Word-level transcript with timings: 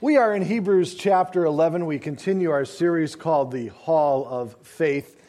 We 0.00 0.16
are 0.16 0.32
in 0.32 0.42
Hebrews 0.42 0.94
chapter 0.94 1.44
11. 1.44 1.84
We 1.84 1.98
continue 1.98 2.52
our 2.52 2.64
series 2.64 3.16
called 3.16 3.50
The 3.50 3.66
Hall 3.66 4.24
of 4.28 4.54
Faith. 4.62 5.20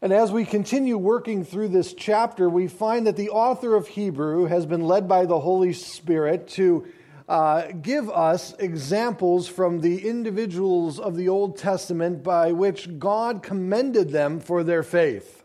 And 0.00 0.10
as 0.10 0.32
we 0.32 0.46
continue 0.46 0.96
working 0.96 1.44
through 1.44 1.68
this 1.68 1.92
chapter, 1.92 2.48
we 2.48 2.66
find 2.66 3.06
that 3.06 3.16
the 3.16 3.28
author 3.28 3.74
of 3.74 3.88
Hebrew 3.88 4.46
has 4.46 4.64
been 4.64 4.80
led 4.80 5.06
by 5.06 5.26
the 5.26 5.38
Holy 5.38 5.74
Spirit 5.74 6.48
to 6.52 6.86
uh, 7.28 7.72
give 7.72 8.08
us 8.08 8.54
examples 8.58 9.48
from 9.48 9.82
the 9.82 10.08
individuals 10.08 10.98
of 10.98 11.14
the 11.14 11.28
Old 11.28 11.58
Testament 11.58 12.22
by 12.22 12.52
which 12.52 12.98
God 12.98 13.42
commended 13.42 14.12
them 14.12 14.40
for 14.40 14.64
their 14.64 14.82
faith. 14.82 15.44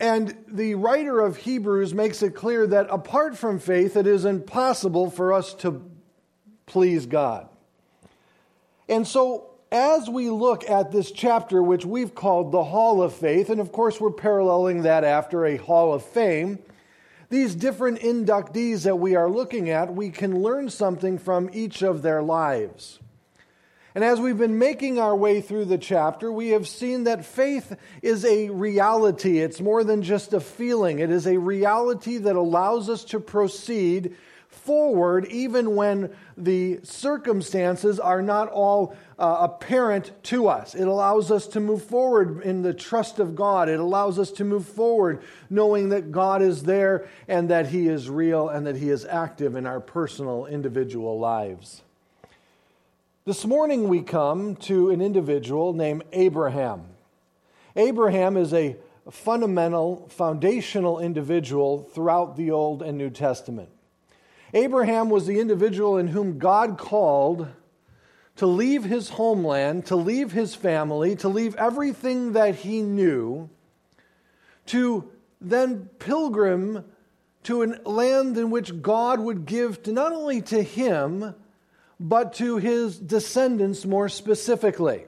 And 0.00 0.36
the 0.48 0.74
writer 0.74 1.20
of 1.20 1.36
Hebrews 1.36 1.94
makes 1.94 2.24
it 2.24 2.34
clear 2.34 2.66
that 2.66 2.88
apart 2.90 3.38
from 3.38 3.60
faith, 3.60 3.96
it 3.96 4.08
is 4.08 4.24
impossible 4.24 5.10
for 5.10 5.32
us 5.32 5.54
to 5.54 5.70
please 6.70 7.06
God. 7.06 7.48
And 8.88 9.06
so, 9.06 9.50
as 9.72 10.08
we 10.08 10.30
look 10.30 10.68
at 10.70 10.92
this 10.92 11.10
chapter, 11.10 11.62
which 11.62 11.84
we've 11.84 12.14
called 12.14 12.52
the 12.52 12.62
Hall 12.62 13.02
of 13.02 13.12
Faith, 13.12 13.50
and 13.50 13.60
of 13.60 13.72
course 13.72 14.00
we're 14.00 14.12
paralleling 14.12 14.82
that 14.82 15.02
after 15.02 15.44
a 15.44 15.56
Hall 15.56 15.92
of 15.92 16.04
Fame, 16.04 16.60
these 17.28 17.56
different 17.56 18.00
inductees 18.00 18.84
that 18.84 18.96
we 18.96 19.16
are 19.16 19.28
looking 19.28 19.70
at, 19.70 19.92
we 19.92 20.10
can 20.10 20.42
learn 20.42 20.70
something 20.70 21.18
from 21.18 21.50
each 21.52 21.82
of 21.82 22.02
their 22.02 22.22
lives. 22.22 23.00
And 23.96 24.04
as 24.04 24.20
we've 24.20 24.38
been 24.38 24.58
making 24.58 25.00
our 25.00 25.16
way 25.16 25.40
through 25.40 25.64
the 25.64 25.78
chapter, 25.78 26.30
we 26.30 26.50
have 26.50 26.68
seen 26.68 27.04
that 27.04 27.24
faith 27.24 27.76
is 28.00 28.24
a 28.24 28.48
reality. 28.50 29.40
It's 29.40 29.60
more 29.60 29.82
than 29.82 30.02
just 30.02 30.32
a 30.32 30.40
feeling, 30.40 31.00
it 31.00 31.10
is 31.10 31.26
a 31.26 31.36
reality 31.36 32.18
that 32.18 32.36
allows 32.36 32.88
us 32.88 33.04
to 33.06 33.18
proceed 33.18 34.14
forward 34.64 35.26
even 35.26 35.74
when 35.74 36.10
the 36.36 36.80
circumstances 36.82 37.98
are 37.98 38.22
not 38.22 38.48
all 38.48 38.96
uh, 39.18 39.38
apparent 39.40 40.12
to 40.24 40.48
us. 40.48 40.74
It 40.74 40.86
allows 40.86 41.30
us 41.30 41.46
to 41.48 41.60
move 41.60 41.82
forward 41.82 42.42
in 42.42 42.62
the 42.62 42.74
trust 42.74 43.18
of 43.18 43.34
God. 43.34 43.68
It 43.68 43.80
allows 43.80 44.18
us 44.18 44.30
to 44.32 44.44
move 44.44 44.66
forward 44.66 45.22
knowing 45.48 45.88
that 45.90 46.12
God 46.12 46.42
is 46.42 46.62
there 46.62 47.08
and 47.28 47.48
that 47.50 47.68
He 47.68 47.88
is 47.88 48.08
real 48.08 48.48
and 48.48 48.66
that 48.66 48.76
He 48.76 48.90
is 48.90 49.04
active 49.04 49.56
in 49.56 49.66
our 49.66 49.80
personal, 49.80 50.46
individual 50.46 51.18
lives. 51.18 51.82
This 53.24 53.44
morning 53.44 53.88
we 53.88 54.02
come 54.02 54.56
to 54.56 54.90
an 54.90 55.00
individual 55.00 55.72
named 55.72 56.04
Abraham. 56.12 56.84
Abraham 57.76 58.36
is 58.36 58.52
a 58.52 58.76
fundamental, 59.10 60.08
foundational 60.08 60.98
individual 60.98 61.82
throughout 61.92 62.36
the 62.36 62.50
Old 62.50 62.82
and 62.82 62.98
New 62.98 63.10
Testament. 63.10 63.68
Abraham 64.52 65.10
was 65.10 65.26
the 65.26 65.40
individual 65.40 65.96
in 65.96 66.08
whom 66.08 66.38
God 66.38 66.78
called 66.78 67.48
to 68.36 68.46
leave 68.46 68.84
his 68.84 69.10
homeland, 69.10 69.86
to 69.86 69.96
leave 69.96 70.32
his 70.32 70.54
family, 70.54 71.14
to 71.16 71.28
leave 71.28 71.54
everything 71.56 72.32
that 72.32 72.56
he 72.56 72.80
knew, 72.82 73.50
to 74.66 75.10
then 75.40 75.88
pilgrim 75.98 76.84
to 77.42 77.62
a 77.62 77.66
land 77.88 78.36
in 78.36 78.50
which 78.50 78.82
God 78.82 79.20
would 79.20 79.46
give 79.46 79.82
to 79.84 79.92
not 79.92 80.12
only 80.12 80.42
to 80.42 80.62
him, 80.62 81.34
but 81.98 82.34
to 82.34 82.56
his 82.56 82.98
descendants 82.98 83.84
more 83.84 84.08
specifically. 84.08 85.04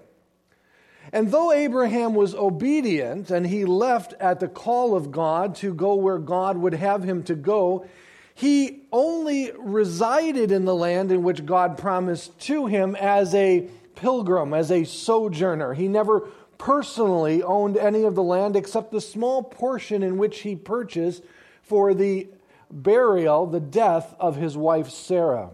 And 1.12 1.30
though 1.30 1.52
Abraham 1.52 2.14
was 2.14 2.34
obedient 2.34 3.30
and 3.30 3.46
he 3.46 3.64
left 3.64 4.14
at 4.14 4.40
the 4.40 4.48
call 4.48 4.94
of 4.94 5.10
God 5.10 5.56
to 5.56 5.74
go 5.74 5.94
where 5.94 6.18
God 6.18 6.56
would 6.56 6.74
have 6.74 7.02
him 7.02 7.22
to 7.24 7.34
go, 7.34 7.86
he 8.34 8.82
only 8.92 9.52
resided 9.58 10.50
in 10.50 10.64
the 10.64 10.74
land 10.74 11.12
in 11.12 11.22
which 11.22 11.44
God 11.44 11.76
promised 11.76 12.38
to 12.40 12.66
him 12.66 12.96
as 12.96 13.34
a 13.34 13.68
pilgrim, 13.94 14.54
as 14.54 14.70
a 14.70 14.84
sojourner. 14.84 15.74
He 15.74 15.88
never 15.88 16.20
personally 16.58 17.42
owned 17.42 17.76
any 17.76 18.04
of 18.04 18.14
the 18.14 18.22
land 18.22 18.56
except 18.56 18.90
the 18.90 19.00
small 19.00 19.42
portion 19.42 20.02
in 20.02 20.16
which 20.16 20.40
he 20.40 20.56
purchased 20.56 21.22
for 21.62 21.94
the 21.94 22.28
burial, 22.70 23.46
the 23.46 23.60
death 23.60 24.14
of 24.18 24.36
his 24.36 24.56
wife 24.56 24.88
Sarah. 24.88 25.50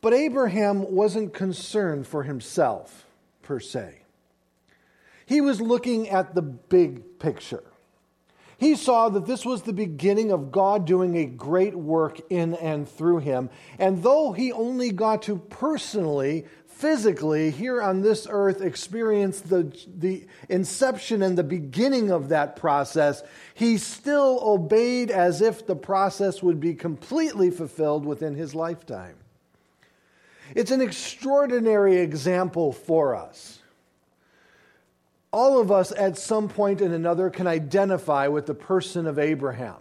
But 0.00 0.14
Abraham 0.14 0.92
wasn't 0.92 1.32
concerned 1.32 2.08
for 2.08 2.24
himself, 2.24 3.06
per 3.42 3.60
se. 3.60 4.00
He 5.26 5.40
was 5.40 5.60
looking 5.60 6.08
at 6.08 6.34
the 6.34 6.42
big 6.42 7.18
picture. 7.20 7.62
He 8.62 8.76
saw 8.76 9.08
that 9.08 9.26
this 9.26 9.44
was 9.44 9.62
the 9.62 9.72
beginning 9.72 10.30
of 10.30 10.52
God 10.52 10.84
doing 10.84 11.16
a 11.16 11.24
great 11.24 11.74
work 11.74 12.20
in 12.30 12.54
and 12.54 12.88
through 12.88 13.18
him. 13.18 13.50
And 13.76 14.04
though 14.04 14.30
he 14.30 14.52
only 14.52 14.92
got 14.92 15.22
to 15.22 15.38
personally, 15.38 16.46
physically, 16.68 17.50
here 17.50 17.82
on 17.82 18.02
this 18.02 18.28
earth 18.30 18.60
experience 18.60 19.40
the, 19.40 19.76
the 19.98 20.28
inception 20.48 21.22
and 21.22 21.36
the 21.36 21.42
beginning 21.42 22.12
of 22.12 22.28
that 22.28 22.54
process, 22.54 23.24
he 23.52 23.78
still 23.78 24.38
obeyed 24.44 25.10
as 25.10 25.40
if 25.40 25.66
the 25.66 25.74
process 25.74 26.40
would 26.40 26.60
be 26.60 26.74
completely 26.74 27.50
fulfilled 27.50 28.06
within 28.06 28.36
his 28.36 28.54
lifetime. 28.54 29.16
It's 30.54 30.70
an 30.70 30.80
extraordinary 30.80 31.96
example 31.96 32.72
for 32.72 33.16
us 33.16 33.58
all 35.32 35.60
of 35.60 35.72
us 35.72 35.92
at 35.96 36.18
some 36.18 36.48
point 36.48 36.80
and 36.80 36.92
another 36.92 37.30
can 37.30 37.46
identify 37.46 38.28
with 38.28 38.46
the 38.46 38.54
person 38.54 39.06
of 39.06 39.18
Abraham. 39.18 39.76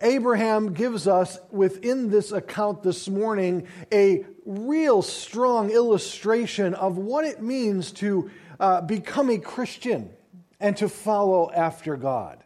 Abraham 0.00 0.74
gives 0.74 1.06
us 1.06 1.38
within 1.50 2.10
this 2.10 2.32
account 2.32 2.82
this 2.82 3.08
morning 3.08 3.68
a 3.92 4.24
real 4.44 5.02
strong 5.02 5.70
illustration 5.70 6.74
of 6.74 6.98
what 6.98 7.24
it 7.24 7.40
means 7.40 7.92
to 7.92 8.30
uh, 8.58 8.80
become 8.80 9.30
a 9.30 9.38
Christian 9.38 10.10
and 10.58 10.76
to 10.76 10.88
follow 10.88 11.50
after 11.52 11.96
God. 11.96 12.42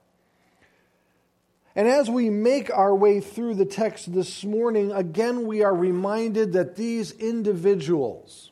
And 1.75 1.87
as 1.87 2.09
we 2.09 2.31
make 2.31 2.71
our 2.71 2.95
way 2.95 3.21
through 3.21 3.55
the 3.55 3.67
text 3.67 4.13
this 4.13 4.45
morning, 4.45 4.93
again, 4.93 5.47
we 5.47 5.63
are 5.63 5.75
reminded 5.75 6.55
that 6.55 6.77
these 6.77 7.13
individuals 7.13 8.51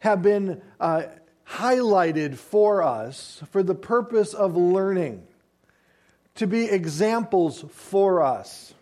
have 0.00 0.20
been 0.20 0.60
uh, 0.78 1.04
highlighted 1.50 2.36
for 2.36 2.82
us 2.82 3.42
for 3.50 3.62
the 3.62 3.74
purpose 3.74 4.34
of 4.34 4.56
learning, 4.56 5.26
to 6.36 6.46
be 6.46 6.64
examples 6.64 7.64
for 7.72 8.22
us. 8.22 8.72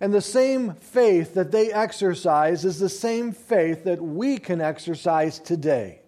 And 0.00 0.14
the 0.14 0.20
same 0.20 0.74
faith 0.74 1.34
that 1.34 1.50
they 1.50 1.72
exercise 1.72 2.64
is 2.64 2.78
the 2.78 2.88
same 2.88 3.32
faith 3.32 3.84
that 3.84 4.00
we 4.00 4.38
can 4.38 4.60
exercise 4.60 5.40
today. 5.40 6.00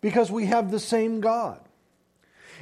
Because 0.00 0.30
we 0.30 0.46
have 0.46 0.70
the 0.70 0.78
same 0.78 1.20
God. 1.20 1.60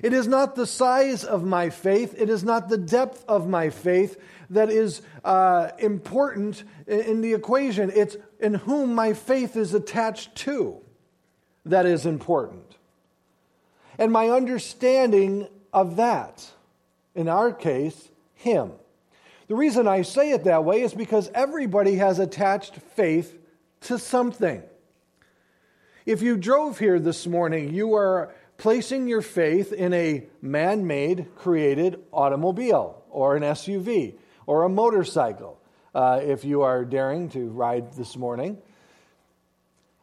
It 0.02 0.14
is 0.14 0.26
not 0.26 0.54
the 0.54 0.66
size 0.66 1.24
of 1.24 1.44
my 1.44 1.68
faith, 1.68 2.14
it 2.16 2.30
is 2.30 2.42
not 2.42 2.70
the 2.70 2.78
depth 2.78 3.22
of 3.28 3.46
my 3.46 3.68
faith 3.68 4.18
that 4.48 4.70
is 4.70 5.02
uh, 5.24 5.70
important 5.78 6.64
in 6.86 7.20
the 7.20 7.34
equation. 7.34 7.92
It's 7.94 8.16
in 8.40 8.54
whom 8.54 8.94
my 8.94 9.12
faith 9.12 9.56
is 9.56 9.74
attached 9.74 10.34
to 10.36 10.80
that 11.64 11.86
is 11.86 12.06
important. 12.06 12.76
And 13.98 14.12
my 14.12 14.30
understanding 14.30 15.48
of 15.72 15.96
that, 15.96 16.50
in 17.14 17.28
our 17.28 17.52
case, 17.52 18.08
Him. 18.34 18.72
The 19.48 19.54
reason 19.54 19.86
I 19.86 20.02
say 20.02 20.30
it 20.30 20.44
that 20.44 20.64
way 20.64 20.82
is 20.82 20.94
because 20.94 21.30
everybody 21.34 21.96
has 21.96 22.18
attached 22.18 22.76
faith 22.96 23.38
to 23.82 23.98
something. 23.98 24.62
If 26.06 26.22
you 26.22 26.36
drove 26.36 26.78
here 26.78 26.98
this 26.98 27.26
morning, 27.26 27.72
you 27.72 27.94
are 27.94 28.34
placing 28.56 29.08
your 29.08 29.22
faith 29.22 29.72
in 29.72 29.92
a 29.92 30.24
man 30.40 30.86
made, 30.86 31.34
created 31.36 32.00
automobile 32.12 33.02
or 33.10 33.36
an 33.36 33.42
SUV 33.42 34.14
or 34.46 34.64
a 34.64 34.68
motorcycle. 34.68 35.60
Uh, 35.94 36.20
if 36.22 36.44
you 36.44 36.62
are 36.62 36.84
daring 36.84 37.28
to 37.28 37.48
ride 37.50 37.92
this 37.92 38.16
morning, 38.16 38.58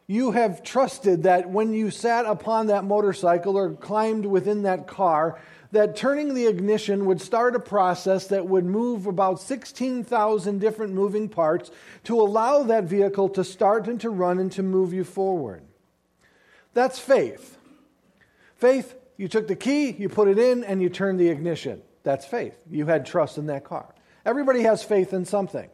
you 0.09 0.31
have 0.31 0.63
trusted 0.63 1.21
that 1.23 1.51
when 1.51 1.71
you 1.71 1.91
sat 1.91 2.25
upon 2.25 2.65
that 2.65 2.83
motorcycle 2.83 3.56
or 3.56 3.75
climbed 3.75 4.25
within 4.25 4.63
that 4.63 4.88
car, 4.88 5.39
that 5.71 5.95
turning 5.95 6.33
the 6.33 6.47
ignition 6.47 7.06
would 7.06 7.21
start 7.21 7.56
a 7.56 7.59
process 7.59 8.25
that 8.29 8.47
would 8.47 8.65
move 8.65 9.06
about 9.06 9.39
16,000 9.39 10.59
different 10.59 10.94
moving 10.94 11.29
parts 11.29 11.69
to 12.06 12.19
allow 12.19 12.63
that 12.63 12.85
vehicle 12.85 13.29
to 13.29 13.44
start 13.44 13.88
and 13.88 14.01
to 14.01 14.09
run 14.09 14.39
and 14.39 14.51
to 14.53 14.63
move 14.63 14.94
you 14.94 15.03
forward. 15.03 15.61
That's 16.73 16.97
faith. 16.97 17.59
Faith, 18.56 18.95
you 19.15 19.27
took 19.27 19.47
the 19.47 19.56
key, 19.56 19.91
you 19.91 20.09
put 20.09 20.27
it 20.27 20.39
in, 20.39 20.63
and 20.63 20.81
you 20.81 20.89
turned 20.89 21.19
the 21.19 21.29
ignition. 21.29 21.83
That's 22.01 22.25
faith. 22.25 22.57
You 22.67 22.88
had 22.88 23.06
trust 23.06 23.38
in 23.38 23.45
that 23.45 23.63
car. 23.63 23.94
Everybody 24.25 24.63
has 24.63 24.83
faith 24.83 25.13
in 25.13 25.25
something. 25.25 25.69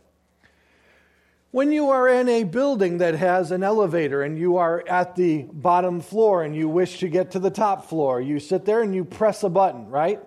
When 1.56 1.72
you 1.72 1.92
are 1.92 2.10
in 2.10 2.28
a 2.28 2.44
building 2.44 2.98
that 2.98 3.16
has 3.16 3.52
an 3.52 3.64
elevator 3.64 4.24
and 4.24 4.38
you 4.38 4.58
are 4.58 4.84
at 4.90 5.16
the 5.16 5.44
bottom 5.44 6.02
floor 6.02 6.44
and 6.44 6.54
you 6.54 6.68
wish 6.68 7.00
to 7.00 7.08
get 7.08 7.32
to 7.32 7.40
the 7.40 7.50
top 7.50 7.88
floor, 7.88 8.20
you 8.20 8.42
sit 8.42 8.66
there 8.66 8.82
and 8.82 8.94
you 8.94 9.06
press 9.06 9.42
a 9.42 9.48
button, 9.48 9.88
right? 9.88 10.20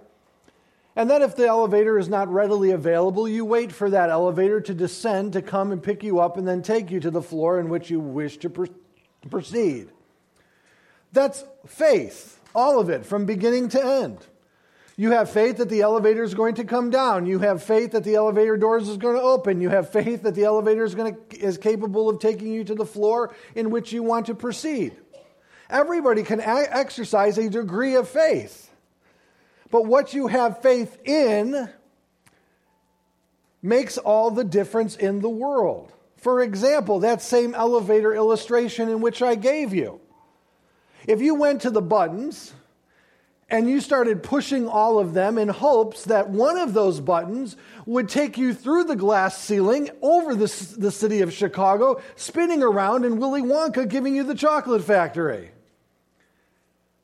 And 0.96 1.10
then, 1.10 1.20
if 1.20 1.36
the 1.36 1.46
elevator 1.46 1.98
is 1.98 2.08
not 2.08 2.32
readily 2.32 2.70
available, 2.70 3.28
you 3.28 3.44
wait 3.44 3.72
for 3.72 3.90
that 3.90 4.08
elevator 4.08 4.62
to 4.62 4.72
descend 4.72 5.34
to 5.34 5.42
come 5.42 5.70
and 5.70 5.82
pick 5.82 6.02
you 6.02 6.18
up 6.18 6.38
and 6.38 6.48
then 6.48 6.62
take 6.62 6.90
you 6.90 6.98
to 6.98 7.10
the 7.10 7.20
floor 7.20 7.60
in 7.60 7.68
which 7.68 7.90
you 7.90 8.00
wish 8.00 8.38
to, 8.38 8.48
to 8.48 9.28
proceed. 9.28 9.90
That's 11.12 11.44
faith, 11.66 12.40
all 12.54 12.80
of 12.80 12.88
it, 12.88 13.04
from 13.04 13.26
beginning 13.26 13.68
to 13.68 13.84
end. 13.84 14.26
You 15.00 15.12
have 15.12 15.30
faith 15.30 15.58
that 15.58 15.68
the 15.68 15.82
elevator 15.82 16.24
is 16.24 16.34
going 16.34 16.56
to 16.56 16.64
come 16.64 16.90
down. 16.90 17.24
You 17.24 17.38
have 17.38 17.62
faith 17.62 17.92
that 17.92 18.02
the 18.02 18.16
elevator 18.16 18.56
doors 18.56 18.88
is 18.88 18.96
going 18.96 19.14
to 19.14 19.22
open. 19.22 19.60
You 19.60 19.68
have 19.68 19.92
faith 19.92 20.24
that 20.24 20.34
the 20.34 20.42
elevator 20.42 20.82
is, 20.84 20.96
going 20.96 21.14
to, 21.14 21.38
is 21.38 21.56
capable 21.56 22.08
of 22.08 22.18
taking 22.18 22.52
you 22.52 22.64
to 22.64 22.74
the 22.74 22.84
floor 22.84 23.32
in 23.54 23.70
which 23.70 23.92
you 23.92 24.02
want 24.02 24.26
to 24.26 24.34
proceed. 24.34 24.96
Everybody 25.70 26.24
can 26.24 26.40
a- 26.40 26.66
exercise 26.68 27.38
a 27.38 27.48
degree 27.48 27.94
of 27.94 28.08
faith. 28.08 28.74
But 29.70 29.86
what 29.86 30.14
you 30.14 30.26
have 30.26 30.62
faith 30.62 30.98
in 31.04 31.70
makes 33.62 33.98
all 33.98 34.32
the 34.32 34.42
difference 34.42 34.96
in 34.96 35.20
the 35.20 35.28
world. 35.28 35.92
For 36.16 36.42
example, 36.42 36.98
that 37.00 37.22
same 37.22 37.54
elevator 37.54 38.12
illustration 38.12 38.88
in 38.88 39.00
which 39.00 39.22
I 39.22 39.36
gave 39.36 39.72
you. 39.72 40.00
If 41.06 41.20
you 41.20 41.36
went 41.36 41.62
to 41.62 41.70
the 41.70 41.82
buttons 41.82 42.52
and 43.50 43.68
you 43.68 43.80
started 43.80 44.22
pushing 44.22 44.68
all 44.68 44.98
of 44.98 45.14
them 45.14 45.38
in 45.38 45.48
hopes 45.48 46.04
that 46.04 46.28
one 46.28 46.58
of 46.58 46.74
those 46.74 47.00
buttons 47.00 47.56
would 47.86 48.08
take 48.08 48.36
you 48.36 48.52
through 48.52 48.84
the 48.84 48.96
glass 48.96 49.38
ceiling 49.38 49.88
over 50.02 50.34
the, 50.34 50.74
the 50.76 50.90
city 50.90 51.22
of 51.22 51.32
Chicago, 51.32 52.00
spinning 52.14 52.62
around, 52.62 53.06
and 53.06 53.18
Willy 53.18 53.40
Wonka 53.40 53.88
giving 53.88 54.14
you 54.14 54.22
the 54.22 54.34
chocolate 54.34 54.84
factory. 54.84 55.50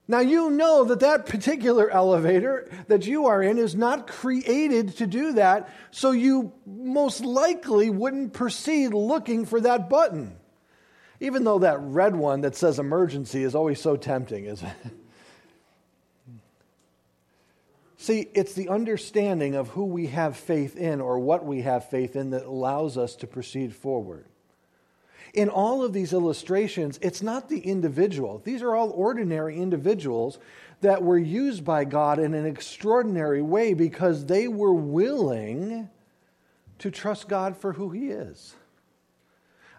Now, 0.06 0.20
you 0.20 0.50
know 0.50 0.84
that 0.84 1.00
that 1.00 1.24
particular 1.24 1.88
elevator 1.88 2.68
that 2.88 3.06
you 3.06 3.24
are 3.24 3.42
in 3.42 3.56
is 3.56 3.74
not 3.74 4.06
created 4.06 4.98
to 4.98 5.06
do 5.06 5.32
that, 5.32 5.70
so 5.92 6.10
you 6.10 6.52
most 6.66 7.24
likely 7.24 7.88
wouldn't 7.88 8.34
proceed 8.34 8.92
looking 8.92 9.46
for 9.46 9.62
that 9.62 9.88
button. 9.88 10.36
Even 11.20 11.44
though 11.44 11.60
that 11.60 11.80
red 11.80 12.14
one 12.14 12.42
that 12.42 12.54
says 12.54 12.78
emergency 12.78 13.44
is 13.44 13.54
always 13.54 13.80
so 13.80 13.96
tempting, 13.96 14.44
isn't 14.44 14.68
it? 14.68 14.92
See, 18.04 18.28
it's 18.34 18.52
the 18.52 18.68
understanding 18.68 19.54
of 19.54 19.68
who 19.68 19.86
we 19.86 20.08
have 20.08 20.36
faith 20.36 20.76
in 20.76 21.00
or 21.00 21.18
what 21.18 21.46
we 21.46 21.62
have 21.62 21.88
faith 21.88 22.16
in 22.16 22.32
that 22.32 22.44
allows 22.44 22.98
us 22.98 23.16
to 23.16 23.26
proceed 23.26 23.74
forward. 23.74 24.26
In 25.32 25.48
all 25.48 25.82
of 25.82 25.94
these 25.94 26.12
illustrations, 26.12 26.98
it's 27.00 27.22
not 27.22 27.48
the 27.48 27.60
individual. 27.60 28.42
These 28.44 28.60
are 28.60 28.76
all 28.76 28.90
ordinary 28.90 29.56
individuals 29.56 30.38
that 30.82 31.02
were 31.02 31.16
used 31.16 31.64
by 31.64 31.86
God 31.86 32.18
in 32.18 32.34
an 32.34 32.44
extraordinary 32.44 33.40
way 33.40 33.72
because 33.72 34.26
they 34.26 34.48
were 34.48 34.74
willing 34.74 35.88
to 36.80 36.90
trust 36.90 37.26
God 37.26 37.56
for 37.56 37.72
who 37.72 37.88
He 37.88 38.10
is. 38.10 38.54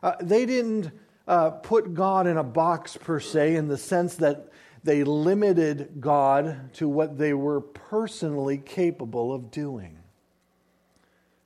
Uh, 0.02 0.16
they 0.20 0.48
didn't 0.48 0.92
uh, 1.28 1.52
put 1.52 1.94
God 1.94 2.26
in 2.26 2.38
a 2.38 2.44
box 2.44 2.98
per 2.98 3.20
se, 3.20 3.56
in 3.56 3.68
the 3.68 3.78
sense 3.78 4.16
that 4.16 4.50
they 4.86 5.04
limited 5.04 6.00
God 6.00 6.74
to 6.76 6.88
what 6.88 7.18
they 7.18 7.34
were 7.34 7.60
personally 7.60 8.60
capable 8.60 9.34
of 9.34 9.50
doing. 9.50 9.98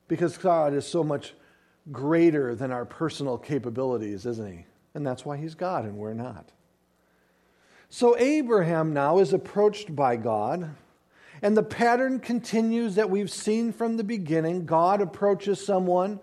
Because 0.08 0.36
God 0.36 0.74
is 0.74 0.86
so 0.86 1.02
much 1.02 1.32
greater 1.90 2.54
than 2.54 2.70
our 2.70 2.84
personal 2.84 3.38
capabilities, 3.38 4.26
isn't 4.26 4.58
He? 4.58 4.66
And 4.94 5.06
that's 5.06 5.24
why 5.24 5.38
He's 5.38 5.54
God 5.54 5.84
and 5.84 5.96
we're 5.96 6.12
not. 6.12 6.50
So 7.88 8.16
Abraham 8.18 8.92
now 8.92 9.18
is 9.18 9.32
approached 9.32 9.96
by 9.96 10.16
God. 10.16 10.76
And 11.42 11.56
the 11.56 11.62
pattern 11.62 12.20
continues 12.20 12.96
that 12.96 13.08
we've 13.08 13.30
seen 13.30 13.72
from 13.72 13.96
the 13.96 14.04
beginning. 14.04 14.66
God 14.66 15.00
approaches 15.00 15.64
someone, 15.64 16.20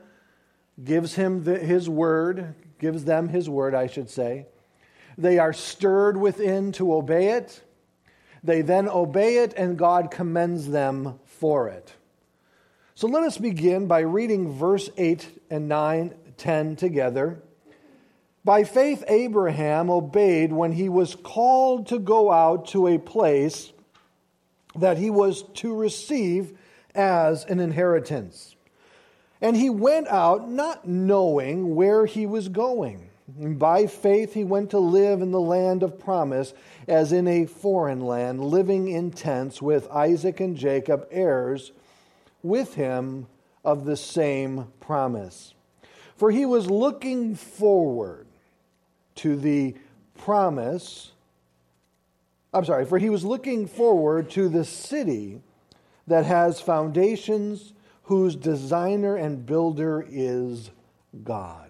gives 0.84 1.16
him 1.16 1.44
the, 1.44 1.58
his 1.58 1.90
word, 1.90 2.54
gives 2.80 3.06
them 3.06 3.30
his 3.30 3.50
word, 3.50 3.74
I 3.74 3.88
should 3.88 4.12
say. 4.12 4.46
They 5.18 5.40
are 5.40 5.54
stirred 5.54 6.18
within 6.18 6.72
to 6.74 6.94
obey 6.94 7.30
it. 7.30 7.62
They 8.44 8.62
then 8.62 8.88
obey 8.88 9.38
it, 9.38 9.54
and 9.56 9.78
God 9.78 10.12
commends 10.12 10.69
them 10.69 11.19
for 11.25 11.69
it. 11.69 11.94
So 12.94 13.08
let 13.08 13.24
us 13.24 13.38
begin 13.38 13.88
by 13.88 14.00
reading 14.00 14.52
verse 14.54 14.90
8 14.98 15.42
and 15.50 15.68
9, 15.68 16.14
10 16.38 16.75
together. 16.75 17.42
By 18.46 18.64
faith, 18.64 19.04
Abraham 19.08 19.90
obeyed 19.90 20.54
when 20.54 20.72
he 20.72 20.88
was 20.88 21.16
called 21.16 21.88
to 21.88 22.00
go 22.00 22.31
out 22.31 22.68
to 22.69 22.88
a 22.88 22.98
place 22.98 23.74
that 24.75 24.98
he 24.98 25.10
was 25.10 25.44
to 25.56 25.75
receive 25.75 26.58
as 26.96 27.44
an 27.46 27.60
inheritance. 27.60 28.56
And 29.42 29.56
he 29.56 29.69
went 29.69 30.08
out 30.08 30.50
not 30.50 30.88
knowing 30.88 31.75
where 31.75 32.06
he 32.06 32.25
was 32.25 32.50
going. 32.50 33.06
By 33.28 33.88
faith, 33.88 34.34
he 34.34 34.46
went 34.46 34.70
to 34.70 34.80
live 34.80 35.22
in 35.22 35.32
the 35.32 35.42
land 35.42 35.84
of 35.84 36.00
promise, 36.00 36.54
as 36.88 37.12
in 37.12 37.28
a 37.28 37.46
foreign 37.46 38.00
land, 38.00 38.44
living 38.44 38.88
in 38.88 39.12
tents 39.12 39.62
with 39.62 39.92
Isaac 39.92 40.40
and 40.40 40.56
Jacob, 40.56 41.08
heirs 41.12 41.74
with 42.42 42.76
him 42.76 43.28
of 43.66 43.84
the 43.84 43.98
same 43.98 44.68
promise. 44.80 45.54
For 46.16 46.32
he 46.32 46.46
was 46.46 46.70
looking 46.70 47.36
forward 47.36 48.28
to 49.16 49.36
the 49.36 49.76
promise. 50.18 51.12
I'm 52.54 52.64
sorry, 52.64 52.86
for 52.86 52.98
he 52.98 53.10
was 53.10 53.26
looking 53.26 53.68
forward 53.68 54.30
to 54.32 54.48
the 54.48 54.64
city 54.64 55.42
that 56.08 56.26
has 56.26 56.62
foundations 56.62 57.74
whose 58.04 58.38
designer 58.38 59.18
and 59.18 59.46
builder 59.46 60.06
is 60.10 60.72
God. 61.26 61.67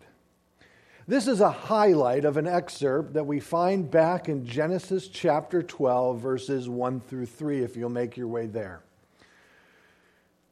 This 1.09 1.29
is 1.29 1.39
a 1.39 1.49
highlight 1.49 2.25
of 2.25 2.35
an 2.35 2.47
excerpt 2.47 3.13
that 3.13 3.25
we 3.25 3.39
find 3.39 3.89
back 3.89 4.27
in 4.27 4.45
Genesis 4.45 5.07
chapter 5.07 5.63
12, 5.63 6.19
verses 6.19 6.67
1 6.67 6.99
through 6.99 7.27
3, 7.27 7.63
if 7.63 7.77
you'll 7.77 7.89
make 7.89 8.17
your 8.17 8.27
way 8.27 8.45
there. 8.45 8.81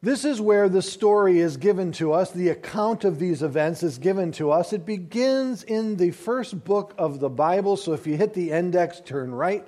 This 0.01 0.23
is 0.23 0.39
where 0.39 0.69
the 0.69 0.81
story 0.81 1.39
is 1.39 1.57
given 1.57 1.91
to 1.93 2.13
us. 2.13 2.31
The 2.31 2.47
account 2.47 3.03
of 3.03 3.19
these 3.19 3.43
events 3.43 3.83
is 3.83 3.97
given 3.97 4.31
to 4.33 4.49
us. 4.49 4.71
It 4.71 4.85
begins 4.85 5.63
in 5.63 5.97
the 5.97 6.11
first 6.11 6.63
book 6.63 6.93
of 6.97 7.19
the 7.19 7.29
Bible. 7.29 7.75
So 7.75 7.91
if 7.91 8.07
you 8.07 8.15
hit 8.15 8.33
the 8.33 8.51
index, 8.51 9.01
turn 9.01 9.35
right, 9.35 9.67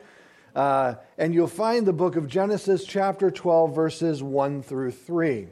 uh, 0.55 0.93
and 1.17 1.33
you'll 1.33 1.47
find 1.47 1.85
the 1.85 1.91
book 1.91 2.15
of 2.15 2.29
Genesis, 2.29 2.85
chapter 2.85 3.29
12, 3.29 3.75
verses 3.75 4.23
1 4.23 4.63
through 4.63 4.91
3. 4.91 5.47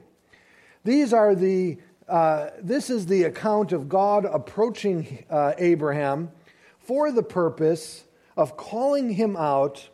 These 0.85 1.11
are 1.11 1.35
the, 1.35 1.79
uh, 2.07 2.49
this 2.61 2.89
is 2.89 3.07
the 3.07 3.23
account 3.23 3.71
of 3.71 3.89
God 3.89 4.25
approaching 4.25 5.25
uh, 5.29 5.53
Abraham 5.57 6.31
for 6.79 7.11
the 7.11 7.23
purpose 7.23 8.03
of 8.37 8.57
calling 8.57 9.09
him 9.09 9.35
out 9.35 9.89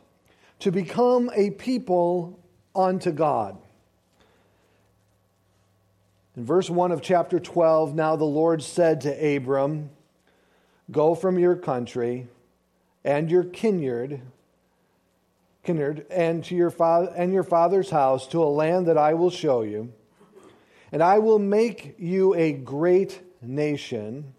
to 0.59 0.71
become 0.71 1.31
a 1.35 1.51
people 1.51 2.39
unto 2.75 3.11
God. 3.11 3.57
In 6.35 6.45
verse 6.45 6.69
1 6.69 6.91
of 6.91 7.01
chapter 7.01 7.39
12, 7.39 7.95
now 7.95 8.15
the 8.15 8.25
Lord 8.25 8.61
said 8.61 9.01
to 9.01 9.35
Abram, 9.35 9.89
Go 10.89 11.15
from 11.15 11.39
your 11.39 11.55
country 11.55 12.27
and 13.03 13.31
your 13.31 13.43
kindred, 13.43 14.21
kindred 15.63 16.05
and 16.09 16.43
to 16.45 16.55
your 16.55 16.73
and 17.15 17.31
your 17.31 17.43
father's 17.43 17.89
house 17.89 18.27
to 18.27 18.43
a 18.43 18.45
land 18.45 18.87
that 18.87 18.97
I 18.97 19.13
will 19.13 19.29
show 19.29 19.61
you 19.61 19.93
and 20.91 21.01
I 21.01 21.19
will 21.19 21.39
make 21.39 21.95
you 21.97 22.33
a 22.35 22.51
great 22.51 23.21
nation. 23.41 24.33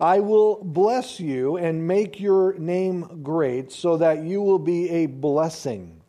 I 0.00 0.20
will 0.20 0.62
bless 0.62 1.20
you 1.20 1.56
and 1.56 1.86
make 1.86 2.18
your 2.18 2.54
name 2.58 3.22
great, 3.22 3.70
so 3.70 3.96
that 3.98 4.22
you 4.24 4.42
will 4.42 4.58
be 4.58 4.90
a 4.90 5.06
blessing. 5.06 6.00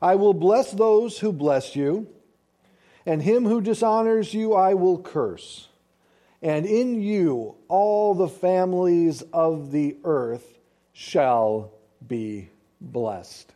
I 0.00 0.14
will 0.14 0.34
bless 0.34 0.70
those 0.70 1.18
who 1.18 1.32
bless 1.32 1.74
you, 1.76 2.06
and 3.04 3.22
him 3.22 3.44
who 3.44 3.60
dishonors 3.60 4.32
you 4.32 4.54
I 4.54 4.74
will 4.74 4.98
curse. 4.98 5.68
And 6.40 6.64
in 6.64 7.02
you 7.02 7.56
all 7.66 8.14
the 8.14 8.28
families 8.28 9.22
of 9.32 9.72
the 9.72 9.96
earth 10.04 10.58
shall 10.92 11.72
be 12.06 12.50
blessed. 12.80 13.52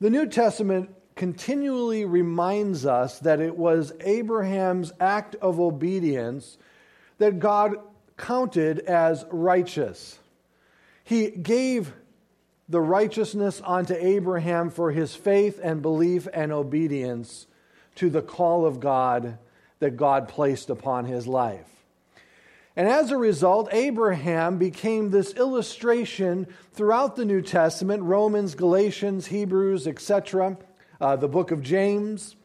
The 0.00 0.10
New 0.10 0.26
Testament 0.26 0.90
continually 1.20 2.06
reminds 2.06 2.86
us 2.86 3.18
that 3.18 3.40
it 3.40 3.54
was 3.54 3.92
Abraham's 4.00 4.90
act 4.98 5.36
of 5.42 5.60
obedience 5.60 6.56
that 7.18 7.38
God 7.38 7.76
counted 8.16 8.78
as 8.78 9.26
righteous. 9.30 10.18
He 11.04 11.28
gave 11.28 11.92
the 12.70 12.80
righteousness 12.80 13.60
unto 13.66 13.92
Abraham 13.92 14.70
for 14.70 14.92
his 14.92 15.14
faith 15.14 15.60
and 15.62 15.82
belief 15.82 16.26
and 16.32 16.52
obedience 16.52 17.46
to 17.96 18.08
the 18.08 18.22
call 18.22 18.64
of 18.64 18.80
God 18.80 19.36
that 19.78 19.98
God 19.98 20.26
placed 20.26 20.70
upon 20.70 21.04
his 21.04 21.26
life. 21.26 21.68
And 22.74 22.88
as 22.88 23.10
a 23.10 23.18
result, 23.18 23.68
Abraham 23.72 24.56
became 24.56 25.10
this 25.10 25.34
illustration 25.34 26.46
throughout 26.72 27.16
the 27.16 27.26
New 27.26 27.42
Testament 27.42 28.04
Romans, 28.04 28.54
Galatians, 28.54 29.26
Hebrews, 29.26 29.86
etc 29.86 30.56
uh, 31.00 31.16
the 31.16 31.28
book 31.28 31.50
of 31.50 31.62
James. 31.62 32.36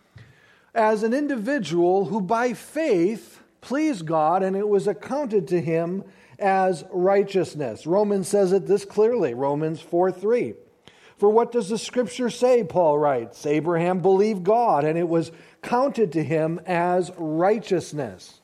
as 0.74 1.03
an 1.03 1.13
individual 1.13 2.05
who 2.05 2.19
by 2.19 2.53
faith 2.53 3.41
pleased 3.62 4.05
God 4.05 4.43
and 4.43 4.55
it 4.55 4.67
was 4.67 4.88
accounted 4.88 5.47
to 5.47 5.62
him 5.62 6.03
as 6.38 6.83
righteousness. 6.91 7.88
Romans 7.88 8.27
says 8.27 8.51
it 8.51 8.67
this 8.67 8.85
clearly 8.85 9.33
Romans 9.33 9.79
4 9.79 10.12
3. 10.12 10.53
For 11.17 11.29
what 11.29 11.51
does 11.51 11.69
the 11.69 11.77
scripture 11.77 12.29
say? 12.29 12.63
Paul 12.63 12.97
writes 13.00 13.45
Abraham 13.45 14.01
believed 14.01 14.43
God 14.43 14.83
and 14.83 14.97
it 14.97 15.07
was 15.07 15.31
counted 15.62 16.12
to 16.13 16.24
him 16.24 16.59
as 16.65 17.12
righteousness. 17.17 18.41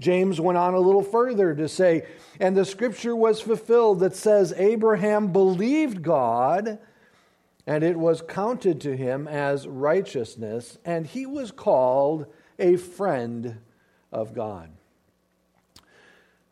James 0.00 0.40
went 0.40 0.58
on 0.58 0.74
a 0.74 0.80
little 0.80 1.02
further 1.02 1.54
to 1.54 1.68
say, 1.68 2.06
and 2.38 2.56
the 2.56 2.64
scripture 2.64 3.16
was 3.16 3.40
fulfilled 3.40 4.00
that 4.00 4.14
says, 4.14 4.54
Abraham 4.56 5.32
believed 5.32 6.02
God, 6.02 6.78
and 7.68 7.84
it 7.84 7.98
was 7.98 8.22
counted 8.22 8.80
to 8.80 8.96
him 8.96 9.28
as 9.28 9.68
righteousness, 9.68 10.78
and 10.86 11.06
he 11.06 11.26
was 11.26 11.52
called 11.52 12.24
a 12.58 12.76
friend 12.76 13.58
of 14.10 14.34
God. 14.34 14.70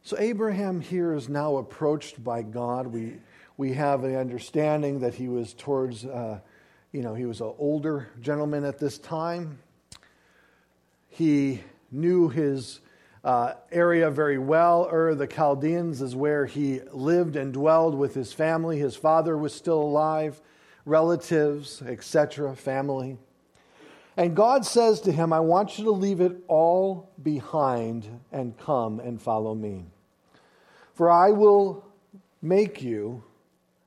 So 0.03 0.19
Abraham 0.19 0.83
here 0.83 1.15
is 1.15 1.31
now 1.31 1.57
approached 1.57 2.23
by 2.23 2.43
God. 2.43 2.89
We, 2.89 3.15
we 3.57 3.73
have 3.73 4.05
an 4.05 4.15
understanding 4.15 5.01
that 5.01 5.15
he 5.15 5.29
was 5.29 5.55
towards, 5.55 6.05
uh, 6.05 6.41
you 6.93 7.01
know, 7.01 7.15
he 7.15 7.25
was 7.25 7.41
an 7.41 7.55
older 7.59 8.11
gentleman 8.21 8.67
at 8.67 8.79
this 8.79 8.99
time. 8.99 9.59
He 11.09 11.63
knew 11.91 12.29
his 12.29 12.81
uh, 13.25 13.55
area 13.73 14.11
very 14.11 14.37
well. 14.37 14.87
Ur 14.93 15.15
the 15.15 15.27
Chaldeans 15.27 16.03
is 16.03 16.15
where 16.15 16.45
he 16.45 16.83
lived 16.93 17.37
and 17.37 17.55
dwelled 17.55 17.95
with 17.95 18.13
his 18.13 18.35
family. 18.35 18.79
His 18.79 18.97
father 18.97 19.35
was 19.39 19.55
still 19.55 19.81
alive, 19.81 20.43
relatives, 20.87 21.83
etc., 21.83 22.57
family. 22.57 23.19
And 24.17 24.35
God 24.35 24.65
says 24.65 25.03
to 25.03 25.13
him, 25.13 25.35
I 25.35 25.41
want 25.41 25.79
you 25.79 25.85
to 25.85 25.91
leave 25.91 26.23
it 26.23 26.39
all 26.49 27.11
behind 27.23 28.21
and 28.33 28.57
come 28.57 28.99
and 29.01 29.21
follow 29.21 29.55
me. 29.55 29.85
For 30.95 31.11
I 31.11 31.33
will 31.33 31.85
make 32.41 32.83
you 32.83 33.23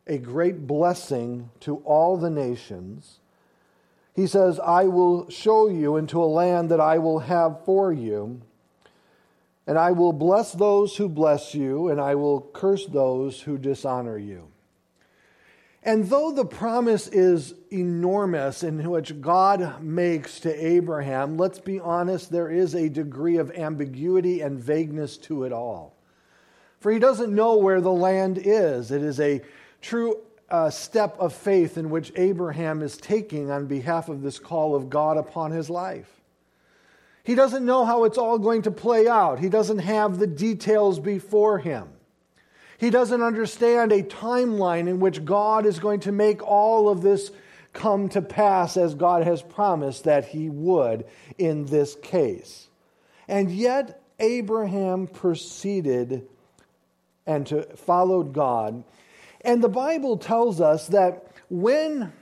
a 0.06 0.20
great 0.20 0.68
blessing 0.68 1.50
to 1.62 1.78
all 1.78 2.18
the 2.18 2.30
nations. 2.30 3.20
He 4.14 4.28
says, 4.28 4.60
I 4.60 4.84
will 4.84 5.28
show 5.32 5.68
you 5.68 5.98
into 5.98 6.22
a 6.22 6.26
land 6.26 6.70
that 6.70 6.80
I 6.80 7.00
will 7.00 7.20
have 7.20 7.66
for 7.66 7.92
you 7.92 8.42
and 9.70 9.78
I 9.78 9.92
will 9.92 10.14
bless 10.14 10.52
those 10.52 10.98
who 10.98 11.08
bless 11.08 11.54
you, 11.54 11.90
and 11.90 12.02
I 12.02 12.16
will 12.16 12.42
curse 12.42 12.88
those 12.88 13.42
who 13.42 13.60
dishonor 13.60 14.18
you. 14.18 14.48
And 15.84 16.10
though 16.10 16.32
the 16.32 16.46
promise 16.46 17.08
is 17.08 17.54
enormous 17.72 18.64
in 18.64 18.90
which 18.90 19.22
God 19.22 19.82
makes 19.82 20.42
to 20.42 20.54
Abraham, 20.54 21.38
let's 21.38 21.60
be 21.60 21.80
honest, 21.80 22.32
there 22.32 22.50
is 22.50 22.76
a 22.76 22.90
degree 22.90 23.38
of 23.38 23.52
ambiguity 23.52 24.42
and 24.42 24.60
vagueness 24.60 25.18
to 25.18 25.46
it 25.46 25.54
all. 25.54 25.96
For 26.80 26.92
he 26.92 27.00
doesn't 27.00 27.34
know 27.34 27.58
where 27.58 27.82
the 27.82 27.92
land 27.92 28.40
is. 28.44 28.92
It 28.92 29.02
is 29.02 29.20
a 29.20 29.42
true 29.82 30.18
uh, 30.50 30.70
step 30.70 31.16
of 31.20 31.34
faith 31.34 31.78
in 31.78 31.90
which 31.90 32.12
Abraham 32.16 32.82
is 32.82 32.98
taking 32.98 33.50
on 33.52 33.68
behalf 33.68 34.10
of 34.10 34.22
this 34.22 34.40
call 34.40 34.76
of 34.76 34.90
God 34.90 35.18
upon 35.18 35.52
his 35.52 35.70
life. 35.70 36.10
He 37.24 37.36
doesn't 37.36 37.66
know 37.66 37.86
how 37.86 38.06
it's 38.06 38.18
all 38.18 38.40
going 38.40 38.64
to 38.64 38.72
play 38.72 39.08
out. 39.08 39.40
He 39.40 39.50
doesn't 39.50 39.80
have 39.80 40.18
the 40.18 40.28
details 40.28 41.00
before 41.00 41.60
him. 41.60 41.88
He 42.80 42.90
doesn't 42.90 43.22
understand 43.22 43.92
a 43.92 44.04
timeline 44.04 44.88
in 44.88 45.02
which 45.02 45.26
God 45.26 45.66
is 45.66 45.80
going 45.80 46.00
to 46.02 46.14
make 46.14 46.42
all 46.42 46.88
of 46.88 47.02
this 47.02 47.30
come 47.74 48.08
to 48.10 48.22
pass 48.22 48.78
as 48.78 48.96
God 48.96 49.24
has 49.24 49.42
promised 49.42 50.06
that 50.06 50.26
he 50.26 50.50
would 50.50 51.06
in 51.38 51.66
this 51.66 51.96
case. 51.96 52.68
And 53.28 53.52
yet, 53.52 54.02
Abraham 54.18 55.08
proceeded 55.08 56.26
and 57.28 57.46
to, 57.48 57.64
followed 57.76 58.34
God. 58.34 58.84
And 59.42 59.62
the 59.62 59.70
Bible 59.70 60.18
tells 60.18 60.62
us 60.62 60.88
that 60.88 61.28
when 61.50 62.14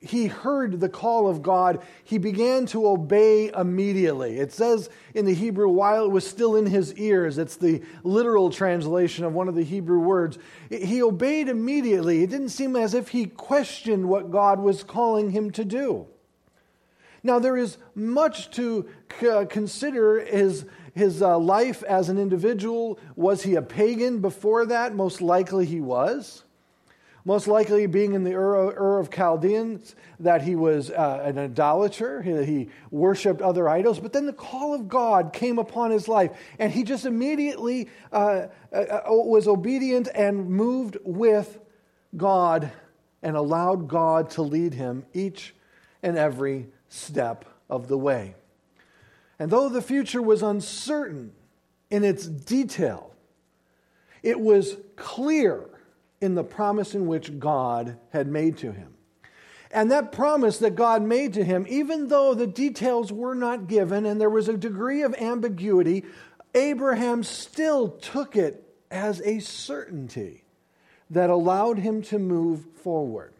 he 0.00 0.28
heard 0.28 0.80
the 0.80 0.88
call 0.88 1.28
of 1.28 1.42
God, 1.42 1.82
he 2.04 2.16
began 2.16 2.64
to 2.66 2.88
obey 2.88 3.50
immediately. 3.52 4.38
It 4.38 4.50
says 4.50 4.88
in 5.14 5.26
the 5.26 5.34
Hebrew, 5.34 5.68
while 5.68 6.06
it 6.06 6.10
was 6.10 6.26
still 6.26 6.56
in 6.56 6.64
his 6.64 6.94
ears, 6.94 7.36
it's 7.36 7.56
the 7.56 7.82
literal 8.02 8.48
translation 8.48 9.26
of 9.26 9.34
one 9.34 9.46
of 9.46 9.54
the 9.54 9.62
Hebrew 9.62 9.98
words. 9.98 10.38
He 10.70 11.02
obeyed 11.02 11.48
immediately. 11.48 12.22
It 12.22 12.30
didn't 12.30 12.48
seem 12.48 12.76
as 12.76 12.94
if 12.94 13.08
he 13.08 13.26
questioned 13.26 14.08
what 14.08 14.30
God 14.30 14.58
was 14.60 14.82
calling 14.82 15.30
him 15.30 15.50
to 15.50 15.66
do. 15.66 16.06
Now, 17.22 17.38
there 17.38 17.58
is 17.58 17.76
much 17.94 18.50
to 18.52 18.88
consider 19.50 20.24
his, 20.24 20.64
his 20.94 21.20
uh, 21.20 21.38
life 21.38 21.82
as 21.82 22.08
an 22.08 22.16
individual. 22.16 22.98
Was 23.16 23.42
he 23.42 23.54
a 23.54 23.60
pagan 23.60 24.20
before 24.20 24.64
that? 24.64 24.94
Most 24.94 25.20
likely 25.20 25.66
he 25.66 25.82
was 25.82 26.44
most 27.30 27.46
likely 27.46 27.86
being 27.86 28.14
in 28.14 28.24
the 28.24 28.34
Ur, 28.34 28.74
Ur 28.76 28.98
of 28.98 29.08
Chaldeans, 29.08 29.94
that 30.18 30.42
he 30.42 30.56
was 30.56 30.90
uh, 30.90 31.22
an 31.22 31.38
idolater, 31.38 32.20
he, 32.22 32.44
he 32.44 32.68
worshipped 32.90 33.40
other 33.40 33.68
idols. 33.68 34.00
But 34.00 34.12
then 34.12 34.26
the 34.26 34.32
call 34.32 34.74
of 34.74 34.88
God 34.88 35.32
came 35.32 35.60
upon 35.60 35.92
his 35.92 36.08
life, 36.08 36.32
and 36.58 36.72
he 36.72 36.82
just 36.82 37.06
immediately 37.06 37.88
uh, 38.10 38.48
uh, 38.72 38.74
uh, 38.74 39.02
was 39.10 39.46
obedient 39.46 40.08
and 40.12 40.50
moved 40.50 40.96
with 41.04 41.60
God 42.16 42.72
and 43.22 43.36
allowed 43.36 43.86
God 43.86 44.30
to 44.30 44.42
lead 44.42 44.74
him 44.74 45.06
each 45.14 45.54
and 46.02 46.18
every 46.18 46.66
step 46.88 47.44
of 47.68 47.86
the 47.86 47.96
way. 47.96 48.34
And 49.38 49.52
though 49.52 49.68
the 49.68 49.82
future 49.82 50.20
was 50.20 50.42
uncertain 50.42 51.30
in 51.90 52.02
its 52.02 52.26
detail, 52.26 53.14
it 54.20 54.40
was 54.40 54.78
clear 54.96 55.70
in 56.20 56.34
the 56.34 56.44
promise 56.44 56.94
in 56.94 57.06
which 57.06 57.38
God 57.38 57.98
had 58.10 58.28
made 58.28 58.58
to 58.58 58.72
him. 58.72 58.94
And 59.72 59.90
that 59.90 60.12
promise 60.12 60.58
that 60.58 60.74
God 60.74 61.02
made 61.02 61.34
to 61.34 61.44
him, 61.44 61.64
even 61.68 62.08
though 62.08 62.34
the 62.34 62.46
details 62.46 63.12
were 63.12 63.34
not 63.34 63.68
given 63.68 64.04
and 64.04 64.20
there 64.20 64.30
was 64.30 64.48
a 64.48 64.56
degree 64.56 65.02
of 65.02 65.14
ambiguity, 65.14 66.04
Abraham 66.54 67.22
still 67.22 67.88
took 67.88 68.36
it 68.36 68.66
as 68.90 69.20
a 69.20 69.38
certainty 69.38 70.44
that 71.10 71.30
allowed 71.30 71.78
him 71.78 72.02
to 72.02 72.18
move 72.18 72.64
forward. 72.82 73.32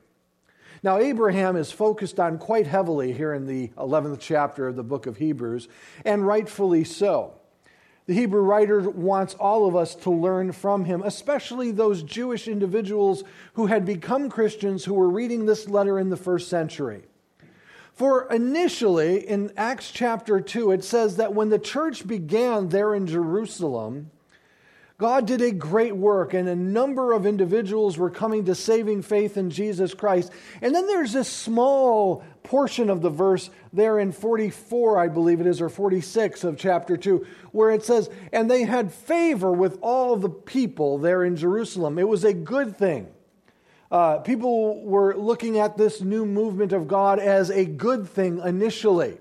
Now, 0.83 0.99
Abraham 0.99 1.57
is 1.57 1.71
focused 1.71 2.19
on 2.19 2.39
quite 2.39 2.67
heavily 2.67 3.13
here 3.13 3.35
in 3.35 3.47
the 3.47 3.69
11th 3.77 4.19
chapter 4.21 4.69
of 4.69 4.77
the 4.77 4.83
book 4.83 5.07
of 5.07 5.19
Hebrews, 5.19 5.69
and 6.05 6.27
rightfully 6.27 6.85
so. 6.85 7.35
The 8.11 8.17
Hebrew 8.17 8.41
writer 8.41 8.91
wants 8.91 9.35
all 9.35 9.69
of 9.69 9.77
us 9.77 9.95
to 9.95 10.11
learn 10.11 10.51
from 10.51 10.85
him, 10.85 11.01
especially 11.05 11.71
those 11.71 12.03
Jewish 12.03 12.49
individuals 12.49 13.23
who 13.53 13.67
had 13.67 13.85
become 13.85 14.29
Christians 14.29 14.85
who 14.85 14.95
were 14.95 15.09
reading 15.09 15.47
this 15.47 15.69
letter 15.69 15.97
in 15.97 16.11
the 16.11 16.17
first 16.17 16.49
century. 16.49 17.05
For 17.93 18.29
initially, 18.29 19.29
in 19.29 19.53
Acts 19.57 19.93
chapter 19.93 20.41
2, 20.41 20.73
it 20.73 20.83
says 20.83 21.19
that 21.19 21.35
when 21.35 21.51
the 21.51 21.59
church 21.61 22.05
began 22.05 22.71
there 22.71 22.97
in 22.97 23.07
Jerusalem, 23.07 24.11
God 24.99 25.25
did 25.25 25.41
a 25.41 25.53
great 25.53 25.95
work, 25.95 26.35
and 26.35 26.49
a 26.49 26.57
number 26.57 27.13
of 27.13 27.27
individuals 27.27 27.97
were 27.97 28.11
coming 28.11 28.45
to 28.47 28.57
saving 28.57 29.03
faith 29.03 29.37
in 29.37 29.51
Jesus 29.51 29.95
Christ. 29.95 30.33
And 30.61 30.75
then 30.75 30.89
there's 30.89 31.13
this 31.13 31.29
small 31.29 32.25
portion 32.51 32.91
of 32.91 33.01
the 33.01 33.09
verse 33.09 33.49
there 33.73 34.01
in 34.01 34.11
44, 34.11 34.99
I 34.99 35.07
believe 35.07 35.41
it 35.41 35.47
is, 35.47 35.61
or 35.61 35.69
46 35.69 36.43
of 36.43 36.59
chapter 36.59 36.97
2, 36.97 37.25
where 37.53 37.71
it 37.71 37.85
says, 37.85 38.11
And 38.33 38.51
they 38.51 38.65
had 38.65 38.93
favor 38.93 39.53
with 39.53 39.79
all 39.81 40.17
the 40.17 40.29
people 40.29 40.99
there 40.99 41.23
in 41.23 41.37
Jerusalem. 41.37 41.97
It 41.97 42.09
was 42.09 42.25
a 42.25 42.35
good 42.35 42.77
thing. 42.77 43.07
Uh, 43.89 44.19
people 44.19 44.83
were 44.83 45.15
looking 45.17 45.61
at 45.61 45.77
this 45.77 46.01
new 46.01 46.27
movement 46.27 46.73
of 46.73 46.89
God 46.89 47.21
as 47.21 47.51
a 47.51 47.65
good 47.65 48.09
thing 48.09 48.41
initially. 48.45 49.19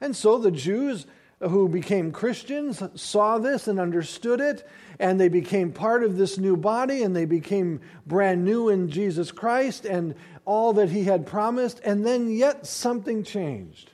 And 0.00 0.16
so 0.16 0.38
the 0.38 0.50
Jews 0.50 1.04
who 1.42 1.68
became 1.68 2.12
Christians 2.12 2.82
saw 2.94 3.38
this 3.38 3.66
and 3.66 3.80
understood 3.80 4.40
it, 4.40 4.66
and 4.98 5.20
they 5.20 5.28
became 5.28 5.72
part 5.72 6.04
of 6.04 6.16
this 6.16 6.38
new 6.38 6.56
body, 6.56 7.02
and 7.02 7.16
they 7.16 7.24
became 7.24 7.80
brand 8.06 8.44
new 8.44 8.68
in 8.68 8.88
Jesus 8.88 9.32
Christ 9.32 9.84
and 9.84 10.14
all 10.44 10.72
that 10.74 10.90
He 10.90 11.04
had 11.04 11.26
promised, 11.26 11.80
and 11.84 12.04
then 12.04 12.30
yet 12.30 12.66
something 12.66 13.24
changed. 13.24 13.90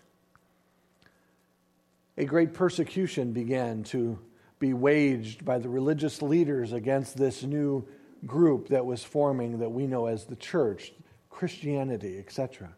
A 2.16 2.24
great 2.24 2.52
persecution 2.52 3.32
began 3.32 3.84
to 3.84 4.18
be 4.58 4.74
waged 4.74 5.44
by 5.44 5.58
the 5.58 5.68
religious 5.68 6.20
leaders 6.20 6.72
against 6.72 7.16
this 7.16 7.42
new 7.42 7.86
group 8.26 8.68
that 8.68 8.84
was 8.84 9.04
forming 9.04 9.58
that 9.58 9.70
we 9.70 9.86
know 9.86 10.06
as 10.06 10.24
the 10.24 10.36
church, 10.36 10.92
Christianity, 11.30 12.18
etc. 12.18 12.70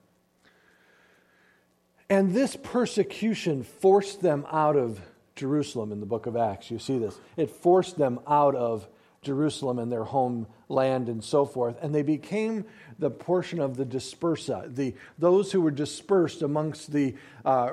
And 2.11 2.35
this 2.35 2.57
persecution 2.57 3.63
forced 3.63 4.21
them 4.21 4.45
out 4.51 4.77
of 4.77 5.01
Jerusalem 5.37 5.93
in 5.93 6.01
the 6.01 6.07
book 6.07 6.27
of 6.27 6.37
Acts. 6.37 6.71
You 6.71 6.79
see 6.79 6.99
this. 6.99 7.19
It 7.37 7.51
forced 7.51 7.97
them 7.97 8.21
out 8.27 8.55
of 8.55 8.87
Jerusalem 9.23 9.79
and 9.79 9.91
their 9.91 10.05
homeland 10.05 11.09
and 11.09 11.23
so 11.23 11.47
forth. 11.47 11.77
And 11.81 11.95
they 11.95 12.03
became 12.03 12.65
the 13.01 13.11
portion 13.11 13.59
of 13.59 13.77
the 13.77 13.85
dispersa, 13.85 14.75
the, 14.75 14.95
those 15.19 15.51
who 15.51 15.61
were 15.61 15.71
dispersed 15.71 16.43
amongst 16.43 16.93
the 16.93 17.15
uh, 17.45 17.71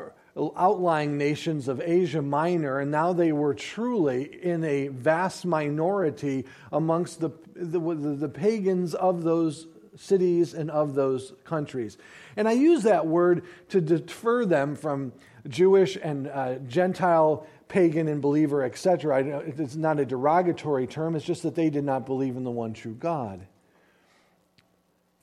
outlying 0.55 1.17
nations 1.17 1.67
of 1.67 1.81
Asia 1.81 2.21
Minor, 2.21 2.79
and 2.79 2.91
now 2.91 3.13
they 3.13 3.31
were 3.31 3.53
truly 3.53 4.23
in 4.43 4.63
a 4.63 4.87
vast 4.87 5.45
minority 5.45 6.45
amongst 6.71 7.19
the, 7.19 7.31
the, 7.55 7.79
the, 7.79 8.29
pagans 8.29 8.93
of 8.93 9.23
those 9.23 9.67
cities 9.95 10.53
and 10.53 10.69
of 10.69 10.93
those 10.93 11.33
countries. 11.43 11.97
And 12.35 12.47
I 12.47 12.51
use 12.53 12.83
that 12.83 13.07
word 13.07 13.45
to 13.69 13.81
defer 13.81 14.45
them 14.45 14.75
from 14.75 15.11
Jewish 15.47 15.97
and 16.01 16.27
uh, 16.27 16.55
Gentile, 16.67 17.47
pagan 17.67 18.07
and 18.07 18.21
believer, 18.21 18.63
etc. 18.63 19.43
It's 19.45 19.75
not 19.75 19.99
a 19.99 20.05
derogatory 20.05 20.87
term, 20.87 21.15
it's 21.15 21.25
just 21.25 21.43
that 21.43 21.55
they 21.55 21.69
did 21.69 21.83
not 21.83 22.05
believe 22.05 22.37
in 22.37 22.43
the 22.43 22.51
one 22.51 22.73
true 22.73 22.95
God. 22.95 23.47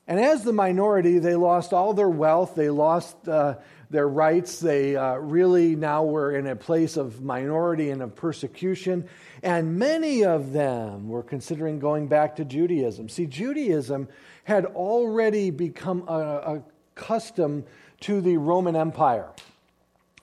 And 0.06 0.20
as 0.20 0.42
the 0.44 0.52
minority, 0.52 1.18
they 1.18 1.34
lost 1.34 1.72
all 1.72 1.94
their 1.94 2.08
wealth, 2.08 2.54
they 2.54 2.68
lost 2.68 3.26
uh, 3.26 3.56
their 3.94 4.08
rights. 4.08 4.58
They 4.58 4.96
uh, 4.96 5.14
really 5.14 5.76
now 5.76 6.04
were 6.04 6.36
in 6.36 6.46
a 6.46 6.56
place 6.56 6.96
of 6.96 7.22
minority 7.22 7.90
and 7.90 8.02
of 8.02 8.14
persecution. 8.14 9.08
And 9.42 9.78
many 9.78 10.24
of 10.24 10.52
them 10.52 11.08
were 11.08 11.22
considering 11.22 11.78
going 11.78 12.08
back 12.08 12.36
to 12.36 12.44
Judaism. 12.44 13.08
See, 13.08 13.26
Judaism 13.26 14.08
had 14.42 14.66
already 14.66 15.50
become 15.50 16.04
a, 16.08 16.12
a 16.12 16.62
custom 16.94 17.64
to 18.00 18.20
the 18.20 18.36
Roman 18.36 18.76
Empire. 18.76 19.30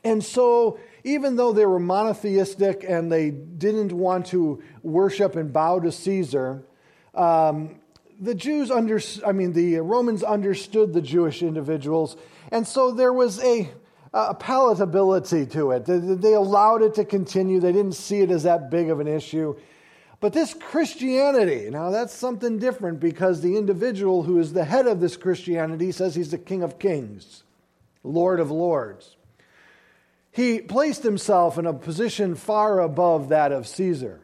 And 0.04 0.24
so, 0.24 0.80
even 1.04 1.36
though 1.36 1.54
they 1.54 1.66
were 1.66 1.80
monotheistic 1.80 2.84
and 2.88 3.12
they 3.12 3.30
didn't 3.32 3.92
want 3.92 4.28
to 4.28 4.62
worship 4.84 5.36
and 5.36 5.54
bow 5.54 5.80
to 5.80 5.92
Caesar, 5.92 6.64
um, 7.14 7.81
the 8.22 8.36
Jews 8.36 8.70
under, 8.70 9.02
I 9.26 9.32
mean, 9.32 9.54
the 9.54 9.78
Romans 9.80 10.24
understood 10.24 10.94
the 10.94 11.02
Jewish 11.02 11.42
individuals, 11.42 12.16
and 12.52 12.68
so 12.68 12.92
there 12.92 13.12
was 13.12 13.44
a, 13.44 13.68
a 14.14 14.36
palatability 14.36 15.52
to 15.52 15.72
it. 15.72 15.86
They, 15.86 15.98
they 15.98 16.34
allowed 16.34 16.84
it 16.84 16.94
to 16.96 17.04
continue. 17.04 17.60
They 17.60 17.72
didn't 17.72 17.96
see 17.96 18.22
it 18.22 18.30
as 18.30 18.44
that 18.44 18.70
big 18.70 18.92
of 18.92 19.00
an 19.00 19.08
issue. 19.08 19.56
But 20.20 20.34
this 20.34 20.54
Christianity, 20.54 21.72
now 21.72 21.90
that's 21.90 22.14
something 22.14 22.60
different 22.60 23.00
because 23.00 23.42
the 23.42 23.58
individual 23.58 24.22
who 24.22 24.38
is 24.38 24.54
the 24.54 24.66
head 24.66 24.86
of 24.86 25.00
this 25.00 25.18
Christianity 25.18 25.92
says 25.92 26.14
he's 26.14 26.30
the 26.30 26.38
King 26.38 26.62
of 26.62 26.78
Kings, 26.78 27.44
Lord 28.04 28.40
of 28.40 28.52
Lords. 28.52 29.16
He 30.32 30.62
placed 30.62 31.02
himself 31.02 31.58
in 31.58 31.66
a 31.66 31.74
position 31.74 32.36
far 32.36 32.80
above 32.80 33.30
that 33.30 33.52
of 33.52 33.68
Caesar. 33.68 34.22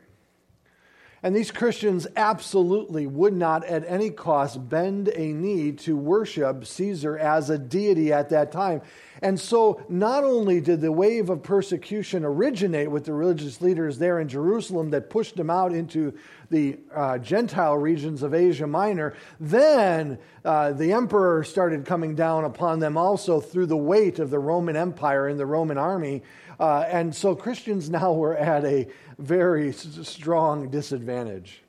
And 1.24 1.36
these 1.36 1.52
Christians 1.52 2.06
absolutely 2.16 3.08
would 3.08 3.34
not 3.34 3.66
at 3.66 3.84
any 3.88 4.12
cost 4.12 4.70
bend 4.70 5.10
a 5.10 5.34
knee 5.34 5.72
to 5.74 5.98
worship 5.98 6.66
Caesar 6.66 7.18
as 7.18 7.50
a 7.50 7.58
deity 7.58 8.14
at 8.14 8.30
that 8.30 8.52
time. 8.52 8.82
And 9.22 9.40
so, 9.40 9.82
not 9.90 10.24
only 10.24 10.62
did 10.62 10.82
the 10.82 10.92
wave 10.92 11.32
of 11.32 11.42
persecution 11.42 12.24
originate 12.24 12.92
with 12.92 13.06
the 13.06 13.14
religious 13.14 13.62
leaders 13.62 13.98
there 13.98 14.20
in 14.20 14.28
Jerusalem 14.28 14.92
that 14.92 15.10
pushed 15.10 15.36
them 15.36 15.50
out 15.50 15.74
into 15.74 16.14
the 16.52 16.78
uh, 16.94 17.18
Gentile 17.18 17.78
regions 17.78 18.22
of 18.22 18.36
Asia 18.36 18.68
Minor, 18.68 19.16
then 19.40 20.20
uh, 20.46 20.72
the 20.72 20.94
emperor 20.94 21.44
started 21.44 21.86
coming 21.86 22.14
down 22.14 22.46
upon 22.46 22.80
them 22.80 22.96
also 22.96 23.40
through 23.40 23.66
the 23.66 23.78
weight 23.78 24.20
of 24.20 24.30
the 24.30 24.40
Roman 24.40 24.76
Empire 24.76 25.28
and 25.28 25.40
the 25.40 25.46
Roman 25.46 25.80
army. 25.80 26.22
Uh, 26.60 26.86
and 26.88 27.16
so, 27.16 27.36
Christians 27.36 27.90
now 27.90 28.14
were 28.14 28.38
at 28.38 28.64
a 28.66 28.88
very 29.18 29.72
strong 29.74 30.70
disadvantage. 30.70 31.62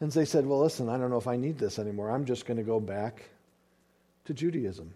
And 0.00 0.12
they 0.12 0.24
said, 0.24 0.46
Well, 0.46 0.60
listen, 0.60 0.88
I 0.88 0.98
don't 0.98 1.10
know 1.10 1.16
if 1.16 1.28
I 1.28 1.36
need 1.36 1.58
this 1.58 1.78
anymore. 1.78 2.10
I'm 2.10 2.24
just 2.24 2.46
going 2.46 2.58
to 2.58 2.62
go 2.62 2.80
back 2.80 3.30
to 4.26 4.34
Judaism. 4.34 4.92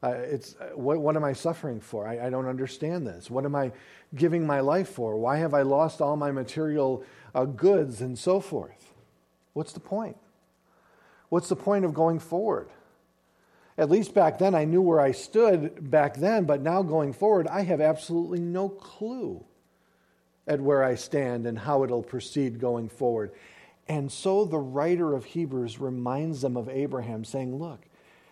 Uh, 0.00 0.10
it's, 0.10 0.54
what, 0.74 1.00
what 1.00 1.16
am 1.16 1.24
I 1.24 1.32
suffering 1.32 1.80
for? 1.80 2.06
I, 2.06 2.26
I, 2.26 2.30
don't 2.30 2.46
understand 2.46 3.04
this. 3.04 3.28
What 3.28 3.44
am 3.44 3.56
I 3.56 3.72
giving 4.14 4.46
my 4.46 4.60
life 4.60 4.88
for? 4.90 5.16
Why 5.16 5.38
have 5.38 5.54
I 5.54 5.62
lost 5.62 6.00
all 6.00 6.16
my 6.16 6.30
material 6.30 7.02
uh, 7.34 7.46
goods 7.46 8.00
and 8.00 8.16
so 8.16 8.38
forth? 8.38 8.92
What's 9.54 9.72
the 9.72 9.80
point? 9.80 10.16
What's 11.30 11.48
the 11.48 11.56
point 11.56 11.84
of 11.84 11.94
going 11.94 12.20
forward? 12.20 12.68
At 13.76 13.90
least 13.90 14.14
back 14.14 14.38
then, 14.38 14.54
I 14.54 14.66
knew 14.66 14.82
where 14.82 15.00
I 15.00 15.10
stood 15.10 15.90
back 15.90 16.14
then, 16.14 16.44
but 16.44 16.62
now 16.62 16.82
going 16.82 17.12
forward, 17.12 17.48
I 17.48 17.62
have 17.62 17.80
absolutely 17.80 18.38
no 18.38 18.68
clue 18.68 19.44
at 20.48 20.60
where 20.60 20.82
I 20.82 20.96
stand 20.96 21.46
and 21.46 21.58
how 21.58 21.84
it'll 21.84 22.02
proceed 22.02 22.58
going 22.58 22.88
forward. 22.88 23.30
And 23.86 24.10
so 24.10 24.44
the 24.44 24.58
writer 24.58 25.14
of 25.14 25.24
Hebrews 25.24 25.78
reminds 25.78 26.40
them 26.40 26.56
of 26.56 26.68
Abraham, 26.68 27.24
saying, 27.24 27.56
Look, 27.56 27.80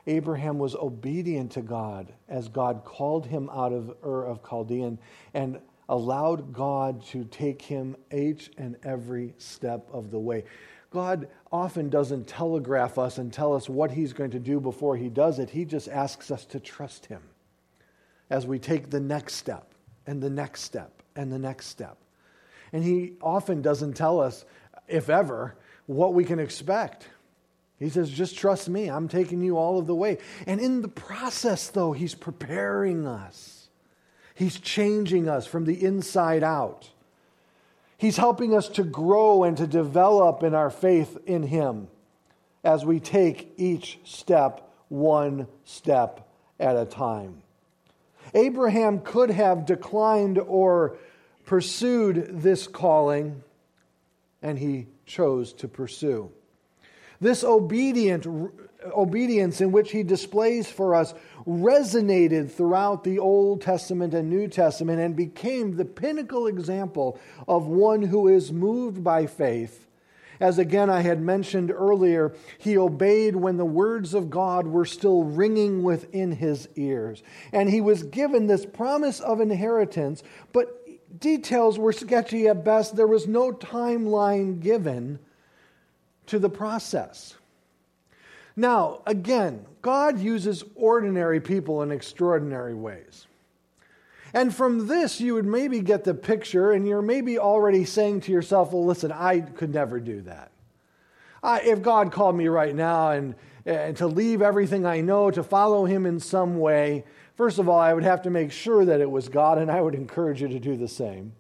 Abraham 0.07 0.59
was 0.59 0.75
obedient 0.75 1.53
to 1.53 1.63
God 1.63 2.13
as 2.29 2.49
God 2.49 2.85
called 2.85 3.27
him 3.27 3.51
out 3.51 3.73
of 3.73 3.95
Ur 4.05 4.25
of 4.25 4.43
Chaldean 4.43 4.99
and 5.35 5.59
allowed 5.89 6.53
God 6.53 7.05
to 7.07 7.25
take 7.25 7.63
him 7.63 7.97
each 8.13 8.51
and 8.59 8.77
every 8.83 9.35
step 9.39 9.89
of 9.93 10.11
the 10.11 10.19
way. 10.19 10.45
God 10.91 11.29
often 11.53 11.91
doesn't 11.91 12.27
telegraph 12.27 12.99
us 12.99 13.19
and 13.19 13.33
tell 13.33 13.55
us 13.55 13.69
what 13.69 13.91
he's 13.91 14.13
going 14.13 14.31
to 14.31 14.39
do 14.39 14.61
before 14.61 14.97
he 14.97 15.09
does 15.09 15.39
it. 15.39 15.51
He 15.51 15.65
just 15.65 15.89
asks 15.89 16.31
us 16.31 16.45
to 16.47 16.61
trust 16.61 17.07
him 17.07 17.23
as 18.31 18.47
we 18.47 18.59
take 18.59 18.91
the 18.91 19.01
next 19.01 19.35
step 19.35 19.73
and 20.07 20.23
the 20.23 20.31
next 20.31 20.63
step 20.63 21.03
and 21.15 21.33
the 21.33 21.39
next 21.39 21.67
step. 21.67 21.99
And 22.73 22.83
he 22.83 23.15
often 23.21 23.63
doesn't 23.63 23.95
tell 23.95 24.21
us, 24.21 24.45
if 24.89 25.09
ever, 25.09 25.57
what 25.87 26.15
we 26.15 26.25
can 26.25 26.39
expect. 26.39 27.09
He 27.79 27.91
says, 27.91 28.11
just 28.11 28.37
trust 28.37 28.69
me. 28.69 28.89
I'm 28.89 29.09
taking 29.09 29.43
you 29.43 29.59
all 29.59 29.79
of 29.79 29.87
the 29.87 29.95
way. 29.95 30.19
And 30.47 30.61
in 30.61 30.83
the 30.83 30.89
process, 30.89 31.69
though, 31.69 31.93
he's 31.93 32.15
preparing 32.15 33.07
us, 33.07 33.69
he's 34.35 34.59
changing 34.59 35.29
us 35.29 35.47
from 35.47 35.65
the 35.65 35.85
inside 35.85 36.43
out. 36.43 36.91
He's 37.99 38.19
helping 38.19 38.55
us 38.55 38.69
to 38.71 38.85
grow 38.85 39.45
and 39.45 39.57
to 39.57 39.67
develop 39.67 40.43
in 40.43 40.55
our 40.55 40.71
faith 40.71 41.17
in 41.25 41.43
him 41.45 41.89
as 42.63 42.85
we 42.85 43.01
take 43.01 43.55
each 43.57 43.99
step 44.05 44.71
one 44.89 45.47
step 45.65 46.29
at 46.61 46.77
a 46.77 46.85
time. 46.85 47.43
Abraham 48.35 49.01
could 49.01 49.31
have 49.31 49.67
declined 49.67 50.39
or 50.39 50.99
pursued 51.47 52.43
this 52.43 52.67
calling, 52.67 53.43
and 54.43 54.59
he 54.59 54.87
chose 55.07 55.53
to 55.55 55.69
pursue. 55.69 56.31
This 57.21 57.45
obedient, 57.45 58.27
obedience 58.95 59.61
in 59.61 59.73
which 59.73 59.93
he 59.93 60.03
displays 60.03 60.69
for 60.69 60.95
us 60.95 61.15
resonated 61.47 62.51
throughout 62.51 63.05
the 63.05 63.19
Old 63.19 63.63
Testament 63.63 64.13
and 64.13 64.29
New 64.29 64.49
Testament 64.49 65.01
and 65.01 65.17
became 65.17 65.77
the 65.77 65.85
pinnacle 65.85 66.47
example 66.47 67.19
of 67.49 67.67
one 67.67 68.03
who 68.03 68.29
is 68.29 68.53
moved 68.53 69.03
by 69.03 69.27
faith. 69.27 69.87
As 70.39 70.59
again 70.59 70.91
I 70.91 71.01
had 71.01 71.23
mentioned 71.23 71.71
earlier, 71.71 72.35
he 72.59 72.77
obeyed 72.77 73.37
when 73.37 73.57
the 73.57 73.65
words 73.65 74.13
of 74.13 74.29
God 74.29 74.67
were 74.67 74.85
still 74.85 75.25
ringing 75.25 75.83
within 75.83 76.33
his 76.33 76.69
ears. 76.77 77.23
And 77.53 77.71
he 77.71 77.81
was 77.81 78.03
given 78.03 78.47
this 78.47 78.67
promise 78.67 79.21
of 79.21 79.41
inheritance, 79.41 80.23
but 80.53 80.86
details 81.19 81.79
were 81.79 81.93
sketchy 81.93 82.49
at 82.49 82.65
best. 82.65 82.97
There 82.97 83.07
was 83.07 83.27
no 83.27 83.53
timeline 83.53 84.61
given 84.61 85.19
to 86.27 86.39
the 86.39 86.51
process. 86.51 87.35
Now, 88.57 89.03
again, 89.07 89.67
God 89.83 90.19
uses 90.19 90.65
ordinary 90.75 91.41
people 91.41 91.83
in 91.83 91.93
extraordinary 91.93 92.75
ways. 92.75 93.27
And 94.33 94.55
from 94.55 94.87
this, 94.87 95.21
you 95.21 95.35
would 95.35 95.47
maybe 95.47 95.81
get 95.81 96.05
the 96.05 96.15
picture, 96.15 96.73
and 96.73 96.87
you're 96.87 97.03
maybe 97.03 97.39
already 97.39 97.85
saying 97.85 98.23
to 98.23 98.33
yourself, 98.33 98.73
well, 98.73 98.85
listen, 98.85 99.13
I 99.13 99.41
could 99.41 99.73
never 99.73 100.01
do 100.01 100.23
that. 100.23 100.51
I, 101.43 101.61
if 101.61 101.81
God 101.81 102.13
called 102.13 102.37
me 102.37 102.49
right 102.49 102.75
now 102.75 103.11
and, 103.13 103.35
and 103.65 103.97
to 103.99 104.07
leave 104.07 104.43
everything 104.43 104.85
I 104.85 105.01
know 105.01 105.31
to 105.31 105.43
follow 105.43 105.85
Him 105.85 106.07
in 106.07 106.19
some 106.19 106.59
way, 106.59 107.05
first 107.37 107.59
of 107.59 107.69
all, 107.69 107.79
I 107.79 107.95
would 107.95 108.03
have 108.03 108.23
to 108.23 108.31
make 108.31 108.53
sure 108.53 108.85
that 108.85 109.01
it 109.01 109.11
was 109.11 109.29
God, 109.29 109.59
and 109.59 109.71
I 109.71 109.81
would 109.81 109.95
encourage 109.95 110.43
you 110.43 110.49
to 110.49 110.59
do 110.59 110.77
the 110.77 110.89
same. 110.89 111.33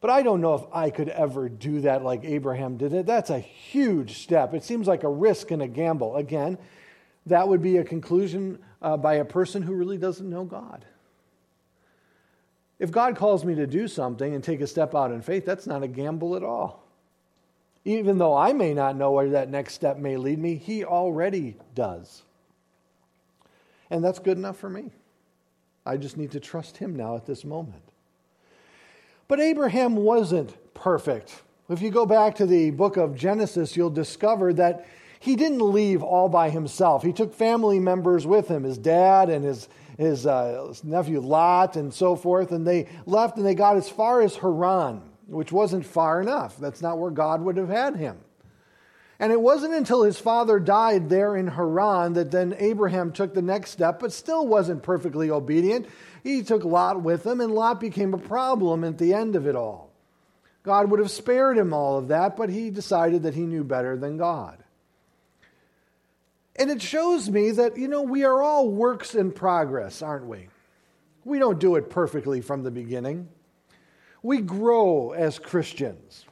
But 0.00 0.10
I 0.10 0.22
don't 0.22 0.40
know 0.40 0.54
if 0.54 0.62
I 0.72 0.90
could 0.90 1.10
ever 1.10 1.48
do 1.48 1.82
that 1.82 2.02
like 2.02 2.24
Abraham 2.24 2.76
did 2.76 2.94
it. 2.94 3.06
That's 3.06 3.30
a 3.30 3.38
huge 3.38 4.18
step. 4.18 4.54
It 4.54 4.64
seems 4.64 4.86
like 4.86 5.04
a 5.04 5.10
risk 5.10 5.50
and 5.50 5.60
a 5.60 5.68
gamble. 5.68 6.16
Again, 6.16 6.56
that 7.26 7.46
would 7.46 7.60
be 7.60 7.76
a 7.76 7.84
conclusion 7.84 8.58
uh, 8.80 8.96
by 8.96 9.14
a 9.14 9.24
person 9.24 9.62
who 9.62 9.74
really 9.74 9.98
doesn't 9.98 10.28
know 10.28 10.44
God. 10.44 10.86
If 12.78 12.90
God 12.90 13.14
calls 13.14 13.44
me 13.44 13.54
to 13.56 13.66
do 13.66 13.86
something 13.86 14.34
and 14.34 14.42
take 14.42 14.62
a 14.62 14.66
step 14.66 14.94
out 14.94 15.12
in 15.12 15.20
faith, 15.20 15.44
that's 15.44 15.66
not 15.66 15.82
a 15.82 15.88
gamble 15.88 16.34
at 16.34 16.42
all. 16.42 16.82
Even 17.84 18.16
though 18.16 18.34
I 18.34 18.54
may 18.54 18.72
not 18.72 18.96
know 18.96 19.12
where 19.12 19.28
that 19.30 19.50
next 19.50 19.74
step 19.74 19.98
may 19.98 20.16
lead 20.16 20.38
me, 20.38 20.56
He 20.56 20.82
already 20.82 21.56
does. 21.74 22.22
And 23.90 24.04
that's 24.04 24.18
good 24.18 24.38
enough 24.38 24.56
for 24.56 24.70
me. 24.70 24.90
I 25.84 25.96
just 25.96 26.16
need 26.16 26.30
to 26.32 26.40
trust 26.40 26.76
Him 26.76 26.94
now 26.94 27.16
at 27.16 27.26
this 27.26 27.44
moment. 27.44 27.82
But 29.28 29.40
Abraham 29.40 29.96
wasn't 29.96 30.54
perfect. 30.74 31.42
If 31.68 31.82
you 31.82 31.90
go 31.90 32.04
back 32.04 32.34
to 32.36 32.46
the 32.46 32.70
book 32.70 32.96
of 32.96 33.14
Genesis, 33.14 33.76
you'll 33.76 33.90
discover 33.90 34.52
that 34.54 34.86
he 35.20 35.36
didn't 35.36 35.60
leave 35.60 36.02
all 36.02 36.28
by 36.28 36.50
himself. 36.50 37.02
He 37.02 37.12
took 37.12 37.34
family 37.34 37.78
members 37.78 38.26
with 38.26 38.48
him 38.48 38.64
his 38.64 38.78
dad 38.78 39.28
and 39.28 39.44
his, 39.44 39.68
his, 39.98 40.26
uh, 40.26 40.74
nephew 40.82 41.20
Lot 41.20 41.76
and 41.76 41.92
so 41.92 42.16
forth, 42.16 42.52
and 42.52 42.66
they 42.66 42.88
left 43.06 43.36
and 43.36 43.46
they 43.46 43.54
got 43.54 43.76
as 43.76 43.88
far 43.88 44.22
as 44.22 44.34
Haran, 44.36 45.02
which 45.28 45.52
wasn't 45.52 45.86
far 45.86 46.20
enough. 46.20 46.56
That's 46.56 46.82
not 46.82 46.98
where 46.98 47.10
God 47.10 47.42
would 47.42 47.58
have 47.58 47.68
had 47.68 47.96
him. 47.96 48.18
And 49.20 49.30
it 49.30 49.40
wasn't 49.40 49.74
until 49.74 50.02
his 50.02 50.18
father 50.18 50.58
died 50.58 51.10
there 51.10 51.36
in 51.36 51.46
Haran 51.46 52.14
that 52.14 52.30
then 52.30 52.56
Abraham 52.58 53.12
took 53.12 53.34
the 53.34 53.42
next 53.42 53.70
step, 53.70 54.00
but 54.00 54.14
still 54.14 54.46
wasn't 54.46 54.82
perfectly 54.82 55.30
obedient. 55.30 55.86
He 56.24 56.42
took 56.42 56.64
Lot 56.64 57.02
with 57.02 57.26
him, 57.26 57.42
and 57.42 57.54
Lot 57.54 57.80
became 57.80 58.14
a 58.14 58.18
problem 58.18 58.82
at 58.82 58.96
the 58.96 59.12
end 59.12 59.36
of 59.36 59.46
it 59.46 59.54
all. 59.54 59.90
God 60.62 60.90
would 60.90 61.00
have 61.00 61.10
spared 61.10 61.58
him 61.58 61.74
all 61.74 61.98
of 61.98 62.08
that, 62.08 62.34
but 62.34 62.48
he 62.48 62.70
decided 62.70 63.24
that 63.24 63.34
he 63.34 63.42
knew 63.42 63.62
better 63.62 63.94
than 63.94 64.16
God. 64.16 64.64
And 66.56 66.70
it 66.70 66.80
shows 66.80 67.28
me 67.28 67.50
that, 67.52 67.76
you 67.76 67.88
know, 67.88 68.02
we 68.02 68.24
are 68.24 68.42
all 68.42 68.70
works 68.70 69.14
in 69.14 69.32
progress, 69.32 70.00
aren't 70.00 70.26
we? 70.26 70.48
We 71.24 71.38
don't 71.38 71.60
do 71.60 71.76
it 71.76 71.90
perfectly 71.90 72.40
from 72.40 72.62
the 72.62 72.70
beginning. 72.70 73.28
We 74.22 74.38
grow 74.38 75.12
as 75.12 75.38
Christians. 75.38 76.24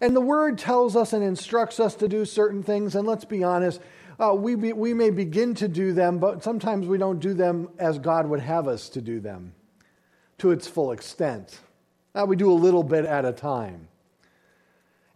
And 0.00 0.14
the 0.14 0.20
word 0.20 0.58
tells 0.58 0.96
us 0.96 1.12
and 1.12 1.24
instructs 1.24 1.80
us 1.80 1.94
to 1.96 2.08
do 2.08 2.24
certain 2.24 2.62
things, 2.62 2.94
and 2.94 3.06
let's 3.06 3.24
be 3.24 3.42
honest, 3.42 3.80
uh, 4.18 4.34
we, 4.34 4.54
be, 4.54 4.72
we 4.72 4.94
may 4.94 5.10
begin 5.10 5.54
to 5.54 5.68
do 5.68 5.92
them, 5.92 6.18
but 6.18 6.42
sometimes 6.42 6.86
we 6.86 6.98
don't 6.98 7.20
do 7.20 7.34
them 7.34 7.68
as 7.78 7.98
God 7.98 8.26
would 8.26 8.40
have 8.40 8.66
us 8.66 8.88
to 8.90 9.00
do 9.00 9.20
them 9.20 9.52
to 10.38 10.50
its 10.50 10.66
full 10.66 10.92
extent. 10.92 11.60
Uh, 12.14 12.24
we 12.26 12.36
do 12.36 12.50
a 12.50 12.54
little 12.54 12.82
bit 12.82 13.04
at 13.04 13.24
a 13.24 13.32
time. 13.32 13.88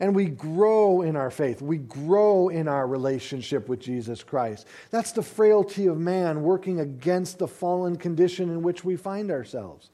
And 0.01 0.14
we 0.14 0.27
grow 0.27 1.03
in 1.03 1.14
our 1.14 1.31
faith. 1.31 1.61
We 1.61 1.77
grow 1.77 2.49
in 2.49 2.69
our 2.69 2.87
relationship 2.87 3.69
with 3.69 3.81
Jesus 3.81 4.23
Christ. 4.23 4.66
That's 4.90 5.12
the 5.12 5.23
frailty 5.23 5.87
of 5.87 5.99
man 5.99 6.43
working 6.43 6.81
against 6.81 7.38
the 7.38 7.49
fallen 7.49 7.97
condition 7.97 8.49
in 8.49 8.62
which 8.62 8.83
we 8.83 8.97
find 8.97 9.31
ourselves 9.31 9.90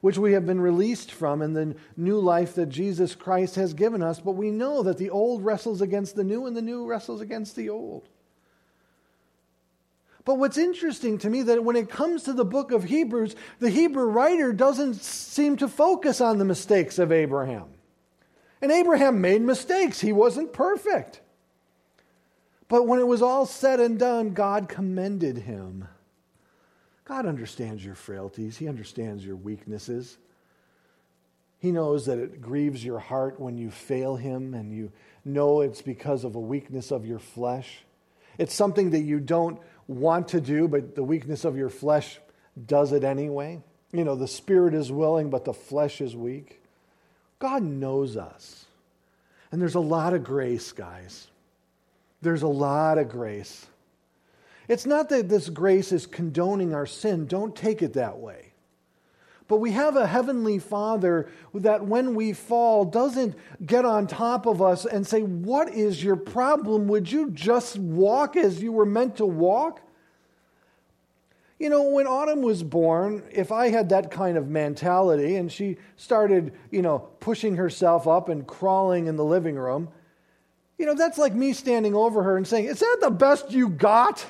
which 0.00 0.18
we 0.18 0.32
have 0.32 0.46
been 0.46 0.60
released 0.60 1.10
from 1.10 1.42
in 1.42 1.54
the 1.54 1.74
new 1.96 2.18
life 2.18 2.54
that 2.54 2.68
Jesus 2.68 3.14
Christ 3.14 3.56
has 3.56 3.74
given 3.74 4.02
us. 4.02 4.20
But 4.20 4.32
we 4.32 4.50
know 4.50 4.82
that 4.82 4.98
the 4.98 5.10
old 5.10 5.44
wrestles 5.44 5.80
against 5.80 6.16
the 6.16 6.24
new 6.24 6.46
and 6.46 6.56
the 6.56 6.62
new 6.62 6.86
wrestles 6.86 7.20
against 7.20 7.56
the 7.56 7.68
old. 7.68 8.08
But 10.24 10.38
what's 10.38 10.58
interesting 10.58 11.16
to 11.18 11.30
me 11.30 11.42
that 11.42 11.64
when 11.64 11.76
it 11.76 11.88
comes 11.88 12.24
to 12.24 12.34
the 12.34 12.44
book 12.44 12.70
of 12.70 12.84
Hebrews, 12.84 13.34
the 13.60 13.70
Hebrew 13.70 14.04
writer 14.04 14.52
doesn't 14.52 14.96
seem 14.96 15.56
to 15.56 15.68
focus 15.68 16.20
on 16.20 16.38
the 16.38 16.44
mistakes 16.44 16.98
of 16.98 17.10
Abraham. 17.10 17.64
And 18.60 18.70
Abraham 18.70 19.20
made 19.20 19.40
mistakes. 19.40 20.00
He 20.00 20.12
wasn't 20.12 20.52
perfect. 20.52 21.22
But 22.68 22.86
when 22.86 23.00
it 23.00 23.06
was 23.06 23.22
all 23.22 23.46
said 23.46 23.80
and 23.80 23.98
done, 23.98 24.34
God 24.34 24.68
commended 24.68 25.38
him. 25.38 25.88
God 27.08 27.24
understands 27.24 27.82
your 27.82 27.94
frailties, 27.94 28.58
He 28.58 28.68
understands 28.68 29.24
your 29.24 29.36
weaknesses. 29.36 30.18
He 31.58 31.72
knows 31.72 32.06
that 32.06 32.18
it 32.18 32.40
grieves 32.40 32.84
your 32.84 33.00
heart 33.00 33.40
when 33.40 33.58
you 33.58 33.70
fail 33.70 34.14
Him 34.14 34.54
and 34.54 34.72
you 34.72 34.92
know 35.24 35.62
it's 35.62 35.82
because 35.82 36.22
of 36.22 36.36
a 36.36 36.40
weakness 36.40 36.92
of 36.92 37.04
your 37.04 37.18
flesh. 37.18 37.82
It's 38.36 38.54
something 38.54 38.90
that 38.90 39.00
you 39.00 39.18
don't 39.18 39.58
want 39.88 40.28
to 40.28 40.40
do, 40.40 40.68
but 40.68 40.94
the 40.94 41.02
weakness 41.02 41.44
of 41.44 41.56
your 41.56 41.70
flesh 41.70 42.20
does 42.66 42.92
it 42.92 43.02
anyway. 43.02 43.60
You 43.90 44.04
know, 44.04 44.14
the 44.14 44.28
spirit 44.28 44.74
is 44.74 44.92
willing, 44.92 45.30
but 45.30 45.44
the 45.44 45.54
flesh 45.54 46.00
is 46.00 46.14
weak. 46.14 46.62
God 47.38 47.62
knows 47.62 48.16
us. 48.16 48.66
And 49.50 49.60
there's 49.60 49.74
a 49.74 49.80
lot 49.80 50.12
of 50.12 50.22
grace, 50.22 50.72
guys. 50.72 51.26
There's 52.20 52.42
a 52.42 52.48
lot 52.48 52.98
of 52.98 53.08
grace. 53.08 53.66
It's 54.68 54.86
not 54.86 55.08
that 55.08 55.28
this 55.28 55.48
grace 55.48 55.92
is 55.92 56.06
condoning 56.06 56.74
our 56.74 56.86
sin, 56.86 57.26
don't 57.26 57.56
take 57.56 57.82
it 57.82 57.94
that 57.94 58.18
way. 58.18 58.52
But 59.48 59.60
we 59.60 59.72
have 59.72 59.96
a 59.96 60.06
heavenly 60.06 60.58
Father 60.58 61.30
that 61.54 61.86
when 61.86 62.14
we 62.14 62.34
fall 62.34 62.84
doesn't 62.84 63.34
get 63.64 63.86
on 63.86 64.06
top 64.06 64.44
of 64.44 64.60
us 64.60 64.84
and 64.84 65.06
say, 65.06 65.22
What 65.22 65.70
is 65.72 66.04
your 66.04 66.16
problem? 66.16 66.86
Would 66.88 67.10
you 67.10 67.30
just 67.30 67.78
walk 67.78 68.36
as 68.36 68.62
you 68.62 68.72
were 68.72 68.84
meant 68.84 69.16
to 69.16 69.26
walk? 69.26 69.80
You 71.58 71.70
know, 71.70 71.84
when 71.84 72.06
Autumn 72.06 72.42
was 72.42 72.62
born, 72.62 73.24
if 73.32 73.50
I 73.50 73.68
had 73.68 73.88
that 73.88 74.10
kind 74.10 74.36
of 74.36 74.48
mentality 74.48 75.36
and 75.36 75.50
she 75.50 75.78
started, 75.96 76.52
you 76.70 76.82
know, 76.82 77.08
pushing 77.18 77.56
herself 77.56 78.06
up 78.06 78.28
and 78.28 78.46
crawling 78.46 79.06
in 79.06 79.16
the 79.16 79.24
living 79.24 79.56
room, 79.56 79.88
you 80.76 80.86
know, 80.86 80.94
that's 80.94 81.18
like 81.18 81.34
me 81.34 81.54
standing 81.54 81.94
over 81.94 82.22
her 82.22 82.36
and 82.36 82.46
saying, 82.46 82.66
Is 82.66 82.80
that 82.80 82.98
the 83.00 83.10
best 83.10 83.50
you 83.50 83.70
got? 83.70 84.26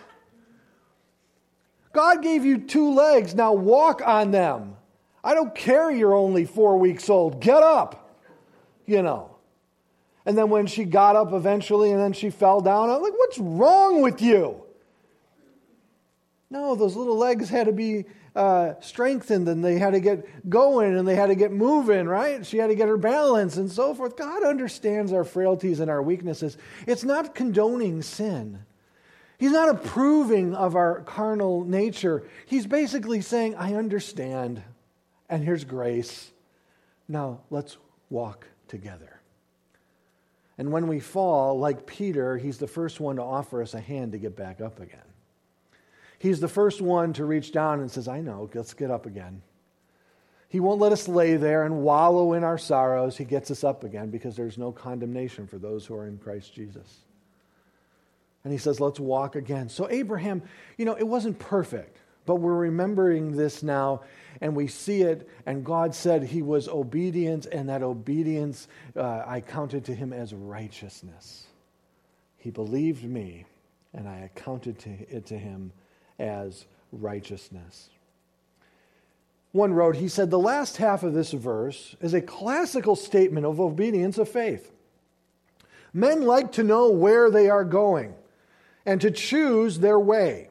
God 1.92 2.22
gave 2.22 2.44
you 2.44 2.59
two 2.59 2.94
legs, 2.94 3.35
now 3.35 3.53
walk 3.53 4.03
on 4.05 4.31
them. 4.31 4.77
I 5.24 5.35
don't 5.35 5.55
care 5.55 5.90
you're 5.90 6.14
only 6.14 6.44
four 6.44 6.79
weeks 6.79 7.11
old. 7.11 7.40
Get 7.40 7.62
up, 7.62 8.14
you 8.87 9.03
know. 9.03 9.37
And 10.24 10.37
then 10.37 10.51
when 10.51 10.66
she 10.66 10.85
got 10.85 11.16
up 11.16 11.33
eventually 11.33 11.90
and 11.90 12.01
then 12.01 12.12
she 12.12 12.31
fell 12.31 12.61
down, 12.61 12.90
I'm 12.90 13.03
like, 13.03 13.14
what's 13.16 13.38
wrong 13.38 14.03
with 14.03 14.20
you? 14.20 14.62
No, 16.51 16.74
those 16.74 16.96
little 16.96 17.16
legs 17.16 17.48
had 17.48 17.66
to 17.66 17.72
be 17.72 18.05
uh, 18.35 18.74
strengthened 18.81 19.48
and 19.48 19.64
they 19.64 19.79
had 19.79 19.92
to 19.92 20.01
get 20.01 20.48
going 20.48 20.96
and 20.96 21.07
they 21.07 21.16
had 21.16 21.27
to 21.27 21.35
get 21.35 21.53
moving, 21.53 22.07
right? 22.07 22.44
She 22.46 22.59
had 22.59 22.68
to 22.68 22.74
get 22.74 22.88
her 22.88 22.96
balance 22.96 23.57
and 23.57 23.70
so 23.70 23.94
forth. 23.94 24.16
God 24.16 24.44
understands 24.44 25.12
our 25.12 25.24
frailties 25.24 25.81
and 25.81 25.90
our 25.90 26.03
weaknesses. 26.03 26.57
It's 26.87 27.05
not 27.05 27.35
condoning 27.35 28.03
sin. 28.03 28.61
He's 29.38 29.53
not 29.53 29.68
approving 29.68 30.55
of 30.55 30.74
our 30.74 31.03
carnal 31.03 31.64
nature. 31.64 32.24
He's 32.46 32.66
basically 32.66 33.20
saying, 33.20 33.55
I 33.55 33.74
understand, 33.74 34.62
and 35.29 35.44
here's 35.44 35.64
grace. 35.64 36.33
Now 37.07 37.40
let's 37.48 37.77
walk 38.11 38.48
together. 38.66 39.20
And 40.59 40.72
when 40.72 40.88
we 40.88 40.98
fall, 40.98 41.57
like 41.57 41.87
Peter, 41.87 42.37
he's 42.37 42.59
the 42.59 42.66
first 42.66 42.98
one 42.98 43.16
to 43.16 43.22
offer 43.22 43.62
us 43.62 43.74
a 43.74 43.81
hand 43.81 44.11
to 44.12 44.18
get 44.18 44.37
back 44.37 44.61
up 44.61 44.81
again. 44.81 45.01
He's 46.18 46.40
the 46.40 46.48
first 46.48 46.81
one 46.81 47.12
to 47.12 47.24
reach 47.24 47.53
down 47.53 47.79
and 47.79 47.88
says, 47.88 48.09
I 48.09 48.20
know, 48.20 48.51
let's 48.53 48.74
get 48.74 48.90
up 48.90 49.07
again. 49.07 49.40
He 50.48 50.59
won't 50.59 50.81
let 50.81 50.90
us 50.90 51.07
lay 51.07 51.37
there 51.37 51.62
and 51.62 51.83
wallow 51.83 52.33
in 52.33 52.42
our 52.42 52.59
sorrows. 52.59 53.16
He 53.16 53.24
gets 53.24 53.53
us 53.53 53.62
up 53.62 53.85
again 53.85 54.11
because 54.11 54.35
there's 54.35 54.59
no 54.59 54.72
condemnation 54.72 55.46
for 55.46 55.59
those 55.59 55.87
who 55.87 55.94
are 55.94 56.09
in 56.09 56.18
Christ 56.18 56.53
Jesus. 56.53 57.05
And 58.44 58.53
he 58.53 58.59
says, 58.59 58.81
let's 58.81 59.01
walk 59.01 59.37
again. 59.37 59.68
So, 59.68 59.88
Abraham, 59.90 60.42
you 60.77 60.85
know, 60.85 60.94
it 60.94 61.07
wasn't 61.07 61.38
perfect, 61.38 61.98
but 62.24 62.37
we're 62.37 62.55
remembering 62.55 63.37
this 63.37 63.62
now 63.62 64.03
and 64.40 64.55
we 64.55 64.66
see 64.66 65.03
it. 65.03 65.29
And 65.46 65.64
God 65.64 65.94
said 65.94 66.22
he 66.22 66.42
was 66.42 66.68
obedient, 66.68 67.46
and 67.46 67.68
that 67.68 67.83
obedience 67.83 68.68
uh, 68.96 69.22
I 69.27 69.40
counted 69.40 69.85
to 69.87 69.94
him 69.94 70.12
as 70.12 70.33
righteousness. 70.33 71.46
He 72.37 72.51
believed 72.51 73.05
me, 73.05 73.44
and 73.92 74.09
I 74.09 74.18
accounted 74.18 74.79
to 74.81 74.90
it 74.90 75.27
to 75.27 75.38
him 75.38 75.72
as 76.18 76.66
righteousness. 76.92 77.90
One 79.53 79.72
wrote, 79.72 79.96
he 79.96 80.09
said, 80.09 80.31
the 80.31 80.38
last 80.38 80.77
half 80.77 81.03
of 81.03 81.14
this 81.14 81.33
verse 81.33 81.96
is 82.01 82.14
a 82.14 82.20
classical 82.20 82.94
statement 82.94 83.46
of 83.46 83.61
obedience 83.61 84.18
of 84.18 84.29
faith. 84.29 84.70
Men 85.92 86.22
like 86.22 86.53
to 86.53 86.62
know 86.62 86.90
where 86.90 87.31
they 87.31 87.48
are 87.48 87.64
going 87.64 88.14
and 88.88 89.03
to 89.03 89.11
choose 89.11 89.81
their 89.81 90.01
way. 90.01 90.48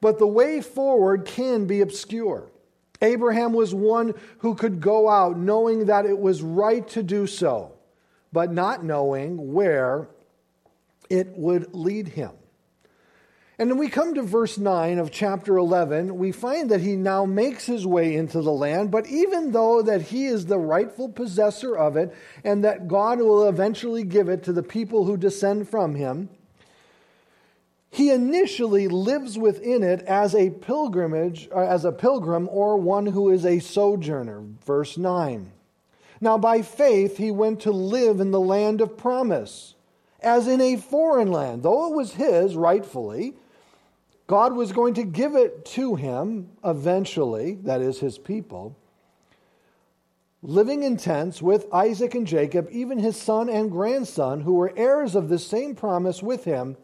But 0.00 0.18
the 0.18 0.26
way 0.26 0.62
forward 0.62 1.26
can 1.26 1.66
be 1.66 1.82
obscure. 1.82 2.50
Abraham 3.02 3.52
was 3.52 3.74
one 3.74 4.14
who 4.38 4.54
could 4.54 4.80
go 4.80 5.10
out 5.10 5.38
knowing 5.38 5.84
that 5.84 6.06
it 6.06 6.18
was 6.18 6.40
right 6.40 6.88
to 6.88 7.02
do 7.02 7.26
so, 7.26 7.72
but 8.32 8.50
not 8.50 8.82
knowing 8.82 9.52
where 9.52 10.08
it 11.10 11.36
would 11.36 11.74
lead 11.74 12.08
him. 12.08 12.30
And 13.58 13.70
then 13.70 13.76
we 13.76 13.90
come 13.90 14.14
to 14.14 14.22
verse 14.22 14.56
9 14.56 14.98
of 14.98 15.10
chapter 15.10 15.58
11, 15.58 16.16
we 16.16 16.32
find 16.32 16.70
that 16.70 16.80
he 16.80 16.96
now 16.96 17.26
makes 17.26 17.66
his 17.66 17.86
way 17.86 18.16
into 18.16 18.40
the 18.40 18.50
land, 18.50 18.90
but 18.90 19.06
even 19.06 19.52
though 19.52 19.82
that 19.82 20.00
he 20.00 20.24
is 20.24 20.46
the 20.46 20.58
rightful 20.58 21.10
possessor 21.10 21.76
of 21.76 21.98
it 21.98 22.14
and 22.42 22.64
that 22.64 22.88
God 22.88 23.18
will 23.18 23.46
eventually 23.46 24.02
give 24.02 24.30
it 24.30 24.44
to 24.44 24.54
the 24.54 24.62
people 24.62 25.04
who 25.04 25.18
descend 25.18 25.68
from 25.68 25.94
him, 25.94 26.30
he 28.00 28.08
initially 28.08 28.88
lives 28.88 29.36
within 29.36 29.82
it 29.82 30.00
as 30.06 30.34
a 30.34 30.48
pilgrimage, 30.48 31.50
uh, 31.54 31.58
as 31.58 31.84
a 31.84 31.92
pilgrim 31.92 32.48
or 32.50 32.78
one 32.78 33.04
who 33.04 33.28
is 33.28 33.44
a 33.44 33.58
sojourner. 33.58 34.42
Verse 34.64 34.96
9. 34.96 35.52
Now, 36.18 36.38
by 36.38 36.62
faith, 36.62 37.18
he 37.18 37.30
went 37.30 37.60
to 37.60 37.70
live 37.70 38.18
in 38.18 38.30
the 38.30 38.40
land 38.40 38.80
of 38.80 38.96
promise, 38.96 39.74
as 40.20 40.48
in 40.48 40.62
a 40.62 40.76
foreign 40.76 41.30
land. 41.30 41.62
Though 41.62 41.92
it 41.92 41.94
was 41.94 42.14
his 42.14 42.56
rightfully, 42.56 43.34
God 44.26 44.54
was 44.54 44.72
going 44.72 44.94
to 44.94 45.04
give 45.04 45.34
it 45.34 45.66
to 45.66 45.94
him 45.94 46.48
eventually, 46.64 47.56
that 47.64 47.82
is, 47.82 48.00
his 48.00 48.16
people. 48.16 48.78
Living 50.42 50.84
in 50.84 50.96
tents 50.96 51.42
with 51.42 51.66
Isaac 51.70 52.14
and 52.14 52.26
Jacob, 52.26 52.66
even 52.70 52.98
his 52.98 53.18
son 53.18 53.50
and 53.50 53.70
grandson, 53.70 54.40
who 54.40 54.54
were 54.54 54.72
heirs 54.74 55.14
of 55.14 55.28
the 55.28 55.38
same 55.38 55.74
promise 55.74 56.22
with 56.22 56.44
him 56.44 56.78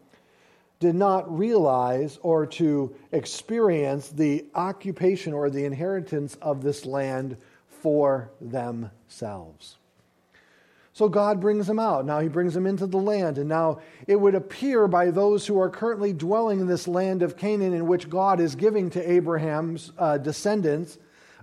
did 0.79 0.95
not 0.95 1.35
realize 1.35 2.19
or 2.21 2.45
to 2.45 2.95
experience 3.11 4.09
the 4.09 4.45
occupation 4.53 5.33
or 5.33 5.49
the 5.49 5.65
inheritance 5.65 6.37
of 6.41 6.61
this 6.61 6.85
land 6.85 7.37
for 7.67 8.31
themselves. 8.39 9.77
So 10.93 11.07
God 11.07 11.39
brings 11.39 11.67
them 11.67 11.77
out. 11.77 12.07
Now 12.07 12.19
he 12.21 12.27
brings 12.27 12.55
them 12.55 12.65
into 12.65 12.87
the 12.87 12.97
land. 12.97 13.37
And 13.37 13.47
now 13.47 13.81
it 14.07 14.15
would 14.15 14.33
appear 14.33 14.87
by 14.87 15.11
those 15.11 15.45
who 15.45 15.59
are 15.59 15.69
currently 15.69 16.11
dwelling 16.11 16.59
in 16.59 16.65
this 16.65 16.87
land 16.87 17.21
of 17.21 17.37
Canaan, 17.37 17.73
in 17.73 17.85
which 17.85 18.09
God 18.09 18.39
is 18.39 18.55
giving 18.55 18.89
to 18.89 19.11
Abraham's 19.11 19.91
uh, 19.99 20.17
descendants. 20.17 20.97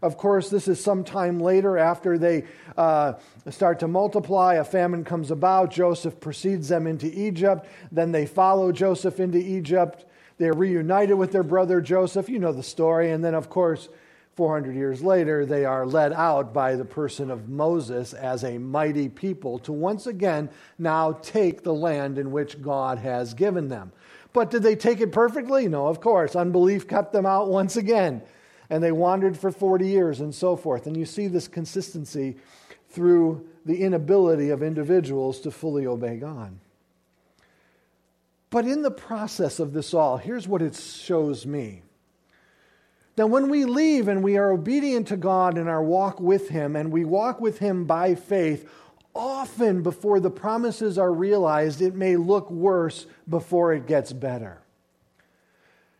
Of 0.05 0.19
course, 0.19 0.51
this 0.51 0.69
is 0.69 0.85
some 0.85 1.03
time 1.03 1.41
later 1.41 1.79
after 1.79 2.19
they 2.19 2.45
uh, 2.77 3.15
start 3.49 3.79
to 3.79 3.89
multiply. 3.89 4.57
A 4.57 4.65
famine 4.65 5.03
comes 5.03 5.31
about. 5.31 5.71
Joseph 5.71 6.21
precedes 6.21 6.69
them 6.69 6.87
into 6.87 7.07
Egypt. 7.07 7.67
Then 7.91 8.13
they 8.13 8.27
follow 8.27 8.71
Joseph 8.71 9.19
into 9.19 9.39
Egypt. 9.39 10.05
They're 10.37 10.53
reunited 10.53 11.17
with 11.17 11.33
their 11.33 11.43
brother 11.43 11.81
Joseph. 11.81 12.29
You 12.29 12.39
know 12.39 12.53
the 12.53 12.63
story. 12.63 13.13
And 13.13 13.25
then, 13.25 13.35
of 13.35 13.49
course, 13.49 13.89
400 14.37 14.75
years 14.75 15.03
later, 15.03 15.47
they 15.47 15.65
are 15.65 15.87
led 15.87 16.13
out 16.13 16.53
by 16.53 16.77
the 16.77 16.85
person 16.85 17.31
of 17.31 17.49
Moses 17.49 18.13
as 18.13 18.45
a 18.45 18.59
mighty 18.59 19.09
people 19.09 19.59
to 19.61 19.73
once 19.73 20.07
again 20.07 20.51
now 20.79 21.13
take 21.13 21.63
the 21.63 21.73
land 21.73 22.19
in 22.19 22.31
which 22.31 22.61
God 22.61 22.99
has 22.99 23.33
given 23.33 23.69
them. 23.69 23.91
But 24.35 24.51
did 24.51 24.63
they 24.63 24.77
take 24.77 25.01
it 25.01 25.13
perfectly? 25.13 25.67
No, 25.67 25.87
of 25.87 26.03
course. 26.03 26.37
Unbelief 26.37 26.87
kept 26.87 27.15
them 27.15 27.25
out 27.25 27.49
once 27.49 27.79
again. 27.79 28.21
And 28.75 28.83
they 28.83 28.93
wandered 28.93 29.39
for 29.39 29.53
40 29.53 29.87
years 29.87 30.21
and 30.21 30.35
so 30.35 30.57
forth. 30.57 30.87
And 30.87 30.97
you 30.97 31.05
see 31.05 31.29
this 31.29 31.47
consistency 31.47 32.37
through 32.91 33.47
the 33.65 33.83
inability 33.83 34.51
of 34.51 34.63
individuals 34.63 35.41
to 35.41 35.51
fully 35.51 35.87
obey 35.87 36.17
God. 36.17 36.59
But 38.51 38.67
in 38.67 38.83
the 38.83 38.91
process 38.91 39.61
of 39.61 39.73
this 39.73 39.95
all, 39.95 40.17
here's 40.17 40.49
what 40.49 40.63
it 40.63 40.75
shows 40.75 41.47
me 41.47 41.83
now, 43.17 43.27
when 43.27 43.49
we 43.49 43.65
leave 43.65 44.09
and 44.09 44.25
we 44.25 44.37
are 44.39 44.51
obedient 44.51 45.09
to 45.09 45.17
God 45.17 45.57
in 45.57 45.69
our 45.69 45.83
walk 45.83 46.19
with 46.19 46.49
Him, 46.49 46.75
and 46.75 46.91
we 46.91 47.05
walk 47.05 47.41
with 47.41 47.59
Him 47.59 47.85
by 47.85 48.17
faith, 48.17 48.69
often 49.15 49.83
before 49.83 50.19
the 50.19 50.31
promises 50.31 50.99
are 50.99 51.13
realized, 51.13 51.81
it 51.81 51.95
may 51.95 52.17
look 52.17 52.51
worse 52.51 53.07
before 53.29 53.73
it 53.73 53.87
gets 53.87 54.13
better. 54.13 54.64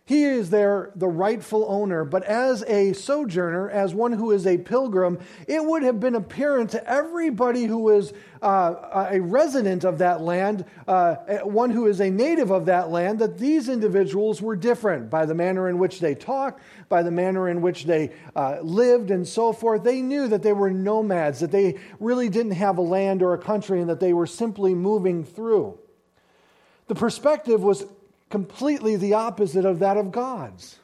He 0.07 0.25
is 0.25 0.51
there, 0.51 0.91
the 0.95 1.09
rightful 1.09 1.65
owner, 1.67 2.05
but 2.05 2.25
as 2.25 2.63
a 2.65 2.93
sojourner, 2.93 3.71
as 3.71 3.95
one 3.95 4.13
who 4.13 4.33
is 4.33 4.47
a 4.47 4.59
pilgrim, 4.59 5.19
it 5.49 5.65
would 5.65 5.83
have 5.83 5.99
been 5.99 6.15
apparent 6.15 6.69
to 6.73 6.91
everybody 6.91 7.65
who 7.65 7.89
is 7.89 8.13
uh, 8.43 9.07
a 9.11 9.19
resident 9.19 9.83
of 9.83 9.97
that 9.99 10.21
land, 10.21 10.67
uh, 10.87 11.15
one 11.45 11.71
who 11.71 11.87
is 11.87 12.03
a 12.03 12.11
native 12.11 12.51
of 12.51 12.67
that 12.67 12.91
land, 12.91 13.19
that 13.19 13.39
these 13.39 13.71
individuals 13.71 14.43
were 14.43 14.57
different 14.57 15.09
by 15.09 15.25
the 15.25 15.35
manner 15.35 15.71
in 15.71 15.79
which 15.79 16.01
they 16.01 16.15
talked, 16.15 16.61
by 16.91 17.03
the 17.03 17.11
manner 17.11 17.49
in 17.49 17.63
which 17.63 17.85
they 17.85 18.13
uh, 18.37 18.59
lived, 18.61 19.11
and 19.11 19.27
so 19.27 19.55
forth. 19.55 19.85
They 19.85 20.03
knew 20.03 20.29
that 20.29 20.43
they 20.43 20.53
were 20.53 20.71
nomads, 20.71 21.41
that 21.41 21.51
they 21.51 21.81
really 21.99 22.29
didn't 22.29 22.53
have 22.53 22.77
a 22.77 22.83
land 22.83 23.23
or 23.23 23.33
a 23.33 23.39
country, 23.39 23.81
and 23.81 23.89
that 23.89 24.01
they 24.01 24.13
were 24.13 24.27
simply 24.27 24.75
moving 24.75 25.25
through. 25.25 25.79
The 26.89 26.95
perspective 26.95 27.63
was 27.63 27.87
completely 28.35 28.97
the 28.97 29.15
opposite 29.15 29.65
of 29.65 29.79
that 29.79 29.97
of 29.97 30.11
God's. 30.11 30.81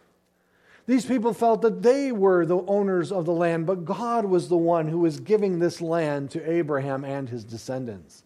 These 0.87 1.05
people 1.05 1.35
felt 1.35 1.63
that 1.63 1.83
they 1.83 2.13
were 2.13 2.47
the 2.47 2.63
owners 2.65 3.11
of 3.11 3.25
the 3.25 3.33
land, 3.33 3.67
but 3.67 3.85
God 3.85 4.25
was 4.25 4.49
the 4.49 4.57
one 4.57 4.87
who 4.87 5.01
was 5.01 5.19
giving 5.19 5.59
this 5.59 5.81
land 5.81 6.31
to 6.31 6.49
Abraham 6.49 7.05
and 7.05 7.29
his 7.29 7.43
descendants. 7.43 8.23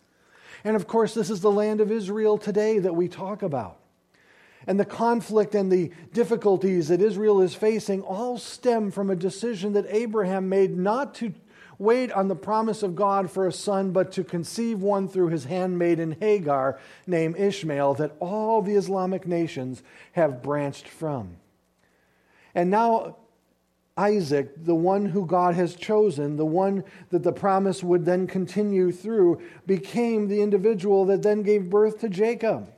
And 0.62 0.76
of 0.76 0.86
course, 0.86 1.14
this 1.14 1.30
is 1.30 1.40
the 1.40 1.50
land 1.50 1.80
of 1.80 1.90
Israel 1.90 2.36
today 2.36 2.78
that 2.80 2.94
we 2.94 3.08
talk 3.08 3.42
about. 3.42 3.78
And 4.66 4.78
the 4.78 4.84
conflict 4.84 5.54
and 5.54 5.72
the 5.72 5.90
difficulties 6.12 6.88
that 6.88 7.00
Israel 7.00 7.40
is 7.40 7.54
facing 7.54 8.02
all 8.02 8.36
stem 8.36 8.90
from 8.90 9.08
a 9.08 9.16
decision 9.16 9.72
that 9.72 9.86
Abraham 9.88 10.50
made 10.50 10.76
not 10.76 11.14
to 11.14 11.32
wait 11.78 12.12
on 12.12 12.28
the 12.28 12.36
promise 12.36 12.82
of 12.82 12.94
God 12.94 13.30
for 13.30 13.46
a 13.46 13.52
son, 13.52 13.90
but 13.92 14.12
to 14.12 14.24
conceive 14.24 14.80
one 14.80 15.08
through 15.08 15.28
his 15.28 15.44
handmaiden 15.44 16.16
Hagar, 16.20 16.78
named 17.06 17.36
Ishmael, 17.36 17.94
that 17.94 18.16
all 18.20 18.62
the 18.62 18.74
Islamic 18.74 19.26
nations 19.26 19.82
have 20.12 20.42
branched 20.42 20.88
from. 20.88 21.36
And 22.54 22.70
now, 22.70 23.16
Isaac, 23.96 24.64
the 24.64 24.74
one 24.74 25.06
who 25.06 25.24
God 25.24 25.54
has 25.54 25.76
chosen, 25.76 26.36
the 26.36 26.44
one 26.44 26.84
that 27.10 27.22
the 27.22 27.32
promise 27.32 27.82
would 27.82 28.04
then 28.04 28.26
continue 28.26 28.90
through, 28.90 29.40
became 29.66 30.28
the 30.28 30.42
individual 30.42 31.04
that 31.06 31.22
then 31.22 31.42
gave 31.42 31.70
birth 31.70 32.00
to 32.00 32.08
Jacob. 32.08 32.72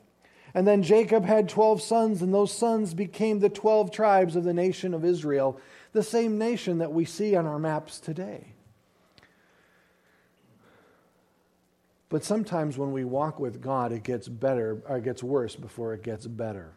And 0.54 0.66
then 0.66 0.82
Jacob 0.82 1.24
had 1.24 1.48
12 1.48 1.82
sons, 1.82 2.22
and 2.22 2.32
those 2.32 2.52
sons 2.52 2.94
became 2.94 3.40
the 3.40 3.50
12 3.50 3.90
tribes 3.90 4.36
of 4.36 4.44
the 4.44 4.54
nation 4.54 4.94
of 4.94 5.04
Israel, 5.04 5.60
the 5.92 6.02
same 6.02 6.38
nation 6.38 6.78
that 6.78 6.92
we 6.92 7.04
see 7.04 7.34
on 7.34 7.46
our 7.46 7.58
maps 7.58 7.98
today. 7.98 8.55
But 12.16 12.24
sometimes 12.24 12.78
when 12.78 12.92
we 12.92 13.04
walk 13.04 13.38
with 13.38 13.60
God, 13.60 13.92
it 13.92 14.02
gets 14.02 14.26
better, 14.26 14.80
or 14.88 14.96
it 14.96 15.04
gets 15.04 15.22
worse 15.22 15.54
before 15.54 15.92
it 15.92 16.02
gets 16.02 16.26
better. 16.26 16.72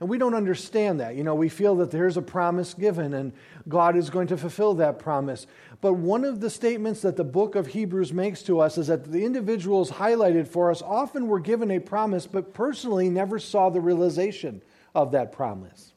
And 0.00 0.08
we 0.08 0.16
don't 0.16 0.32
understand 0.32 1.00
that. 1.00 1.16
You 1.16 1.22
know, 1.22 1.34
we 1.34 1.50
feel 1.50 1.76
that 1.76 1.90
there's 1.90 2.16
a 2.16 2.22
promise 2.22 2.72
given 2.72 3.12
and 3.12 3.34
God 3.68 3.94
is 3.94 4.08
going 4.08 4.28
to 4.28 4.38
fulfill 4.38 4.72
that 4.76 4.98
promise. 4.98 5.46
But 5.82 5.96
one 5.96 6.24
of 6.24 6.40
the 6.40 6.48
statements 6.48 7.02
that 7.02 7.18
the 7.18 7.24
book 7.24 7.56
of 7.56 7.66
Hebrews 7.66 8.14
makes 8.14 8.42
to 8.44 8.60
us 8.60 8.78
is 8.78 8.86
that 8.86 9.12
the 9.12 9.22
individuals 9.22 9.90
highlighted 9.90 10.48
for 10.48 10.70
us 10.70 10.80
often 10.80 11.26
were 11.26 11.38
given 11.38 11.70
a 11.70 11.78
promise, 11.78 12.26
but 12.26 12.54
personally 12.54 13.10
never 13.10 13.38
saw 13.38 13.68
the 13.68 13.82
realization 13.82 14.62
of 14.94 15.12
that 15.12 15.32
promise. 15.32 15.92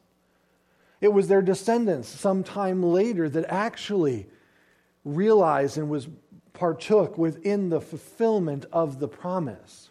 It 1.00 1.10
was 1.10 1.28
their 1.28 1.40
descendants 1.40 2.08
sometime 2.08 2.82
later 2.82 3.30
that 3.30 3.46
actually 3.48 4.26
realized 5.06 5.78
and 5.78 5.88
was 5.88 6.08
partook 6.56 7.16
within 7.16 7.68
the 7.68 7.80
fulfillment 7.80 8.66
of 8.72 8.98
the 8.98 9.06
promise. 9.06 9.90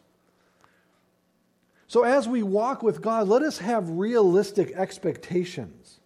So, 1.88 2.04
as 2.04 2.28
we 2.28 2.44
walk 2.44 2.84
with 2.84 3.02
God, 3.02 3.28
let 3.28 3.42
us 3.42 3.60
have 3.60 3.90
realistic 3.90 4.72
expectations 4.72 6.00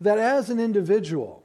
that 0.00 0.18
as 0.18 0.50
an 0.50 0.58
individual, 0.58 1.44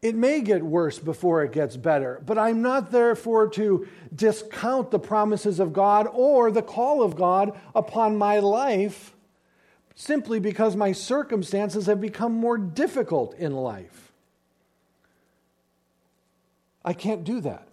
it 0.00 0.14
may 0.14 0.40
get 0.40 0.62
worse 0.62 0.98
before 0.98 1.42
it 1.42 1.52
gets 1.52 1.76
better, 1.76 2.22
but 2.24 2.38
I'm 2.38 2.62
not 2.62 2.92
therefore 2.92 3.48
to 3.50 3.88
discount 4.14 4.90
the 4.90 4.98
promises 4.98 5.58
of 5.58 5.72
God 5.72 6.06
or 6.12 6.50
the 6.50 6.62
call 6.62 7.02
of 7.02 7.16
God 7.16 7.58
upon 7.74 8.16
my 8.16 8.38
life 8.38 9.14
simply 9.96 10.38
because 10.38 10.76
my 10.76 10.92
circumstances 10.92 11.86
have 11.86 12.00
become 12.00 12.32
more 12.32 12.58
difficult 12.58 13.34
in 13.34 13.52
life. 13.52 14.05
I 16.86 16.92
can't 16.92 17.24
do 17.24 17.40
that. 17.40 17.66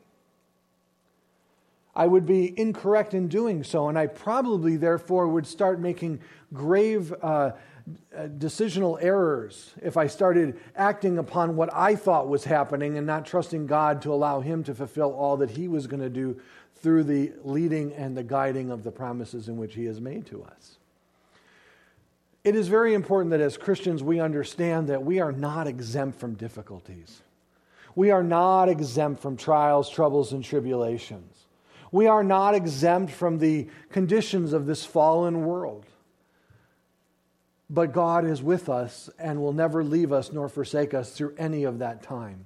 I 1.96 2.08
would 2.08 2.26
be 2.26 2.60
incorrect 2.60 3.14
in 3.14 3.28
doing 3.28 3.64
so, 3.64 3.88
and 3.88 4.00
I 4.00 4.08
probably, 4.08 4.78
therefore, 4.78 5.28
would 5.28 5.46
start 5.46 5.80
making 5.80 6.20
grave 6.52 7.14
uh, 7.22 7.26
uh, 7.26 8.28
decisional 8.40 8.98
errors 9.02 9.74
if 9.82 9.96
I 9.96 10.08
started 10.08 10.60
acting 10.76 11.20
upon 11.20 11.56
what 11.56 11.70
I 11.72 11.96
thought 11.96 12.28
was 12.28 12.46
happening 12.46 12.98
and 12.98 13.06
not 13.06 13.26
trusting 13.28 13.68
God 13.68 14.02
to 14.02 14.14
allow 14.14 14.40
Him 14.40 14.64
to 14.64 14.74
fulfill 14.74 15.14
all 15.14 15.38
that 15.38 15.52
He 15.52 15.68
was 15.68 15.86
going 15.86 16.02
to 16.02 16.10
do 16.10 16.40
through 16.78 17.04
the 17.04 17.34
leading 17.44 17.94
and 17.94 18.18
the 18.18 18.24
guiding 18.24 18.72
of 18.72 18.84
the 18.84 18.92
promises 18.92 19.48
in 19.48 19.58
which 19.58 19.76
He 19.76 19.86
has 19.86 20.02
made 20.02 20.26
to 20.28 20.44
us. 20.44 20.78
It 22.44 22.56
is 22.56 22.68
very 22.68 22.94
important 22.94 23.32
that 23.32 23.42
as 23.42 23.58
Christians 23.58 24.02
we 24.02 24.20
understand 24.20 24.90
that 24.90 25.04
we 25.04 25.20
are 25.20 25.32
not 25.32 25.68
exempt 25.68 26.20
from 26.20 26.34
difficulties. 26.34 27.23
We 27.96 28.12
are 28.12 28.24
not 28.24 28.70
exempt 28.70 29.22
from 29.22 29.38
trials, 29.38 29.90
troubles, 29.90 30.34
and 30.34 30.44
tribulations. 30.44 31.46
We 31.92 32.08
are 32.08 32.24
not 32.24 32.56
exempt 32.56 33.12
from 33.12 33.38
the 33.38 33.68
conditions 33.92 34.54
of 34.54 34.66
this 34.66 34.84
fallen 34.84 35.46
world. 35.46 35.86
But 37.70 37.94
God 37.94 38.26
is 38.26 38.42
with 38.42 38.70
us 38.70 39.10
and 39.20 39.42
will 39.42 39.54
never 39.54 39.84
leave 39.84 40.12
us 40.12 40.32
nor 40.32 40.50
forsake 40.50 40.94
us 40.94 41.12
through 41.12 41.36
any 41.38 41.64
of 41.64 41.80
that 41.80 42.04
time. 42.04 42.46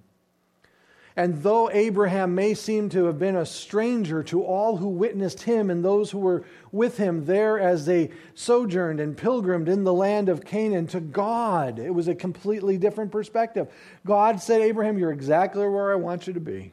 And 1.17 1.41
though 1.41 1.71
Abraham 1.71 2.35
may 2.35 2.53
seem 2.53 2.89
to 2.89 3.05
have 3.05 3.17
been 3.17 3.35
a 3.35 3.45
stranger 3.45 4.21
to 4.25 4.43
all 4.43 4.77
who 4.77 4.87
witnessed 4.87 5.41
him 5.41 5.71
and 5.71 5.83
those 5.83 6.11
who 6.11 6.19
were 6.19 6.45
with 6.71 6.97
him 6.97 7.25
there 7.25 7.59
as 7.59 7.87
they 7.87 8.11
sojourned 8.35 8.99
and 8.99 9.17
pilgrimed 9.17 9.67
in 9.67 9.83
the 9.83 9.93
land 9.93 10.29
of 10.29 10.45
Canaan, 10.45 10.85
to 10.87 10.99
God, 10.99 11.79
it 11.79 11.89
was 11.89 12.07
a 12.07 12.13
completely 12.13 12.77
different 12.77 13.11
perspective. 13.11 13.67
God 14.05 14.39
said, 14.39 14.61
Abraham, 14.61 14.99
you're 14.99 15.11
exactly 15.11 15.67
where 15.67 15.91
I 15.91 15.95
want 15.95 16.27
you 16.27 16.33
to 16.33 16.39
be. 16.39 16.71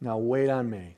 Now 0.00 0.18
wait 0.18 0.50
on 0.50 0.68
me. 0.68 0.96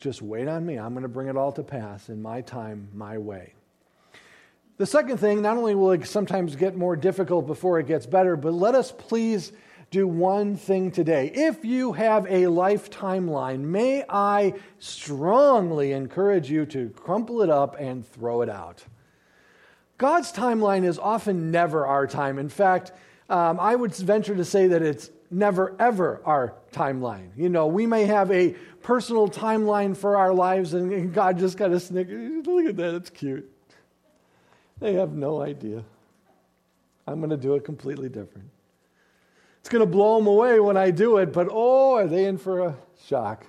Just 0.00 0.22
wait 0.22 0.48
on 0.48 0.64
me. 0.64 0.78
I'm 0.78 0.94
going 0.94 1.02
to 1.02 1.08
bring 1.08 1.28
it 1.28 1.36
all 1.36 1.52
to 1.52 1.62
pass 1.62 2.08
in 2.08 2.22
my 2.22 2.40
time, 2.40 2.88
my 2.94 3.18
way. 3.18 3.52
The 4.78 4.86
second 4.86 5.18
thing, 5.18 5.42
not 5.42 5.58
only 5.58 5.74
will 5.74 5.90
it 5.90 6.06
sometimes 6.06 6.56
get 6.56 6.74
more 6.74 6.96
difficult 6.96 7.46
before 7.46 7.78
it 7.80 7.86
gets 7.86 8.06
better, 8.06 8.34
but 8.34 8.54
let 8.54 8.74
us 8.74 8.92
please 8.92 9.52
do 9.90 10.06
one 10.06 10.56
thing 10.56 10.90
today. 10.90 11.30
If 11.32 11.64
you 11.64 11.92
have 11.92 12.26
a 12.28 12.48
life 12.48 12.90
timeline, 12.90 13.60
may 13.60 14.04
I 14.08 14.54
strongly 14.78 15.92
encourage 15.92 16.50
you 16.50 16.66
to 16.66 16.90
crumple 16.90 17.42
it 17.42 17.50
up 17.50 17.76
and 17.78 18.06
throw 18.06 18.42
it 18.42 18.48
out. 18.48 18.84
God's 19.98 20.32
timeline 20.32 20.84
is 20.84 20.98
often 20.98 21.50
never 21.50 21.86
our 21.86 22.06
time. 22.06 22.38
In 22.38 22.48
fact, 22.48 22.92
um, 23.30 23.58
I 23.58 23.74
would 23.74 23.94
venture 23.94 24.34
to 24.34 24.44
say 24.44 24.66
that 24.68 24.82
it's 24.82 25.10
never, 25.30 25.74
ever 25.78 26.20
our 26.24 26.54
timeline. 26.72 27.30
You 27.36 27.48
know, 27.48 27.66
we 27.66 27.86
may 27.86 28.04
have 28.04 28.30
a 28.30 28.54
personal 28.82 29.28
timeline 29.28 29.96
for 29.96 30.16
our 30.16 30.34
lives, 30.34 30.74
and 30.74 31.12
God 31.12 31.38
just 31.38 31.56
kind 31.58 31.72
of 31.72 31.82
snickers. 31.82 32.46
Look 32.46 32.66
at 32.66 32.76
that, 32.76 32.94
it's 32.94 33.10
cute. 33.10 33.50
They 34.78 34.94
have 34.94 35.12
no 35.12 35.40
idea. 35.40 35.84
I'm 37.06 37.20
going 37.20 37.30
to 37.30 37.36
do 37.36 37.54
it 37.54 37.64
completely 37.64 38.08
different. 38.08 38.50
It's 39.66 39.72
going 39.72 39.80
to 39.80 39.90
blow 39.90 40.18
them 40.18 40.28
away 40.28 40.60
when 40.60 40.76
I 40.76 40.92
do 40.92 41.16
it, 41.16 41.32
but 41.32 41.48
oh, 41.50 41.96
are 41.96 42.06
they 42.06 42.26
in 42.26 42.38
for 42.38 42.60
a 42.60 42.76
shock? 43.04 43.44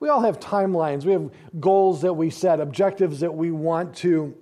We 0.00 0.10
all 0.10 0.20
have 0.20 0.38
timelines. 0.38 1.06
We 1.06 1.12
have 1.12 1.30
goals 1.58 2.02
that 2.02 2.12
we 2.12 2.28
set, 2.28 2.60
objectives 2.60 3.20
that 3.20 3.34
we 3.34 3.50
want 3.50 3.96
to 3.96 4.36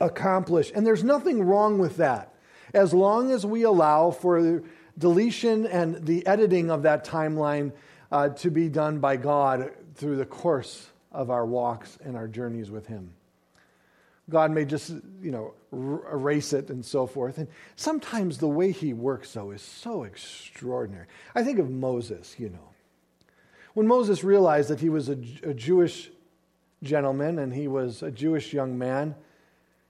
accomplish. 0.00 0.72
And 0.74 0.84
there's 0.84 1.04
nothing 1.04 1.44
wrong 1.44 1.78
with 1.78 1.98
that 1.98 2.34
as 2.72 2.92
long 2.92 3.30
as 3.30 3.46
we 3.46 3.62
allow 3.62 4.10
for 4.10 4.42
the 4.42 4.64
deletion 4.98 5.64
and 5.64 6.04
the 6.04 6.26
editing 6.26 6.72
of 6.72 6.82
that 6.82 7.06
timeline 7.06 7.70
uh, 8.10 8.30
to 8.30 8.50
be 8.50 8.68
done 8.68 8.98
by 8.98 9.14
God 9.14 9.70
through 9.94 10.16
the 10.16 10.26
course 10.26 10.90
of 11.12 11.30
our 11.30 11.46
walks 11.46 11.98
and 12.04 12.16
our 12.16 12.26
journeys 12.26 12.68
with 12.68 12.88
Him. 12.88 13.12
God 14.30 14.50
may 14.50 14.64
just, 14.64 14.90
you 15.20 15.30
know, 15.30 15.54
erase 15.72 16.52
it 16.52 16.70
and 16.70 16.84
so 16.84 17.06
forth. 17.06 17.38
And 17.38 17.48
sometimes 17.76 18.38
the 18.38 18.48
way 18.48 18.72
He 18.72 18.92
works, 18.94 19.32
though, 19.32 19.50
is 19.50 19.62
so 19.62 20.04
extraordinary. 20.04 21.06
I 21.34 21.44
think 21.44 21.58
of 21.58 21.70
Moses, 21.70 22.34
you 22.38 22.48
know. 22.48 22.70
When 23.74 23.86
Moses 23.86 24.22
realized 24.22 24.70
that 24.70 24.80
he 24.80 24.88
was 24.88 25.08
a, 25.08 25.18
a 25.42 25.52
Jewish 25.52 26.10
gentleman 26.82 27.40
and 27.40 27.52
he 27.52 27.66
was 27.66 28.02
a 28.02 28.10
Jewish 28.10 28.52
young 28.52 28.78
man, 28.78 29.16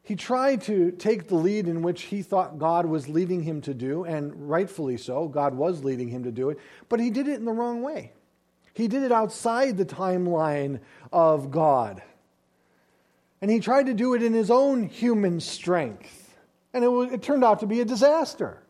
he 0.02 0.16
tried 0.16 0.62
to 0.62 0.90
take 0.90 1.28
the 1.28 1.34
lead 1.34 1.68
in 1.68 1.82
which 1.82 2.02
he 2.02 2.22
thought 2.22 2.58
God 2.58 2.86
was 2.86 3.08
leading 3.08 3.42
him 3.42 3.60
to 3.62 3.72
do, 3.72 4.04
and 4.04 4.48
rightfully 4.50 4.96
so, 4.96 5.28
God 5.28 5.54
was 5.54 5.84
leading 5.84 6.08
him 6.08 6.24
to 6.24 6.32
do 6.32 6.50
it, 6.50 6.58
but 6.88 7.00
he 7.00 7.10
did 7.10 7.28
it 7.28 7.34
in 7.34 7.44
the 7.44 7.52
wrong 7.52 7.82
way. 7.82 8.12
He 8.74 8.88
did 8.88 9.02
it 9.02 9.12
outside 9.12 9.76
the 9.76 9.86
timeline 9.86 10.80
of 11.12 11.50
God. 11.50 12.02
And 13.44 13.50
he 13.50 13.60
tried 13.60 13.84
to 13.88 13.92
do 13.92 14.14
it 14.14 14.22
in 14.22 14.32
his 14.32 14.50
own 14.50 14.84
human 14.84 15.38
strength. 15.38 16.34
And 16.72 16.82
it, 16.82 16.88
it 17.12 17.22
turned 17.22 17.44
out 17.44 17.60
to 17.60 17.66
be 17.66 17.82
a 17.82 17.84
disaster. 17.84 18.62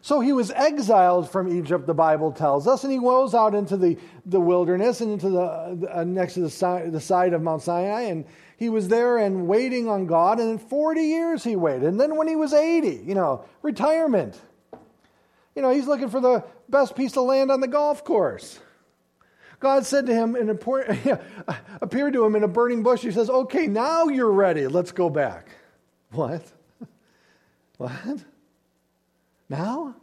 So 0.00 0.18
he 0.18 0.32
was 0.32 0.50
exiled 0.50 1.30
from 1.30 1.56
Egypt, 1.56 1.86
the 1.86 1.94
Bible 1.94 2.32
tells 2.32 2.66
us, 2.66 2.82
and 2.82 2.92
he 2.92 2.98
goes 2.98 3.36
out 3.36 3.54
into 3.54 3.76
the, 3.76 3.96
the 4.26 4.40
wilderness 4.40 5.00
and 5.00 5.12
into 5.12 5.30
the, 5.30 5.88
uh, 5.94 6.02
next 6.02 6.34
to 6.34 6.40
the 6.40 6.50
side, 6.50 6.90
the 6.90 7.00
side 7.00 7.34
of 7.34 7.42
Mount 7.42 7.62
Sinai, 7.62 8.00
and 8.00 8.24
he 8.56 8.68
was 8.68 8.88
there 8.88 9.18
and 9.18 9.46
waiting 9.46 9.88
on 9.88 10.06
God, 10.06 10.40
and 10.40 10.50
in 10.50 10.58
40 10.58 11.00
years 11.02 11.44
he 11.44 11.54
waited. 11.54 11.84
And 11.84 12.00
then 12.00 12.16
when 12.16 12.26
he 12.26 12.34
was 12.34 12.52
80, 12.52 13.04
you 13.06 13.14
know, 13.14 13.44
retirement. 13.62 14.40
You 15.54 15.62
know, 15.62 15.70
he's 15.70 15.86
looking 15.86 16.10
for 16.10 16.20
the 16.20 16.42
best 16.68 16.96
piece 16.96 17.16
of 17.16 17.26
land 17.26 17.52
on 17.52 17.60
the 17.60 17.68
golf 17.68 18.02
course. 18.02 18.58
God 19.60 19.84
said 19.84 20.06
to 20.06 20.14
him, 20.14 20.34
and 20.34 20.50
appeared 21.80 22.12
to 22.14 22.24
him 22.24 22.34
in 22.34 22.42
a 22.42 22.48
burning 22.48 22.82
bush. 22.82 23.02
He 23.02 23.12
says, 23.12 23.30
Okay, 23.30 23.66
now 23.66 24.08
you're 24.08 24.32
ready. 24.32 24.66
Let's 24.66 24.92
go 24.92 25.08
back. 25.08 25.48
What? 26.12 26.42
What? 27.76 28.24
Now? 29.48 29.94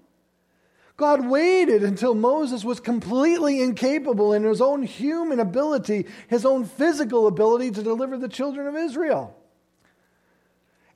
God 0.96 1.28
waited 1.28 1.84
until 1.84 2.16
Moses 2.16 2.64
was 2.64 2.80
completely 2.80 3.62
incapable 3.62 4.34
in 4.34 4.44
his 4.44 4.62
own 4.62 4.82
human 4.82 5.40
ability, 5.40 6.08
his 6.28 6.44
own 6.44 6.66
physical 6.66 7.28
ability 7.28 7.72
to 7.72 7.84
deliver 7.84 8.18
the 8.18 8.28
children 8.28 8.66
of 8.66 8.76
Israel. 8.76 9.37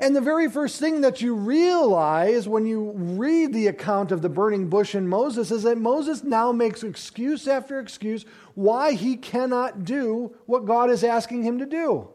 And 0.02 0.16
the 0.16 0.22
very 0.22 0.50
first 0.50 0.80
thing 0.80 1.02
that 1.02 1.22
you 1.22 1.36
realize 1.36 2.50
when 2.50 2.66
you 2.66 2.92
read 2.96 3.54
the 3.54 3.68
account 3.68 4.12
of 4.12 4.24
the 4.24 4.30
burning 4.30 4.68
bush 4.68 4.96
in 4.96 5.08
Moses 5.08 5.52
is 5.52 5.62
that 5.62 5.78
Moses 5.78 6.24
now 6.24 6.52
makes 6.52 6.82
excuse 6.82 7.48
after 7.48 7.80
excuse 7.80 8.26
why 8.56 8.94
he 8.94 9.16
cannot 9.16 9.86
do 9.86 10.36
what 10.48 10.66
God 10.66 10.90
is 10.90 11.04
asking 11.04 11.44
him 11.44 11.60
to 11.60 11.68
do. 11.68 12.10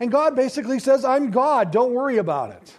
And 0.00 0.10
God 0.10 0.34
basically 0.34 0.80
says, 0.80 1.04
I'm 1.04 1.30
God, 1.30 1.70
don't 1.70 1.94
worry 1.94 2.18
about 2.18 2.50
it. 2.50 2.76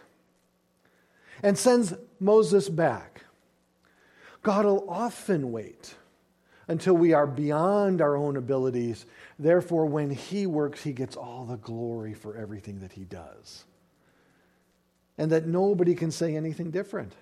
And 1.42 1.58
sends 1.58 1.94
Moses 2.20 2.68
back. 2.68 3.24
God 4.44 4.66
will 4.66 4.86
often 4.90 5.54
wait 5.54 5.96
until 6.68 6.94
we 6.94 7.14
are 7.14 7.28
beyond 7.28 8.02
our 8.02 8.18
own 8.18 8.36
abilities. 8.36 9.06
Therefore, 9.38 9.86
when 9.86 10.10
He 10.10 10.46
works, 10.46 10.84
He 10.84 10.92
gets 10.92 11.16
all 11.16 11.46
the 11.46 11.58
glory 11.58 12.14
for 12.14 12.36
everything 12.36 12.82
that 12.82 12.92
He 12.92 13.06
does. 13.06 13.64
And 15.20 15.32
that 15.32 15.46
nobody 15.46 15.94
can 15.94 16.10
say 16.10 16.36
anything 16.36 16.72
different. 16.72 17.14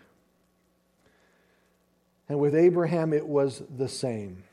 And 2.29 2.39
with 2.39 2.55
Abraham, 2.55 3.11
it 3.11 3.27
was 3.27 3.61
the 3.75 3.89
same. 3.89 4.43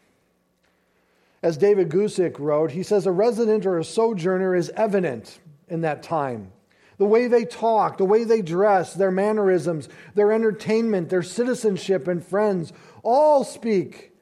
As 1.44 1.56
David 1.56 1.90
Guzik 1.90 2.40
wrote, 2.40 2.72
he 2.72 2.82
says, 2.82 3.06
A 3.06 3.12
resident 3.12 3.66
or 3.66 3.78
a 3.78 3.84
sojourner 3.84 4.56
is 4.56 4.70
evident 4.70 5.38
in 5.68 5.82
that 5.82 6.02
time 6.02 6.50
the 6.96 7.04
way 7.04 7.26
they 7.26 7.44
talk, 7.44 7.98
the 7.98 8.04
way 8.04 8.24
they 8.24 8.42
dress, 8.42 8.94
their 8.94 9.10
mannerisms, 9.10 9.88
their 10.14 10.32
entertainment, 10.32 11.08
their 11.08 11.22
citizenship 11.22 12.06
and 12.08 12.24
friends, 12.24 12.72
all 13.02 13.44
speak 13.44 14.12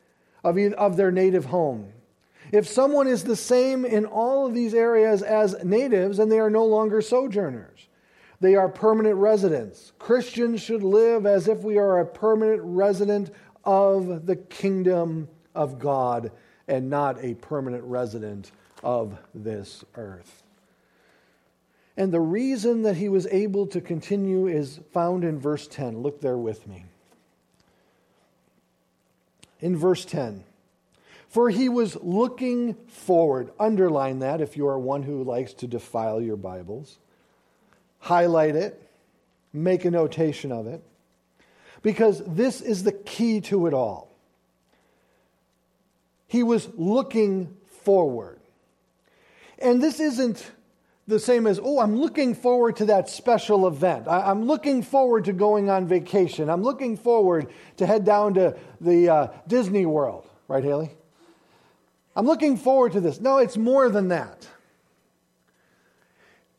of, 0.42 0.58
of 0.58 0.96
their 0.96 1.10
native 1.10 1.46
home. 1.46 1.92
If 2.50 2.68
someone 2.68 3.06
is 3.06 3.24
the 3.24 3.36
same 3.36 3.84
in 3.84 4.04
all 4.04 4.46
of 4.46 4.54
these 4.54 4.74
areas 4.74 5.22
as 5.22 5.62
natives, 5.64 6.18
then 6.18 6.28
they 6.28 6.40
are 6.40 6.50
no 6.50 6.64
longer 6.64 7.00
sojourners. 7.00 7.88
They 8.42 8.56
are 8.56 8.68
permanent 8.68 9.14
residents. 9.18 9.92
Christians 10.00 10.60
should 10.60 10.82
live 10.82 11.26
as 11.26 11.46
if 11.46 11.60
we 11.60 11.78
are 11.78 12.00
a 12.00 12.04
permanent 12.04 12.60
resident 12.64 13.30
of 13.64 14.26
the 14.26 14.34
kingdom 14.34 15.28
of 15.54 15.78
God 15.78 16.32
and 16.66 16.90
not 16.90 17.22
a 17.24 17.34
permanent 17.34 17.84
resident 17.84 18.50
of 18.82 19.16
this 19.32 19.84
earth. 19.94 20.42
And 21.96 22.12
the 22.12 22.20
reason 22.20 22.82
that 22.82 22.96
he 22.96 23.08
was 23.08 23.28
able 23.28 23.68
to 23.68 23.80
continue 23.80 24.48
is 24.48 24.80
found 24.92 25.22
in 25.22 25.38
verse 25.38 25.68
10. 25.68 25.98
Look 26.02 26.20
there 26.20 26.36
with 26.36 26.66
me. 26.66 26.86
In 29.60 29.76
verse 29.76 30.04
10, 30.04 30.42
for 31.28 31.48
he 31.48 31.68
was 31.68 31.94
looking 32.02 32.74
forward. 32.88 33.52
Underline 33.60 34.18
that 34.18 34.40
if 34.40 34.56
you 34.56 34.66
are 34.66 34.80
one 34.80 35.04
who 35.04 35.22
likes 35.22 35.52
to 35.54 35.68
defile 35.68 36.20
your 36.20 36.36
Bibles. 36.36 36.98
Highlight 38.02 38.56
it, 38.56 38.90
make 39.52 39.84
a 39.84 39.90
notation 39.90 40.50
of 40.50 40.66
it, 40.66 40.82
because 41.82 42.20
this 42.26 42.60
is 42.60 42.82
the 42.82 42.90
key 42.90 43.40
to 43.42 43.68
it 43.68 43.74
all. 43.74 44.10
He 46.26 46.42
was 46.42 46.68
looking 46.76 47.56
forward. 47.84 48.40
And 49.60 49.80
this 49.80 50.00
isn't 50.00 50.50
the 51.06 51.20
same 51.20 51.46
as, 51.46 51.60
oh, 51.62 51.78
I'm 51.78 51.94
looking 51.94 52.34
forward 52.34 52.74
to 52.76 52.86
that 52.86 53.08
special 53.08 53.68
event. 53.68 54.08
I, 54.08 54.32
am 54.32 54.46
looking 54.46 54.82
forward 54.82 55.26
to 55.26 55.32
going 55.32 55.70
on 55.70 55.86
vacation. 55.86 56.50
I'm 56.50 56.62
looking 56.62 56.96
forward 56.96 57.52
to 57.76 57.86
head 57.86 58.04
down 58.04 58.34
to 58.34 58.58
the 58.80 59.08
uh, 59.08 59.26
Disney 59.46 59.86
World. 59.86 60.28
Right, 60.48 60.64
Haley? 60.64 60.90
I'm 62.16 62.26
looking 62.26 62.56
forward 62.56 62.92
to 62.92 63.00
this. 63.00 63.20
No, 63.20 63.38
it's 63.38 63.56
more 63.56 63.88
than 63.88 64.08
that. 64.08 64.48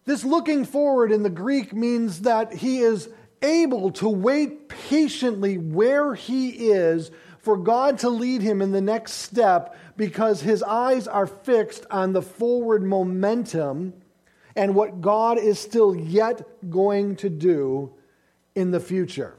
This 0.05 0.23
looking 0.23 0.65
forward 0.65 1.11
in 1.11 1.23
the 1.23 1.29
Greek 1.29 1.73
means 1.73 2.21
that 2.21 2.53
he 2.53 2.79
is 2.79 3.09
able 3.41 3.91
to 3.91 4.09
wait 4.09 4.69
patiently 4.69 5.57
where 5.57 6.13
he 6.13 6.49
is 6.71 7.11
for 7.39 7.57
God 7.57 7.99
to 7.99 8.09
lead 8.09 8.41
him 8.41 8.61
in 8.61 8.71
the 8.71 8.81
next 8.81 9.13
step 9.13 9.75
because 9.97 10.41
his 10.41 10.63
eyes 10.63 11.07
are 11.07 11.27
fixed 11.27 11.85
on 11.91 12.13
the 12.13 12.21
forward 12.21 12.83
momentum 12.83 13.93
and 14.55 14.75
what 14.75 15.01
God 15.01 15.37
is 15.37 15.59
still 15.59 15.95
yet 15.95 16.69
going 16.69 17.15
to 17.17 17.29
do 17.29 17.93
in 18.55 18.71
the 18.71 18.79
future. 18.79 19.35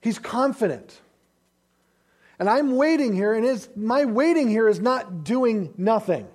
He's 0.00 0.18
confident. 0.18 1.00
And 2.38 2.48
I'm 2.48 2.76
waiting 2.76 3.14
here, 3.14 3.34
and 3.34 3.68
my 3.76 4.04
waiting 4.04 4.48
here 4.48 4.68
is 4.68 4.80
not 4.80 5.24
doing 5.24 5.72
nothing. 5.76 6.28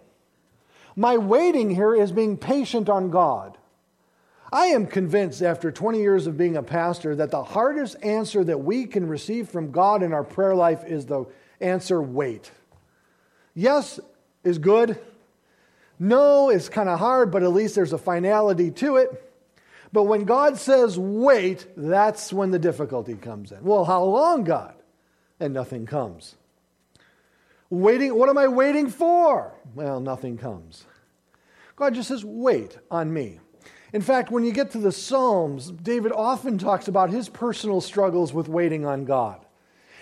My 0.96 1.18
waiting 1.18 1.74
here 1.74 1.96
is 1.96 2.12
being 2.12 2.38
patient 2.38 2.90
on 2.90 3.10
God. 3.10 3.58
I 4.54 4.68
am 4.68 4.86
convinced 4.86 5.42
after 5.42 5.72
20 5.72 6.00
years 6.00 6.28
of 6.28 6.38
being 6.38 6.58
a 6.58 6.64
pastor 6.64 7.16
that 7.16 7.32
the 7.32 7.44
hardest 7.44 7.96
answer 8.04 8.44
that 8.44 8.60
we 8.60 8.86
can 8.86 9.08
receive 9.08 9.50
from 9.50 9.72
God 9.72 10.04
in 10.04 10.12
our 10.12 10.26
prayer 10.26 10.56
life 10.56 10.84
is 10.86 11.06
the 11.06 11.26
answer 11.62 12.02
wait. 12.02 12.52
Yes 13.56 14.00
is 14.44 14.58
good, 14.58 15.00
no 16.00 16.50
is 16.50 16.68
kind 16.68 16.90
of 16.90 17.00
hard, 17.00 17.32
but 17.32 17.44
at 17.44 17.54
least 17.54 17.76
there's 17.76 17.94
a 17.94 17.98
finality 17.98 18.72
to 18.72 18.98
it. 18.98 19.32
But 19.94 20.04
when 20.04 20.26
God 20.26 20.58
says 20.58 21.00
wait, 21.00 21.68
that's 21.78 22.34
when 22.34 22.52
the 22.52 22.60
difficulty 22.60 23.16
comes 23.16 23.52
in. 23.52 23.64
Well, 23.64 23.86
how 23.86 24.04
long, 24.04 24.44
God? 24.44 24.74
And 25.40 25.54
nothing 25.54 25.86
comes. 25.86 26.36
Waiting, 27.72 28.14
what 28.14 28.28
am 28.28 28.38
I 28.38 28.50
waiting 28.50 28.90
for? 28.90 29.54
Well, 29.74 30.02
nothing 30.02 30.38
comes. 30.38 30.86
God 31.78 31.96
just 31.96 32.10
says, 32.10 32.26
wait 32.26 32.78
on 32.92 33.14
me. 33.14 33.40
In 33.94 34.02
fact, 34.02 34.30
when 34.30 34.44
you 34.44 34.52
get 34.52 34.72
to 34.72 34.78
the 34.78 34.92
Psalms, 34.92 35.72
David 35.72 36.12
often 36.12 36.58
talks 36.58 36.90
about 36.90 37.12
his 37.12 37.30
personal 37.30 37.80
struggles 37.80 38.34
with 38.34 38.50
waiting 38.50 38.86
on 38.86 39.06
God. 39.06 39.46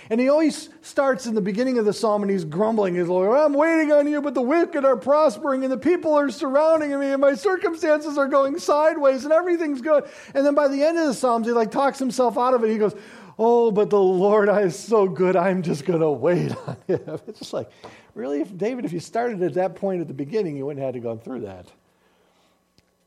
And 0.09 0.19
he 0.19 0.27
always 0.27 0.69
starts 0.81 1.27
in 1.27 1.35
the 1.35 1.41
beginning 1.41 1.77
of 1.77 1.85
the 1.85 1.93
psalm 1.93 2.23
and 2.23 2.31
he's 2.31 2.43
grumbling. 2.43 2.95
He's 2.95 3.07
like, 3.07 3.29
I'm 3.29 3.53
waiting 3.53 3.91
on 3.91 4.07
you, 4.07 4.23
but 4.23 4.33
the 4.33 4.41
wicked 4.41 4.83
are 4.83 4.97
prospering 4.97 5.63
and 5.63 5.71
the 5.71 5.77
people 5.77 6.15
are 6.15 6.31
surrounding 6.31 6.97
me 6.99 7.11
and 7.11 7.21
my 7.21 7.35
circumstances 7.35 8.17
are 8.17 8.27
going 8.27 8.57
sideways 8.57 9.23
and 9.23 9.31
everything's 9.31 9.81
good. 9.81 10.05
And 10.33 10.43
then 10.43 10.55
by 10.55 10.67
the 10.67 10.83
end 10.83 10.97
of 10.97 11.05
the 11.05 11.13
psalms, 11.13 11.45
he 11.45 11.53
like 11.53 11.69
talks 11.69 11.99
himself 11.99 12.39
out 12.39 12.55
of 12.55 12.63
it. 12.63 12.71
He 12.71 12.79
goes, 12.79 12.95
Oh, 13.41 13.71
but 13.71 13.89
the 13.89 13.99
Lord 13.99 14.49
is 14.49 14.77
so 14.77 15.07
good, 15.07 15.37
I'm 15.37 15.61
just 15.61 15.85
going 15.85 16.01
to 16.01 16.11
wait 16.11 16.53
on 16.67 16.75
him. 16.87 17.19
It's 17.25 17.39
just 17.39 17.53
like, 17.53 17.71
really, 18.13 18.41
if, 18.41 18.55
David, 18.57 18.83
if 18.83 18.91
you 18.91 18.99
started 18.99 19.41
at 19.41 19.53
that 19.53 19.75
point 19.75 20.01
at 20.01 20.09
the 20.09 20.13
beginning, 20.13 20.57
you 20.57 20.65
wouldn't 20.65 20.83
have 20.83 20.93
had 20.93 21.01
to 21.01 21.07
go 21.07 21.15
through 21.15 21.41
that. 21.41 21.65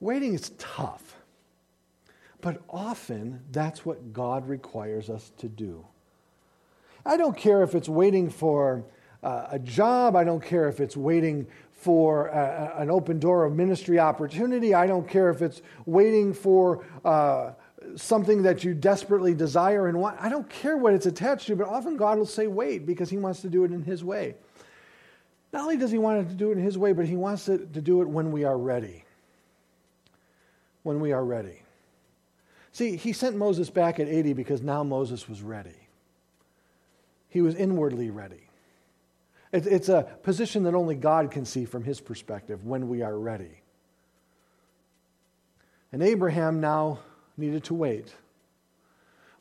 Waiting 0.01 0.33
is 0.33 0.51
tough. 0.57 1.17
But 2.41 2.63
often, 2.71 3.43
that's 3.53 3.85
what 3.85 4.15
God 4.15 4.49
requires 4.49 5.11
us 5.11 5.33
to 5.37 5.49
do. 5.49 5.85
I 7.05 7.19
don't 7.19 7.37
care 7.37 7.63
if 7.63 7.75
it's 7.75 7.89
waiting 7.89 8.31
for 8.31 8.85
uh, 9.23 9.49
a 9.51 9.59
job, 9.59 10.17
I 10.17 10.25
don't 10.25 10.43
care 10.43 10.67
if 10.67 10.81
it's 10.81 10.97
waiting 10.97 11.47
for 11.73 12.29
a, 12.29 12.77
an 12.79 12.91
open 12.91 13.19
door 13.19 13.45
of 13.45 13.55
ministry 13.55 13.99
opportunity, 13.99 14.73
I 14.73 14.87
don't 14.87 15.07
care 15.07 15.29
if 15.29 15.43
it's 15.43 15.61
waiting 15.85 16.33
for 16.33 16.87
uh, 17.05 17.51
something 17.97 18.43
that 18.43 18.65
you 18.65 18.75
desperately 18.75 19.35
desire 19.35 19.89
and 19.89 20.01
want. 20.01 20.17
I 20.21 20.29
don't 20.29 20.49
care 20.49 20.77
what 20.77 20.95
it's 20.95 21.07
attached 21.07 21.47
to, 21.47 21.57
but 21.57 21.69
often 21.69 21.97
God 21.97 22.19
will 22.19 22.27
say, 22.27 22.47
wait, 22.47 22.87
because 22.87 23.11
He 23.11 23.19
wants 23.19 23.41
to 23.43 23.49
do 23.49 23.65
it 23.65 23.73
in 23.73 23.83
His 23.83 24.05
way. 24.05 24.35
Not 25.53 25.63
only 25.63 25.77
does 25.77 25.91
He 25.91 25.99
want 25.99 26.29
to 26.29 26.35
do 26.35 26.51
it 26.51 26.59
in 26.59 26.65
His 26.65 26.79
way, 26.79 26.93
but 26.93 27.07
He 27.07 27.17
wants 27.17 27.47
to, 27.47 27.59
to 27.59 27.81
do 27.81 28.03
it 28.03 28.09
when 28.09 28.33
we 28.33 28.45
are 28.45 28.57
ready. 28.57 29.05
When 30.83 31.01
we 31.01 31.13
are 31.13 31.25
ready. 31.25 31.63
See, 32.73 32.97
He 32.97 33.13
sent 33.13 33.37
Moses 33.37 33.71
back 33.71 34.01
at 34.01 34.09
80 34.09 34.33
because 34.33 34.63
now 34.63 34.83
Moses 34.83 35.29
was 35.29 35.43
ready 35.43 35.83
he 37.33 37.41
was 37.41 37.55
inwardly 37.55 38.11
ready. 38.11 38.51
it's 39.55 39.89
a 39.89 40.03
position 40.23 40.65
that 40.65 40.75
only 40.75 40.95
God 40.95 41.31
can 41.31 41.47
see 41.47 41.65
from 41.65 41.83
his 41.83 41.99
perspective 41.99 42.67
when 42.67 42.91
we 42.91 43.01
are 43.01 43.19
ready. 43.19 43.63
And 45.93 46.03
Abraham 46.03 46.61
now 46.61 46.99
needed 47.37 47.65
to 47.65 47.75
wait. 47.75 48.15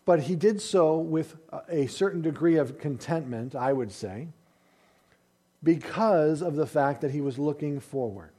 But 0.06 0.22
he 0.22 0.36
did 0.36 0.62
so 0.62 0.98
with 0.98 1.36
a 1.70 1.88
certain 1.88 2.22
degree 2.22 2.58
of 2.58 2.80
contentment, 2.80 3.56
I 3.56 3.72
would 3.72 3.92
say, 3.92 4.30
because 5.64 6.42
of 6.42 6.56
the 6.56 6.66
fact 6.66 7.02
that 7.02 7.12
he 7.12 7.22
was 7.22 7.38
looking 7.38 7.80
forward. 7.80 8.32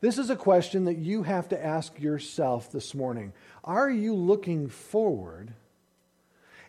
This 0.00 0.18
is 0.18 0.30
a 0.30 0.36
question 0.36 0.86
that 0.86 0.96
you 0.96 1.22
have 1.22 1.48
to 1.50 1.64
ask 1.64 2.00
yourself 2.00 2.72
this 2.72 2.94
morning. 2.94 3.32
Are 3.62 3.90
you 3.90 4.14
looking 4.14 4.68
forward 4.68 5.52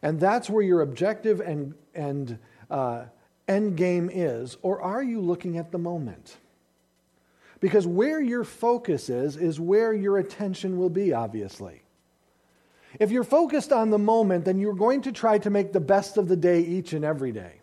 and 0.02 0.20
that's 0.20 0.50
where 0.50 0.64
your 0.64 0.82
objective 0.82 1.40
and, 1.40 1.76
and 1.94 2.40
uh, 2.70 3.06
end 3.48 3.78
game 3.78 4.10
is, 4.12 4.58
or 4.62 4.82
are 4.82 5.04
you 5.04 5.22
looking 5.22 5.58
at 5.58 5.72
the 5.72 5.78
moment? 5.78 6.38
Because 7.62 7.88
where 7.88 8.20
your 8.20 8.44
focus 8.44 9.08
is, 9.08 9.38
is 9.38 9.60
where 9.60 9.94
your 9.94 10.18
attention 10.18 10.78
will 10.78 10.90
be, 10.90 11.14
obviously. 11.14 11.84
If 13.00 13.12
you're 13.12 13.24
focused 13.24 13.72
on 13.72 13.92
the 13.92 14.00
moment, 14.00 14.44
then 14.44 14.60
you're 14.60 14.74
going 14.74 15.04
to 15.04 15.14
try 15.14 15.38
to 15.38 15.50
make 15.50 15.72
the 15.72 15.80
best 15.80 16.18
of 16.18 16.28
the 16.28 16.36
day 16.36 16.60
each 16.60 16.92
and 16.92 17.06
every 17.06 17.32
day. 17.32 17.54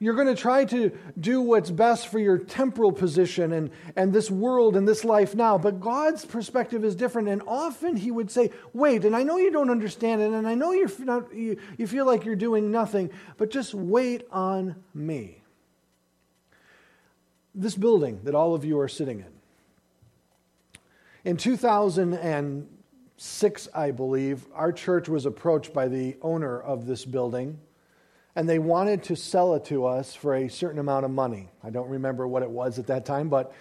You're 0.00 0.14
going 0.14 0.28
to 0.28 0.40
try 0.40 0.64
to 0.66 0.92
do 1.18 1.40
what's 1.40 1.70
best 1.70 2.06
for 2.06 2.20
your 2.20 2.38
temporal 2.38 2.92
position 2.92 3.52
and, 3.52 3.70
and 3.96 4.12
this 4.12 4.30
world 4.30 4.76
and 4.76 4.86
this 4.86 5.04
life 5.04 5.34
now. 5.34 5.58
But 5.58 5.80
God's 5.80 6.24
perspective 6.24 6.84
is 6.84 6.94
different. 6.94 7.28
And 7.28 7.42
often 7.48 7.96
He 7.96 8.12
would 8.12 8.30
say, 8.30 8.52
Wait, 8.72 9.04
and 9.04 9.16
I 9.16 9.24
know 9.24 9.38
you 9.38 9.50
don't 9.50 9.70
understand 9.70 10.22
it, 10.22 10.30
and 10.30 10.46
I 10.46 10.54
know 10.54 10.70
you're 10.70 10.90
not, 11.00 11.34
you, 11.34 11.58
you 11.76 11.88
feel 11.88 12.06
like 12.06 12.24
you're 12.24 12.36
doing 12.36 12.70
nothing, 12.70 13.10
but 13.36 13.50
just 13.50 13.74
wait 13.74 14.22
on 14.30 14.76
me. 14.94 15.37
This 17.58 17.74
building 17.74 18.20
that 18.24 18.34
all 18.34 18.54
of 18.54 18.64
you 18.64 18.80
are 18.80 18.88
sitting 18.88 19.20
in. 19.20 19.26
In 21.24 21.36
2006, 21.36 23.68
I 23.74 23.90
believe, 23.90 24.46
our 24.54 24.72
church 24.72 25.08
was 25.08 25.26
approached 25.26 25.74
by 25.74 25.88
the 25.88 26.16
owner 26.22 26.60
of 26.60 26.86
this 26.86 27.04
building 27.04 27.58
and 28.36 28.48
they 28.48 28.60
wanted 28.60 29.02
to 29.02 29.16
sell 29.16 29.56
it 29.56 29.64
to 29.64 29.84
us 29.84 30.14
for 30.14 30.36
a 30.36 30.48
certain 30.48 30.78
amount 30.78 31.04
of 31.04 31.10
money. 31.10 31.48
I 31.64 31.70
don't 31.70 31.88
remember 31.88 32.28
what 32.28 32.44
it 32.44 32.50
was 32.50 32.78
at 32.78 32.86
that 32.86 33.04
time, 33.04 33.28
but 33.28 33.52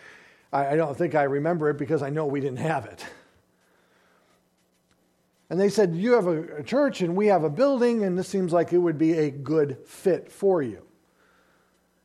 I, 0.54 0.76
don't 0.76 0.96
think 0.96 1.16
I 1.16 1.24
remember 1.24 1.72
it 1.72 1.80
because 1.80 2.04
I 2.04 2.12
know 2.12 2.28
we 2.28 2.40
didn't 2.40 2.60
have 2.60 2.86
it. 2.86 3.04
And 5.50 5.60
they 5.60 5.70
said, 5.70 5.96
You 5.96 6.14
have 6.14 6.28
a, 6.28 6.62
church 6.62 7.02
and 7.02 7.16
we 7.16 7.26
have 7.28 7.44
a 7.44 7.50
building, 7.50 8.04
and 8.04 8.20
this 8.20 8.28
seems 8.28 8.54
like 8.54 8.72
it 8.72 8.78
would 8.78 8.98
be 8.98 9.14
a 9.14 9.32
good 9.32 9.78
fit 9.86 10.32
for 10.32 10.62
you. 10.62 10.87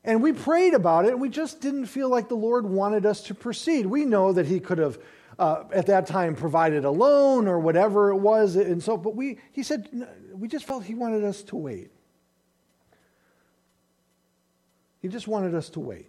And 0.05 0.23
we 0.23 0.33
prayed 0.33 0.75
about 0.75 1.05
it, 1.05 1.13
and 1.13 1.21
we 1.21 1.29
just 1.29 1.61
didn't 1.61 1.87
feel 1.87 2.09
like 2.09 2.29
the 2.29 2.35
Lord 2.35 2.67
wanted 2.67 3.07
us 3.07 3.23
to 3.25 3.35
proceed. 3.35 3.87
We 3.87 4.05
know 4.05 4.33
that 4.33 4.47
He 4.47 4.59
could 4.59 4.79
have, 4.79 4.99
uh, 5.39 5.65
at 5.73 5.87
that 5.87 6.07
time, 6.07 6.35
provided 6.35 6.85
a 6.85 6.91
loan 6.91 7.47
or 7.47 7.61
whatever 7.61 8.11
it 8.11 8.17
was, 8.17 8.57
and 8.57 8.83
so, 8.83 8.97
but 8.97 9.15
we, 9.15 9.39
He 9.53 9.63
said, 9.63 9.89
we 10.33 10.49
just 10.49 10.65
felt 10.65 10.85
He 10.85 10.95
wanted 10.95 11.23
us 11.23 11.43
to 11.45 11.57
wait. 11.57 11.93
He 15.01 15.09
just 15.09 15.29
wanted 15.29 15.55
us 15.55 15.69
to 15.71 15.81
wait. 15.81 16.09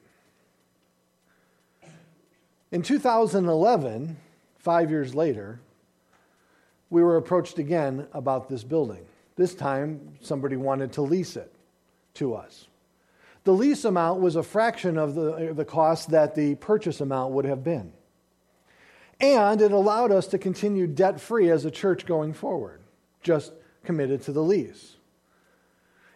In 2.71 2.81
2011, 2.81 4.17
five 4.57 4.89
years 4.89 5.13
later, 5.13 5.59
we 6.89 7.03
were 7.03 7.17
approached 7.17 7.59
again 7.59 8.07
about 8.13 8.49
this 8.49 8.63
building. 8.63 9.05
This 9.35 9.53
time, 9.53 10.17
somebody 10.21 10.55
wanted 10.55 10.93
to 10.93 11.03
lease 11.03 11.35
it 11.35 11.51
to 12.15 12.33
us. 12.33 12.67
The 13.43 13.53
lease 13.53 13.83
amount 13.85 14.21
was 14.21 14.35
a 14.35 14.43
fraction 14.43 14.97
of 14.97 15.15
the, 15.15 15.51
uh, 15.51 15.53
the 15.53 15.65
cost 15.65 16.11
that 16.11 16.35
the 16.35 16.55
purchase 16.55 17.01
amount 17.01 17.33
would 17.33 17.45
have 17.45 17.63
been. 17.63 17.91
And 19.19 19.61
it 19.61 19.71
allowed 19.71 20.11
us 20.11 20.27
to 20.27 20.37
continue 20.37 20.87
debt 20.87 21.19
free 21.19 21.49
as 21.49 21.65
a 21.65 21.71
church 21.71 22.05
going 22.05 22.33
forward, 22.33 22.81
just 23.21 23.53
committed 23.83 24.21
to 24.23 24.31
the 24.31 24.43
lease. 24.43 24.95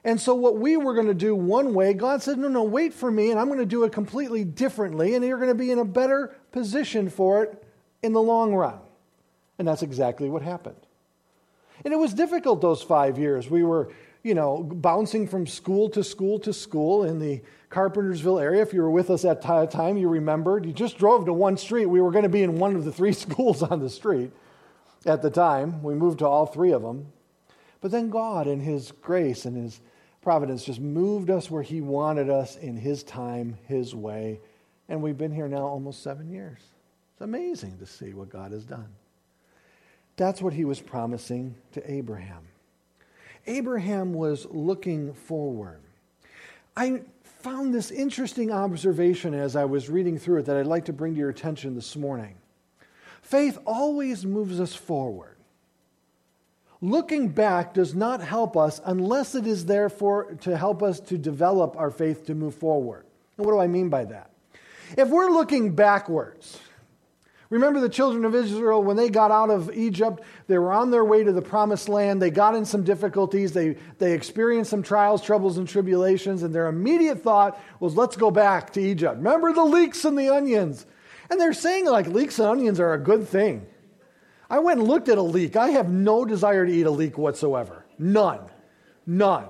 And 0.04 0.22
so, 0.22 0.36
what 0.36 0.58
we 0.58 0.78
were 0.78 0.94
going 0.94 1.08
to 1.08 1.14
do 1.14 1.36
one 1.36 1.74
way, 1.74 1.94
God 1.94 2.22
said, 2.22 2.38
No, 2.38 2.48
no, 2.48 2.64
wait 2.64 2.94
for 2.94 3.12
me, 3.12 3.30
and 3.30 3.40
I'm 3.40 3.48
going 3.48 3.60
to 3.60 3.66
do 3.66 3.84
it 3.84 3.92
completely 3.92 4.46
differently, 4.46 5.16
and 5.16 5.26
you're 5.26 5.38
going 5.38 5.50
to 5.50 5.56
be 5.56 5.72
in 5.72 5.80
a 5.80 5.86
better 5.86 6.36
position 6.54 7.10
for 7.10 7.44
it 7.44 7.64
in 8.02 8.14
the 8.14 8.22
long 8.22 8.54
run. 8.54 8.80
And 9.60 9.68
that's 9.68 9.82
exactly 9.82 10.30
what 10.30 10.44
happened. 10.44 10.78
And 11.84 11.94
it 11.94 11.98
was 11.98 12.14
difficult 12.14 12.62
those 12.62 12.82
five 12.82 13.18
years. 13.20 13.50
We 13.50 13.64
were, 13.64 13.92
you 14.28 14.36
know, 14.36 14.62
bouncing 14.62 15.26
from 15.26 15.48
school 15.48 15.90
to 15.92 16.04
school 16.04 16.38
to 16.40 16.52
school 16.52 17.06
in 17.06 17.18
the 17.18 17.42
Carpentersville 17.72 18.42
area. 18.42 18.62
If 18.62 18.74
you 18.74 18.82
were 18.82 18.92
with 18.92 19.10
us 19.10 19.24
at 19.24 19.42
that 19.44 19.72
time, 19.72 19.96
you 19.98 20.10
remembered. 20.10 20.66
You 20.66 20.74
just 20.74 20.98
drove 20.98 21.26
to 21.26 21.34
one 21.34 21.56
street. 21.56 21.86
We 21.86 22.02
were 22.02 22.12
going 22.12 22.24
to 22.24 22.30
be 22.30 22.44
in 22.44 22.60
one 22.60 22.76
of 22.76 22.84
the 22.84 22.92
three 22.92 23.14
schools 23.26 23.64
on 23.64 23.80
the 23.80 23.90
street 23.90 24.32
at 25.06 25.22
the 25.22 25.30
time. 25.30 25.82
We 25.82 25.96
moved 25.96 26.20
to 26.20 26.28
all 26.28 26.46
three 26.46 26.74
of 26.74 26.82
them. 26.82 27.08
But 27.80 27.92
then 27.92 28.10
God, 28.10 28.48
in 28.48 28.60
His 28.60 28.92
grace 29.02 29.46
and 29.46 29.56
His 29.56 29.80
providence 30.22 30.66
just 30.66 30.82
moved 30.82 31.30
us 31.30 31.50
where 31.50 31.64
He 31.64 31.80
wanted 31.80 32.30
us 32.30 32.58
in 32.58 32.76
His 32.76 33.04
time, 33.04 33.58
His 33.64 33.96
way. 33.96 34.42
And 34.90 35.02
we've 35.02 35.18
been 35.18 35.32
here 35.32 35.48
now 35.48 35.66
almost 35.66 36.04
seven 36.04 36.30
years. 36.30 36.60
It's 37.14 37.22
amazing 37.22 37.78
to 37.78 37.86
see 37.86 38.14
what 38.14 38.30
God 38.30 38.52
has 38.52 38.66
done. 38.66 38.90
That's 40.18 40.42
what 40.42 40.52
He 40.52 40.66
was 40.66 40.82
promising 40.82 41.56
to 41.72 41.92
Abraham. 41.92 42.44
Abraham 43.48 44.14
was 44.14 44.46
looking 44.50 45.14
forward. 45.14 45.80
I 46.76 47.02
found 47.24 47.74
this 47.74 47.92
interesting 47.92 48.52
observation 48.52 49.34
as 49.34 49.56
I 49.56 49.66
was 49.66 49.90
reading 49.90 50.20
through 50.20 50.40
it 50.40 50.46
that 50.46 50.58
I'd 50.58 50.66
like 50.66 50.86
to 50.86 50.94
bring 50.94 51.14
to 51.14 51.20
your 51.20 51.30
attention 51.30 51.76
this 51.76 51.96
morning. 51.96 52.36
Faith 53.22 53.58
always 53.66 54.26
moves 54.26 54.60
us 54.60 54.76
forward. 54.76 55.38
Looking 56.82 57.30
back 57.30 57.74
does 57.74 57.96
not 57.96 58.22
help 58.22 58.56
us 58.56 58.80
unless 58.86 59.34
it 59.34 59.48
is 59.48 59.66
there 59.66 59.90
for, 59.90 60.34
to 60.42 60.56
help 60.56 60.84
us 60.84 61.00
to 61.02 61.18
develop 61.18 61.76
our 61.76 61.90
faith 61.90 62.28
to 62.28 62.36
move 62.36 62.54
forward. 62.54 63.06
And 63.38 63.46
what 63.46 63.54
do 63.54 63.60
I 63.60 63.68
mean 63.68 63.90
by 63.90 64.06
that? 64.06 64.30
If 64.98 65.10
we're 65.10 65.32
looking 65.32 65.74
backwards, 65.74 66.60
remember 67.50 67.80
the 67.80 67.90
children 67.90 68.26
of 68.26 68.36
Israel 68.36 68.84
when 68.84 68.98
they 68.98 69.10
got 69.10 69.32
out 69.32 69.50
of 69.50 69.72
Egypt, 69.74 70.24
they 70.48 70.58
were 70.58 70.72
on 70.72 70.92
their 70.92 71.06
way 71.06 71.24
to 71.24 71.32
the 71.32 71.42
promised 71.42 71.90
land. 71.90 72.22
They 72.22 72.30
got 72.30 72.56
in 72.56 72.66
some 72.66 72.84
difficulties, 72.84 73.54
they, 73.54 73.78
they 73.98 74.14
experienced 74.14 74.70
some 74.70 74.84
trials, 74.84 75.22
troubles, 75.22 75.58
and 75.58 75.68
tribulations, 75.68 76.44
and 76.44 76.54
their 76.54 76.68
immediate 76.68 77.22
thought 77.22 77.60
was, 77.80 77.96
let's 77.96 78.16
go 78.16 78.32
back 78.32 78.74
to 78.74 78.82
Egypt. 78.82 79.18
Remember 79.18 79.54
the 79.54 79.64
leeks 79.64 80.06
and 80.06 80.18
the 80.18 80.30
onions? 80.30 80.86
And 81.30 81.40
they're 81.40 81.54
saying 81.54 81.86
like 81.86 82.08
leeks 82.08 82.40
and 82.40 82.48
onions 82.48 82.80
are 82.80 82.94
a 82.94 83.00
good 83.00 83.28
thing. 83.28 83.66
I 84.50 84.60
went 84.60 84.80
and 84.80 84.88
looked 84.88 85.10
at 85.10 85.18
a 85.18 85.22
leek. 85.22 85.56
I 85.56 85.70
have 85.70 85.90
no 85.90 86.26
desire 86.26 86.66
to 86.66 86.72
eat 86.72 86.86
a 86.86 86.92
leek 86.92 87.18
whatsoever. 87.18 87.86
None. 88.00 88.42
None. 89.06 89.48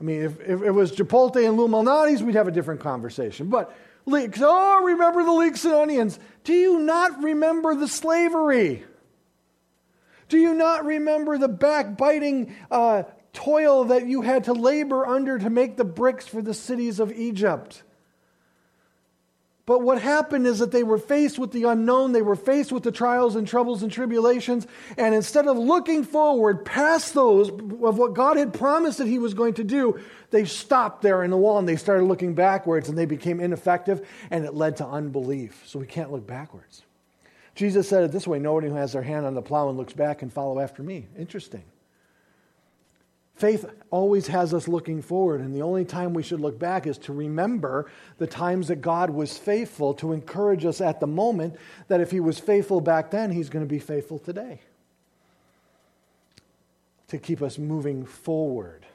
I 0.00 0.04
mean, 0.04 0.22
if, 0.22 0.40
if 0.40 0.62
it 0.62 0.70
was 0.70 0.92
Chipotle 0.92 1.46
and 1.46 1.56
Lou 1.56 1.68
Malnati's, 1.68 2.22
we'd 2.22 2.34
have 2.34 2.48
a 2.48 2.52
different 2.52 2.80
conversation. 2.80 3.48
But 3.48 3.76
leeks, 4.06 4.40
oh, 4.42 4.84
remember 4.84 5.22
the 5.24 5.32
leeks 5.32 5.64
and 5.64 5.74
onions. 5.74 6.18
Do 6.44 6.54
you 6.54 6.78
not 6.78 7.22
remember 7.22 7.74
the 7.74 7.88
slavery? 7.88 8.84
Do 10.28 10.38
you 10.38 10.54
not 10.54 10.84
remember 10.84 11.38
the 11.38 11.48
backbiting 11.48 12.54
uh, 12.70 13.04
toil 13.32 13.84
that 13.84 14.06
you 14.06 14.22
had 14.22 14.44
to 14.44 14.52
labor 14.52 15.06
under 15.06 15.38
to 15.38 15.50
make 15.50 15.76
the 15.76 15.84
bricks 15.84 16.26
for 16.26 16.40
the 16.40 16.54
cities 16.54 16.98
of 16.98 17.12
Egypt? 17.12 17.82
But 19.66 19.82
what 19.82 20.00
happened 20.00 20.46
is 20.46 20.60
that 20.60 20.70
they 20.70 20.84
were 20.84 20.96
faced 20.96 21.40
with 21.40 21.50
the 21.50 21.64
unknown, 21.64 22.12
they 22.12 22.22
were 22.22 22.36
faced 22.36 22.70
with 22.70 22.84
the 22.84 22.92
trials 22.92 23.34
and 23.34 23.48
troubles 23.48 23.82
and 23.82 23.90
tribulations, 23.90 24.64
and 24.96 25.12
instead 25.12 25.48
of 25.48 25.58
looking 25.58 26.04
forward 26.04 26.64
past 26.64 27.14
those 27.14 27.48
of 27.48 27.98
what 27.98 28.14
God 28.14 28.36
had 28.36 28.54
promised 28.54 28.98
that 28.98 29.08
He 29.08 29.18
was 29.18 29.34
going 29.34 29.54
to 29.54 29.64
do, 29.64 29.98
they 30.30 30.44
stopped 30.44 31.02
there 31.02 31.24
in 31.24 31.32
the 31.32 31.36
wall 31.36 31.58
and 31.58 31.68
they 31.68 31.74
started 31.74 32.04
looking 32.04 32.34
backwards 32.34 32.88
and 32.88 32.96
they 32.96 33.06
became 33.06 33.40
ineffective 33.40 34.06
and 34.30 34.44
it 34.44 34.54
led 34.54 34.76
to 34.76 34.86
unbelief. 34.86 35.60
So 35.66 35.80
we 35.80 35.86
can't 35.86 36.12
look 36.12 36.26
backwards. 36.26 36.82
Jesus 37.56 37.88
said 37.88 38.04
it 38.04 38.12
this 38.12 38.26
way 38.26 38.38
nobody 38.38 38.68
who 38.68 38.74
has 38.74 38.92
their 38.92 39.02
hand 39.02 39.26
on 39.26 39.34
the 39.34 39.42
plow 39.42 39.68
and 39.68 39.76
looks 39.76 39.94
back 39.94 40.20
can 40.20 40.30
follow 40.30 40.60
after 40.60 40.84
me. 40.84 41.08
Interesting. 41.18 41.64
Faith 43.36 43.66
always 43.90 44.28
has 44.28 44.54
us 44.54 44.66
looking 44.66 45.02
forward, 45.02 45.42
and 45.42 45.54
the 45.54 45.60
only 45.60 45.84
time 45.84 46.14
we 46.14 46.22
should 46.22 46.40
look 46.40 46.58
back 46.58 46.86
is 46.86 46.96
to 46.96 47.12
remember 47.12 47.90
the 48.16 48.26
times 48.26 48.68
that 48.68 48.80
God 48.80 49.10
was 49.10 49.36
faithful 49.36 49.92
to 49.94 50.14
encourage 50.14 50.64
us 50.64 50.80
at 50.80 51.00
the 51.00 51.06
moment 51.06 51.54
that 51.88 52.00
if 52.00 52.10
He 52.10 52.18
was 52.18 52.38
faithful 52.38 52.80
back 52.80 53.10
then, 53.10 53.30
He's 53.30 53.50
going 53.50 53.64
to 53.64 53.68
be 53.68 53.78
faithful 53.78 54.18
today. 54.18 54.60
To 57.08 57.18
keep 57.18 57.42
us 57.42 57.58
moving 57.58 58.06
forward 58.06 58.86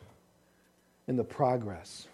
in 1.08 1.18
the 1.18 1.24
progress. 1.24 2.08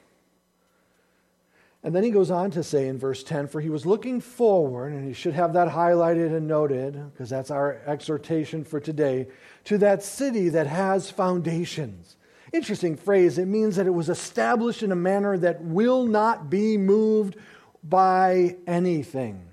And 1.83 1.95
then 1.95 2.03
he 2.03 2.09
goes 2.09 2.31
on 2.31 2.51
to 2.51 2.63
say 2.63 2.89
in 2.89 2.97
verse 2.97 3.23
10 3.23 3.47
For 3.47 3.61
he 3.61 3.69
was 3.69 3.85
looking 3.85 4.19
forward, 4.19 4.91
and 4.91 5.07
he 5.07 5.13
should 5.13 5.33
have 5.33 5.53
that 5.53 5.69
highlighted 5.69 6.35
and 6.35 6.45
noted, 6.45 7.11
because 7.13 7.29
that's 7.29 7.51
our 7.51 7.79
exhortation 7.85 8.65
for 8.65 8.81
today, 8.81 9.27
to 9.63 9.77
that 9.77 10.03
city 10.03 10.49
that 10.49 10.67
has 10.67 11.09
foundations 11.09 12.16
Interesting 12.53 12.95
phrase. 12.95 13.37
It 13.37 13.47
means 13.47 13.75
that 13.75 13.87
it 13.87 13.93
was 13.93 14.09
established 14.09 14.83
in 14.83 14.91
a 14.91 14.95
manner 14.95 15.37
that 15.37 15.61
will 15.61 16.05
not 16.05 16.49
be 16.49 16.77
moved 16.77 17.35
by 17.83 18.55
anything, 18.65 19.49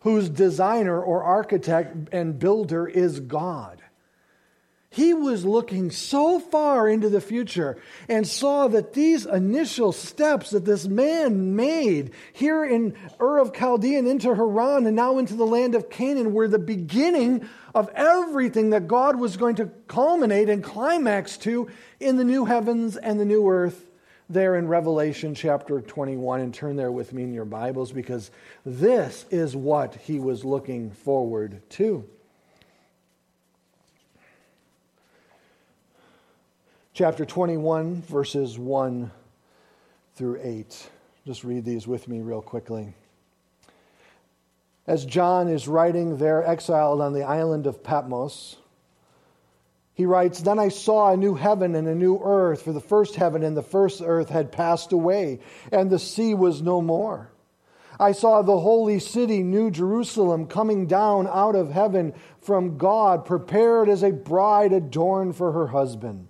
whose 0.00 0.28
designer 0.28 1.00
or 1.00 1.22
architect 1.22 2.08
and 2.12 2.38
builder 2.38 2.86
is 2.86 3.20
God. 3.20 3.77
He 4.90 5.12
was 5.12 5.44
looking 5.44 5.90
so 5.90 6.40
far 6.40 6.88
into 6.88 7.10
the 7.10 7.20
future 7.20 7.76
and 8.08 8.26
saw 8.26 8.68
that 8.68 8.94
these 8.94 9.26
initial 9.26 9.92
steps 9.92 10.50
that 10.50 10.64
this 10.64 10.86
man 10.86 11.54
made 11.54 12.12
here 12.32 12.64
in 12.64 12.94
Ur 13.20 13.38
of 13.38 13.52
Chaldean 13.52 14.06
into 14.06 14.34
Haran 14.34 14.86
and 14.86 14.96
now 14.96 15.18
into 15.18 15.34
the 15.34 15.46
land 15.46 15.74
of 15.74 15.90
Canaan 15.90 16.32
were 16.32 16.48
the 16.48 16.58
beginning 16.58 17.46
of 17.74 17.90
everything 17.94 18.70
that 18.70 18.88
God 18.88 19.20
was 19.20 19.36
going 19.36 19.56
to 19.56 19.66
culminate 19.88 20.48
and 20.48 20.64
climax 20.64 21.36
to 21.38 21.68
in 22.00 22.16
the 22.16 22.24
new 22.24 22.46
heavens 22.46 22.96
and 22.96 23.20
the 23.20 23.26
new 23.26 23.46
earth 23.46 23.84
there 24.30 24.56
in 24.56 24.68
Revelation 24.68 25.34
chapter 25.34 25.82
21. 25.82 26.40
And 26.40 26.54
turn 26.54 26.76
there 26.76 26.92
with 26.92 27.12
me 27.12 27.24
in 27.24 27.34
your 27.34 27.44
Bibles 27.44 27.92
because 27.92 28.30
this 28.64 29.26
is 29.30 29.54
what 29.54 29.94
he 29.96 30.18
was 30.18 30.46
looking 30.46 30.90
forward 30.92 31.60
to. 31.70 32.08
Chapter 36.98 37.24
21, 37.24 38.02
verses 38.02 38.58
1 38.58 39.12
through 40.16 40.40
8. 40.42 40.90
Just 41.24 41.44
read 41.44 41.64
these 41.64 41.86
with 41.86 42.08
me 42.08 42.22
real 42.22 42.42
quickly. 42.42 42.92
As 44.84 45.04
John 45.04 45.46
is 45.46 45.68
writing 45.68 46.16
there, 46.16 46.44
exiled 46.44 47.00
on 47.00 47.12
the 47.12 47.22
island 47.22 47.68
of 47.68 47.84
Patmos, 47.84 48.56
he 49.94 50.06
writes, 50.06 50.40
Then 50.40 50.58
I 50.58 50.70
saw 50.70 51.12
a 51.12 51.16
new 51.16 51.36
heaven 51.36 51.76
and 51.76 51.86
a 51.86 51.94
new 51.94 52.18
earth, 52.20 52.62
for 52.62 52.72
the 52.72 52.80
first 52.80 53.14
heaven 53.14 53.44
and 53.44 53.56
the 53.56 53.62
first 53.62 54.02
earth 54.04 54.28
had 54.28 54.50
passed 54.50 54.90
away, 54.90 55.38
and 55.70 55.90
the 55.90 56.00
sea 56.00 56.34
was 56.34 56.62
no 56.62 56.82
more. 56.82 57.30
I 58.00 58.10
saw 58.10 58.42
the 58.42 58.58
holy 58.58 58.98
city, 58.98 59.44
New 59.44 59.70
Jerusalem, 59.70 60.48
coming 60.48 60.88
down 60.88 61.28
out 61.28 61.54
of 61.54 61.70
heaven 61.70 62.12
from 62.40 62.76
God, 62.76 63.24
prepared 63.24 63.88
as 63.88 64.02
a 64.02 64.10
bride 64.10 64.72
adorned 64.72 65.36
for 65.36 65.52
her 65.52 65.68
husband. 65.68 66.26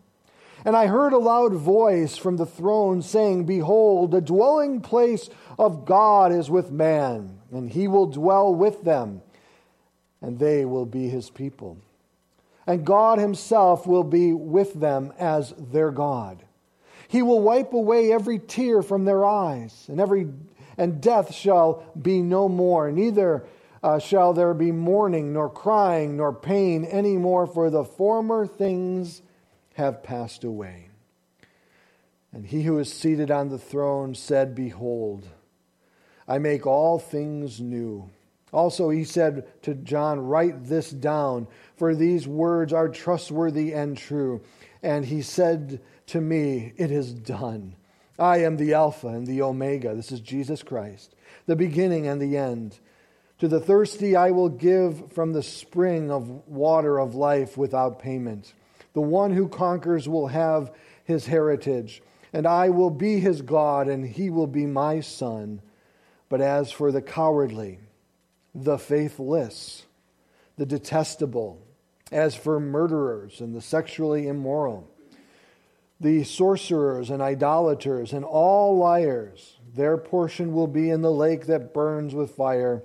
And 0.69 0.77
I 0.77 0.87
heard 0.87 1.15
a 1.15 1.19
loud 1.19 1.55
voice 1.55 2.19
from 2.19 2.37
the 2.37 2.45
throne 2.45 3.01
saying, 3.01 3.47
Behold, 3.47 4.11
the 4.11 4.21
dwelling 4.21 4.83
place 4.83 5.31
of 5.59 5.87
God 5.87 6.31
is 6.31 6.51
with 6.51 6.71
man, 6.71 7.39
and 7.51 7.71
he 7.71 7.89
will 7.89 8.05
dwell 8.05 8.55
with 8.55 8.85
them, 8.85 9.23
and 10.21 10.39
they 10.39 10.67
will 10.67 10.85
be 10.85 11.09
his 11.09 11.31
people. 11.31 11.79
And 12.67 12.85
God 12.85 13.19
himself 13.19 13.87
will 13.87 14.05
be 14.05 14.35
with 14.35 14.75
them 14.75 15.15
as 15.19 15.55
their 15.57 15.91
God. 15.91 16.45
He 17.09 17.23
will 17.23 17.41
wipe 17.41 17.73
away 17.73 18.13
every 18.13 18.39
tear 18.39 18.83
from 18.83 19.07
their 19.07 19.25
eyes, 19.25 19.87
and 19.89 19.99
every 19.99 20.27
and 20.77 21.01
death 21.01 21.33
shall 21.33 21.83
be 21.99 22.21
no 22.21 22.47
more. 22.47 22.93
Neither 22.93 23.47
uh, 23.83 23.99
shall 24.01 24.35
there 24.35 24.53
be 24.53 24.71
mourning, 24.71 25.33
nor 25.33 25.49
crying, 25.49 26.19
nor 26.19 26.35
pain 26.35 26.85
any 26.85 27.17
more, 27.17 27.47
for 27.47 27.71
the 27.71 27.85
former 27.85 28.47
things 28.47 29.23
have 29.79 30.03
passed 30.03 30.43
away. 30.43 30.89
And 32.33 32.45
he 32.45 32.65
who 32.65 32.79
is 32.79 32.93
seated 32.93 33.31
on 33.31 33.49
the 33.49 33.59
throne 33.59 34.15
said, 34.15 34.55
Behold, 34.55 35.27
I 36.27 36.39
make 36.39 36.67
all 36.67 36.99
things 36.99 37.61
new. 37.61 38.11
Also, 38.53 38.91
he 38.91 39.05
said 39.05 39.47
to 39.63 39.75
John, 39.75 40.19
Write 40.21 40.65
this 40.65 40.91
down, 40.91 41.47
for 41.77 41.95
these 41.95 42.27
words 42.27 42.73
are 42.73 42.89
trustworthy 42.89 43.73
and 43.73 43.97
true. 43.97 44.43
And 44.83 45.05
he 45.05 45.23
said 45.23 45.81
to 46.09 46.21
me, 46.21 46.73
It 46.77 46.91
is 46.91 47.15
done. 47.15 47.77
I 48.19 48.39
am 48.39 48.57
the 48.57 48.75
Alpha 48.75 49.07
and 49.07 49.29
the 49.29 49.43
Omega. 49.43 49.95
This 49.95 50.11
is 50.11 50.21
Jesus 50.21 50.63
Christ, 50.63 51.15
the 51.47 51.55
beginning 51.55 52.09
and 52.09 52.21
the 52.21 52.37
end. 52.37 52.81
To 53.39 53.47
the 53.47 53.61
thirsty, 53.61 54.17
I 54.17 54.33
will 54.33 54.49
give 54.49 55.13
from 55.13 55.33
the 55.33 55.43
spring 55.45 56.11
of 56.11 56.29
water 56.49 56.99
of 56.99 57.15
life 57.15 57.57
without 57.57 58.01
payment. 58.01 58.55
The 58.99 59.03
one 59.03 59.33
who 59.33 59.47
conquers 59.47 60.09
will 60.09 60.27
have 60.27 60.73
his 61.05 61.27
heritage, 61.27 62.03
and 62.33 62.49
I 62.49 62.71
will 62.71 62.91
be 62.91 63.21
his 63.21 63.43
God, 63.43 63.87
and 63.87 64.05
he 64.05 64.29
will 64.29 64.49
be 64.49 64.67
my 64.67 64.99
son. 64.99 65.63
But 66.29 66.41
as 66.41 66.73
for 66.73 66.91
the 66.91 67.01
cowardly, 67.01 67.79
the 68.53 68.77
faithless, 68.77 69.87
the 70.57 70.67
detestable, 70.67 71.63
as 72.11 72.35
for 72.35 72.59
murderers 72.59 73.41
and 73.41 73.55
the 73.55 73.61
sexually 73.61 74.27
immoral, 74.27 74.91
the 76.01 76.25
sorcerers 76.25 77.09
and 77.09 77.23
idolaters 77.23 78.13
and 78.13 78.25
all 78.25 78.79
liars, 78.79 79.61
their 79.77 79.97
portion 79.97 80.53
will 80.53 80.67
be 80.67 80.91
in 80.91 81.03
the 81.03 81.13
lake 81.13 81.47
that 81.47 81.73
burns 81.73 82.17
with 82.17 82.33
fire 82.33 82.83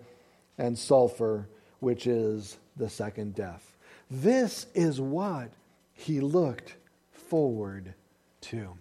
and 0.60 0.78
sulfur, 0.78 1.50
which 1.80 2.06
is 2.06 2.60
the 2.78 2.88
second 2.88 3.34
death. 3.34 3.76
This 4.12 4.68
is 4.76 5.02
what 5.02 5.50
he 5.94 6.20
looked 6.20 6.76
forward 7.12 7.94
to 8.42 8.78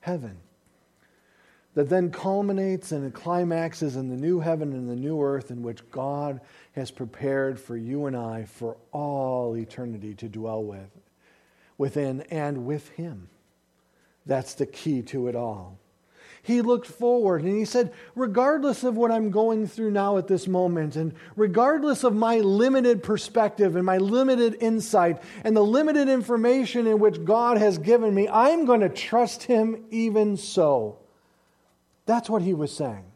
heaven. 0.00 0.38
That 1.74 1.88
then 1.88 2.10
culminates 2.10 2.92
and 2.92 3.12
climaxes 3.14 3.96
in 3.96 4.08
the 4.08 4.16
new 4.16 4.40
heaven 4.40 4.72
and 4.72 4.88
the 4.88 4.96
new 4.96 5.22
earth 5.22 5.50
in 5.50 5.62
which 5.62 5.88
God 5.90 6.40
has 6.72 6.90
prepared 6.90 7.60
for 7.60 7.76
you 7.76 8.06
and 8.06 8.16
I 8.16 8.44
for 8.44 8.76
all 8.92 9.56
eternity 9.56 10.14
to 10.14 10.28
dwell 10.28 10.62
with, 10.62 10.90
within 11.78 12.22
and 12.22 12.66
with 12.66 12.88
Him. 12.90 13.28
That's 14.26 14.54
the 14.54 14.66
key 14.66 15.02
to 15.02 15.28
it 15.28 15.36
all. 15.36 15.79
He 16.42 16.62
looked 16.62 16.86
forward 16.86 17.42
and 17.42 17.56
he 17.56 17.64
said, 17.64 17.92
regardless 18.14 18.82
of 18.82 18.96
what 18.96 19.10
I'm 19.10 19.30
going 19.30 19.66
through 19.66 19.90
now 19.90 20.16
at 20.16 20.26
this 20.26 20.48
moment, 20.48 20.96
and 20.96 21.12
regardless 21.36 22.02
of 22.02 22.14
my 22.14 22.38
limited 22.38 23.02
perspective 23.02 23.76
and 23.76 23.84
my 23.84 23.98
limited 23.98 24.56
insight 24.60 25.22
and 25.44 25.56
the 25.56 25.64
limited 25.64 26.08
information 26.08 26.86
in 26.86 26.98
which 26.98 27.24
God 27.24 27.58
has 27.58 27.76
given 27.78 28.14
me, 28.14 28.28
I'm 28.28 28.64
going 28.64 28.80
to 28.80 28.88
trust 28.88 29.42
him 29.42 29.84
even 29.90 30.36
so. 30.36 30.98
That's 32.06 32.30
what 32.30 32.42
he 32.42 32.54
was 32.54 32.74
saying. 32.74 33.09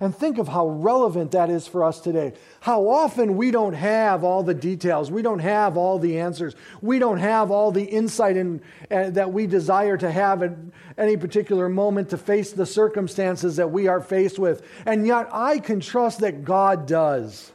And 0.00 0.14
think 0.14 0.38
of 0.38 0.48
how 0.48 0.66
relevant 0.68 1.30
that 1.32 1.50
is 1.50 1.68
for 1.68 1.84
us 1.84 2.00
today. 2.00 2.32
How 2.60 2.88
often 2.88 3.36
we 3.36 3.50
don't 3.50 3.74
have 3.74 4.24
all 4.24 4.42
the 4.42 4.54
details, 4.54 5.10
we 5.10 5.22
don't 5.22 5.38
have 5.38 5.76
all 5.76 5.98
the 5.98 6.18
answers, 6.18 6.54
we 6.82 6.98
don't 6.98 7.18
have 7.18 7.50
all 7.50 7.70
the 7.70 7.84
insight 7.84 8.36
in, 8.36 8.60
uh, 8.90 9.10
that 9.10 9.32
we 9.32 9.46
desire 9.46 9.96
to 9.96 10.10
have 10.10 10.42
at 10.42 10.56
any 10.98 11.16
particular 11.16 11.68
moment 11.68 12.10
to 12.10 12.18
face 12.18 12.52
the 12.52 12.66
circumstances 12.66 13.56
that 13.56 13.70
we 13.70 13.86
are 13.86 14.00
faced 14.00 14.38
with. 14.38 14.62
And 14.84 15.06
yet 15.06 15.28
I 15.32 15.58
can 15.58 15.80
trust 15.80 16.20
that 16.20 16.44
God 16.44 16.86
does. 16.86 17.52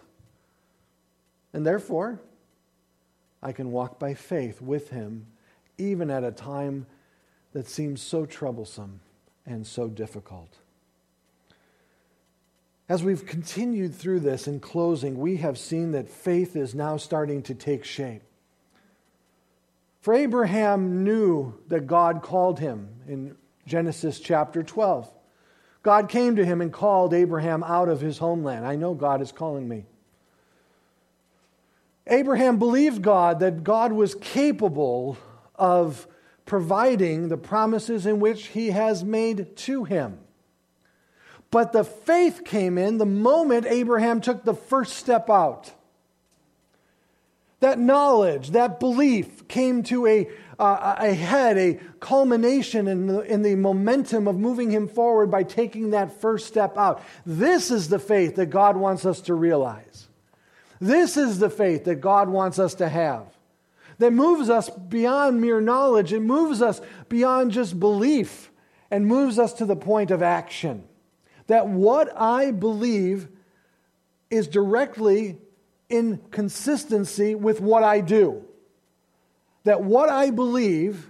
And 1.51 1.65
therefore, 1.65 2.19
I 3.41 3.51
can 3.51 3.71
walk 3.71 3.99
by 3.99 4.13
faith 4.13 4.61
with 4.61 4.89
him, 4.89 5.27
even 5.77 6.09
at 6.09 6.23
a 6.23 6.31
time 6.31 6.85
that 7.53 7.67
seems 7.67 8.01
so 8.01 8.25
troublesome 8.25 9.01
and 9.45 9.65
so 9.65 9.87
difficult. 9.87 10.57
As 12.89 13.03
we've 13.03 13.23
continued 13.23 13.93
through 13.93 14.21
this 14.21 14.47
in 14.47 14.59
closing, 14.59 15.19
we 15.19 15.37
have 15.37 15.59
seen 15.59 15.91
that 15.91 16.09
faith 16.09 16.55
is 16.55 16.73
now 16.73 16.97
starting 16.97 17.43
to 17.43 17.53
take 17.53 17.85
shape. 17.85 18.23
For 20.01 20.15
Abraham 20.15 21.03
knew 21.03 21.53
that 21.67 21.85
God 21.85 22.23
called 22.23 22.59
him 22.59 22.89
in 23.07 23.35
Genesis 23.67 24.19
chapter 24.19 24.63
12. 24.63 25.07
God 25.83 26.09
came 26.09 26.35
to 26.37 26.45
him 26.45 26.61
and 26.61 26.73
called 26.73 27.13
Abraham 27.13 27.63
out 27.63 27.89
of 27.89 28.01
his 28.01 28.17
homeland. 28.17 28.65
I 28.65 28.75
know 28.75 28.95
God 28.95 29.21
is 29.21 29.31
calling 29.31 29.69
me. 29.69 29.85
Abraham 32.07 32.57
believed 32.57 33.03
God 33.03 33.39
that 33.41 33.63
God 33.63 33.93
was 33.93 34.15
capable 34.15 35.15
of 35.53 36.07
providing 36.47 37.29
the 37.29 37.37
promises 37.37 38.07
in 38.07 38.19
which 38.19 38.47
he 38.47 38.71
has 38.71 39.03
made 39.03 39.55
to 39.57 39.83
him. 39.83 40.17
But 41.51 41.73
the 41.73 41.83
faith 41.83 42.43
came 42.45 42.77
in 42.77 42.97
the 42.97 43.05
moment 43.05 43.65
Abraham 43.65 44.21
took 44.21 44.43
the 44.43 44.53
first 44.53 44.93
step 44.93 45.29
out. 45.29 45.73
That 47.59 47.79
knowledge, 47.79 48.51
that 48.51 48.79
belief 48.79 49.47
came 49.47 49.83
to 49.83 50.07
a, 50.07 50.29
uh, 50.57 50.95
a 50.99 51.13
head, 51.13 51.57
a 51.57 51.79
culmination 51.99 52.87
in 52.87 53.07
the, 53.07 53.19
in 53.21 53.41
the 53.41 53.55
momentum 53.55 54.27
of 54.27 54.37
moving 54.37 54.71
him 54.71 54.87
forward 54.87 55.29
by 55.29 55.43
taking 55.43 55.89
that 55.89 56.21
first 56.21 56.47
step 56.47 56.77
out. 56.77 57.01
This 57.25 57.69
is 57.69 57.89
the 57.89 57.99
faith 57.99 58.35
that 58.35 58.45
God 58.45 58.77
wants 58.77 59.05
us 59.05 59.19
to 59.21 59.33
realize. 59.33 60.07
This 60.79 61.17
is 61.17 61.39
the 61.39 61.49
faith 61.49 61.83
that 61.85 61.95
God 61.95 62.29
wants 62.29 62.59
us 62.59 62.75
to 62.75 62.87
have. 62.87 63.25
That 63.97 64.13
moves 64.13 64.49
us 64.49 64.69
beyond 64.69 65.41
mere 65.41 65.59
knowledge, 65.59 66.13
it 66.13 66.21
moves 66.21 66.61
us 66.61 66.79
beyond 67.09 67.51
just 67.51 67.77
belief 67.77 68.49
and 68.89 69.05
moves 69.05 69.37
us 69.37 69.51
to 69.53 69.65
the 69.65 69.75
point 69.75 70.11
of 70.11 70.21
action. 70.21 70.83
That 71.49 71.67
what 71.67 72.15
I 72.15 72.51
believe 72.51 73.27
is 74.29 74.47
directly 74.47 75.39
in 75.89 76.19
consistency 76.29 77.33
with 77.33 77.59
what 77.59 77.83
I 77.83 78.01
do. 78.01 78.45
That 79.63 79.81
what 79.81 80.09
I 80.09 80.29
believe 80.29 81.09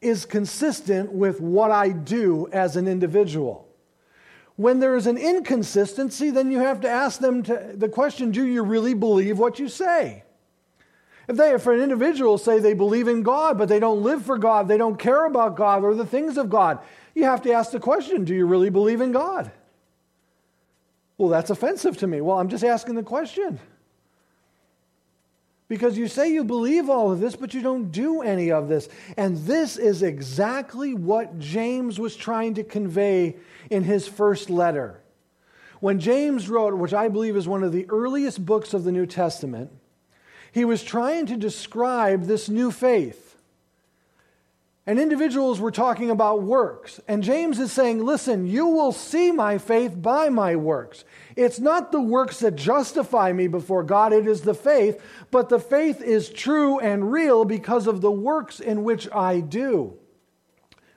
is 0.00 0.24
consistent 0.26 1.10
with 1.10 1.40
what 1.40 1.72
I 1.72 1.88
do 1.88 2.48
as 2.52 2.76
an 2.76 2.86
individual. 2.86 3.66
When 4.54 4.78
there 4.78 4.94
is 4.94 5.08
an 5.08 5.18
inconsistency, 5.18 6.30
then 6.30 6.52
you 6.52 6.60
have 6.60 6.82
to 6.82 6.88
ask 6.88 7.18
them 7.18 7.42
to, 7.42 7.72
the 7.74 7.88
question 7.88 8.30
do 8.30 8.46
you 8.46 8.62
really 8.62 8.94
believe 8.94 9.40
what 9.40 9.58
you 9.58 9.68
say? 9.68 10.22
If 11.26 11.36
they, 11.36 11.58
for 11.58 11.72
an 11.72 11.80
individual, 11.80 12.38
say 12.38 12.60
they 12.60 12.74
believe 12.74 13.08
in 13.08 13.24
God, 13.24 13.58
but 13.58 13.68
they 13.68 13.80
don't 13.80 14.04
live 14.04 14.24
for 14.24 14.38
God, 14.38 14.68
they 14.68 14.76
don't 14.76 15.00
care 15.00 15.26
about 15.26 15.56
God 15.56 15.82
or 15.82 15.96
the 15.96 16.06
things 16.06 16.38
of 16.38 16.48
God, 16.48 16.78
you 17.14 17.24
have 17.24 17.42
to 17.42 17.52
ask 17.52 17.70
the 17.70 17.80
question 17.80 18.24
do 18.24 18.34
you 18.34 18.46
really 18.46 18.70
believe 18.70 19.00
in 19.00 19.12
God? 19.12 19.50
Well, 21.18 21.28
that's 21.28 21.50
offensive 21.50 21.96
to 21.98 22.06
me. 22.06 22.20
Well, 22.20 22.38
I'm 22.38 22.48
just 22.48 22.64
asking 22.64 22.94
the 22.94 23.02
question. 23.02 23.60
Because 25.68 25.96
you 25.96 26.06
say 26.08 26.32
you 26.32 26.44
believe 26.44 26.90
all 26.90 27.12
of 27.12 27.20
this, 27.20 27.34
but 27.34 27.54
you 27.54 27.62
don't 27.62 27.90
do 27.90 28.20
any 28.20 28.50
of 28.50 28.68
this. 28.68 28.88
And 29.16 29.38
this 29.38 29.76
is 29.76 30.02
exactly 30.02 30.92
what 30.92 31.38
James 31.38 31.98
was 31.98 32.14
trying 32.14 32.54
to 32.54 32.64
convey 32.64 33.36
in 33.70 33.82
his 33.84 34.06
first 34.06 34.50
letter. 34.50 35.00
When 35.80 35.98
James 35.98 36.48
wrote, 36.48 36.74
which 36.74 36.92
I 36.92 37.08
believe 37.08 37.36
is 37.36 37.48
one 37.48 37.64
of 37.64 37.72
the 37.72 37.86
earliest 37.88 38.44
books 38.44 38.74
of 38.74 38.84
the 38.84 38.92
New 38.92 39.06
Testament, 39.06 39.70
he 40.52 40.64
was 40.64 40.82
trying 40.82 41.26
to 41.26 41.36
describe 41.36 42.24
this 42.24 42.48
new 42.48 42.70
faith. 42.70 43.21
And 44.84 44.98
individuals 44.98 45.60
were 45.60 45.70
talking 45.70 46.10
about 46.10 46.42
works. 46.42 47.00
And 47.06 47.22
James 47.22 47.60
is 47.60 47.70
saying, 47.70 48.04
listen, 48.04 48.46
you 48.46 48.66
will 48.66 48.90
see 48.90 49.30
my 49.30 49.58
faith 49.58 49.94
by 50.00 50.28
my 50.28 50.56
works. 50.56 51.04
It's 51.36 51.60
not 51.60 51.92
the 51.92 52.00
works 52.00 52.40
that 52.40 52.56
justify 52.56 53.32
me 53.32 53.46
before 53.46 53.84
God, 53.84 54.12
it 54.12 54.26
is 54.26 54.40
the 54.40 54.54
faith. 54.54 55.00
But 55.30 55.48
the 55.48 55.60
faith 55.60 56.02
is 56.02 56.28
true 56.28 56.80
and 56.80 57.12
real 57.12 57.44
because 57.44 57.86
of 57.86 58.00
the 58.00 58.10
works 58.10 58.58
in 58.58 58.82
which 58.82 59.08
I 59.12 59.38
do. 59.40 59.94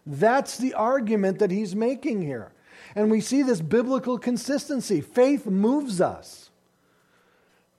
That's 0.06 0.58
the 0.58 0.74
argument 0.74 1.40
that 1.40 1.52
he's 1.52 1.76
making 1.76 2.24
here. 2.24 2.54
And 2.96 3.12
we 3.12 3.22
see 3.22 3.44
this 3.44 3.62
biblical 3.62 4.18
consistency. 4.18 5.02
Faith 5.02 5.46
moves 5.46 6.02
us. 6.02 6.50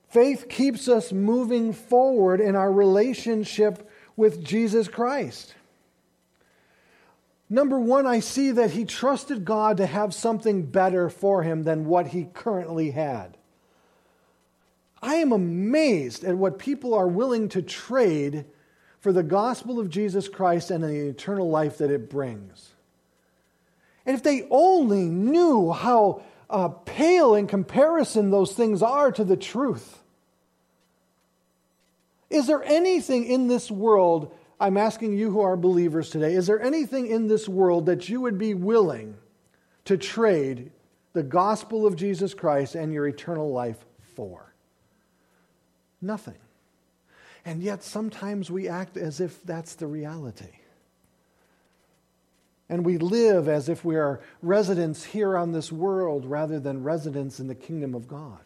Faith 0.09 0.47
keeps 0.47 0.87
us 0.87 1.11
moving 1.11 1.73
forward 1.73 2.39
in 2.39 2.55
our 2.55 2.71
relationship 2.71 3.89
with 4.15 4.43
Jesus 4.43 4.87
Christ. 4.87 5.53
Number 7.49 7.79
one, 7.79 8.05
I 8.05 8.19
see 8.19 8.51
that 8.51 8.71
he 8.71 8.83
trusted 8.83 9.45
God 9.45 9.77
to 9.77 9.85
have 9.85 10.13
something 10.13 10.63
better 10.63 11.09
for 11.09 11.43
him 11.43 11.63
than 11.63 11.85
what 11.85 12.07
he 12.07 12.27
currently 12.33 12.91
had. 12.91 13.37
I 15.01 15.15
am 15.15 15.31
amazed 15.31 16.23
at 16.23 16.35
what 16.35 16.59
people 16.59 16.93
are 16.93 17.07
willing 17.07 17.49
to 17.49 17.61
trade 17.61 18.45
for 18.99 19.13
the 19.13 19.23
gospel 19.23 19.79
of 19.79 19.89
Jesus 19.89 20.27
Christ 20.27 20.71
and 20.71 20.83
the 20.83 21.07
eternal 21.07 21.49
life 21.49 21.77
that 21.77 21.91
it 21.91 22.09
brings. 22.09 22.71
And 24.05 24.15
if 24.15 24.23
they 24.23 24.47
only 24.49 25.03
knew 25.03 25.71
how 25.71 26.23
uh, 26.49 26.69
pale 26.69 27.35
in 27.35 27.47
comparison 27.47 28.31
those 28.31 28.53
things 28.53 28.81
are 28.81 29.11
to 29.11 29.23
the 29.23 29.37
truth. 29.37 29.99
Is 32.29 32.47
there 32.47 32.63
anything 32.63 33.25
in 33.25 33.47
this 33.47 33.69
world 33.71 34.33
I'm 34.59 34.77
asking 34.77 35.13
you 35.13 35.29
who 35.29 35.41
are 35.41 35.55
believers 35.55 36.09
today 36.09 36.33
is 36.33 36.47
there 36.47 36.61
anything 36.61 37.07
in 37.07 37.27
this 37.27 37.47
world 37.47 37.85
that 37.85 38.09
you 38.09 38.21
would 38.21 38.37
be 38.37 38.53
willing 38.53 39.15
to 39.85 39.97
trade 39.97 40.71
the 41.13 41.23
gospel 41.23 41.85
of 41.85 41.95
Jesus 41.95 42.33
Christ 42.33 42.75
and 42.75 42.91
your 42.91 43.07
eternal 43.07 43.51
life 43.51 43.77
for? 44.15 44.53
Nothing. 46.01 46.37
And 47.45 47.63
yet 47.63 47.83
sometimes 47.83 48.51
we 48.51 48.67
act 48.67 48.97
as 48.97 49.21
if 49.21 49.41
that's 49.43 49.75
the 49.75 49.87
reality. 49.87 50.59
And 52.69 52.85
we 52.85 52.97
live 52.97 53.47
as 53.47 53.69
if 53.69 53.85
we 53.85 53.95
are 53.95 54.19
residents 54.41 55.05
here 55.05 55.37
on 55.37 55.53
this 55.53 55.71
world 55.71 56.25
rather 56.25 56.59
than 56.59 56.83
residents 56.83 57.39
in 57.39 57.47
the 57.47 57.55
kingdom 57.55 57.95
of 57.95 58.07
God. 58.07 58.41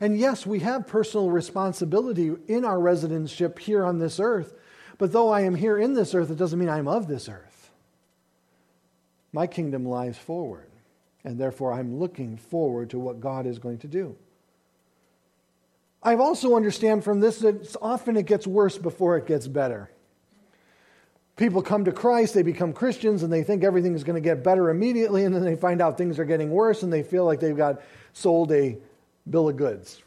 And 0.00 0.16
yes, 0.16 0.46
we 0.46 0.60
have 0.60 0.86
personal 0.86 1.30
responsibility 1.30 2.30
in 2.46 2.64
our 2.64 2.78
residentship 2.78 3.58
here 3.58 3.84
on 3.84 3.98
this 3.98 4.20
earth 4.20 4.54
but 4.98 5.12
though 5.12 5.30
I 5.30 5.42
am 5.42 5.54
here 5.54 5.78
in 5.78 5.94
this 5.94 6.14
earth, 6.14 6.30
it 6.30 6.38
doesn't 6.38 6.58
mean 6.58 6.68
I'm 6.68 6.88
of 6.88 7.08
this 7.08 7.28
earth. 7.28 7.70
My 9.32 9.46
kingdom 9.46 9.84
lies 9.84 10.16
forward, 10.16 10.68
and 11.24 11.38
therefore 11.38 11.72
I'm 11.72 11.98
looking 11.98 12.36
forward 12.36 12.90
to 12.90 12.98
what 12.98 13.20
God 13.20 13.46
is 13.46 13.58
going 13.58 13.78
to 13.78 13.86
do. 13.86 14.16
I 16.02 16.14
also 16.14 16.54
understand 16.54 17.04
from 17.04 17.20
this 17.20 17.40
that 17.40 17.76
often 17.82 18.16
it 18.16 18.26
gets 18.26 18.46
worse 18.46 18.78
before 18.78 19.16
it 19.16 19.26
gets 19.26 19.46
better. 19.48 19.90
People 21.36 21.60
come 21.60 21.84
to 21.84 21.92
Christ, 21.92 22.32
they 22.32 22.42
become 22.42 22.72
Christians, 22.72 23.22
and 23.22 23.30
they 23.30 23.42
think 23.42 23.62
everything 23.62 23.94
is 23.94 24.04
going 24.04 24.14
to 24.14 24.26
get 24.26 24.42
better 24.42 24.70
immediately, 24.70 25.24
and 25.24 25.34
then 25.34 25.44
they 25.44 25.56
find 25.56 25.82
out 25.82 25.98
things 25.98 26.18
are 26.18 26.24
getting 26.24 26.50
worse, 26.50 26.82
and 26.82 26.90
they 26.90 27.02
feel 27.02 27.26
like 27.26 27.40
they've 27.40 27.56
got 27.56 27.82
sold 28.14 28.52
a 28.52 28.78
bill 29.28 29.48
of 29.48 29.56
goods. 29.56 30.00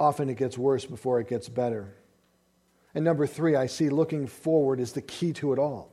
Often 0.00 0.30
it 0.30 0.38
gets 0.38 0.56
worse 0.56 0.86
before 0.86 1.20
it 1.20 1.28
gets 1.28 1.50
better. 1.50 1.94
And 2.94 3.04
number 3.04 3.26
three, 3.26 3.54
I 3.54 3.66
see 3.66 3.90
looking 3.90 4.26
forward 4.26 4.80
is 4.80 4.92
the 4.92 5.02
key 5.02 5.34
to 5.34 5.52
it 5.52 5.58
all. 5.58 5.92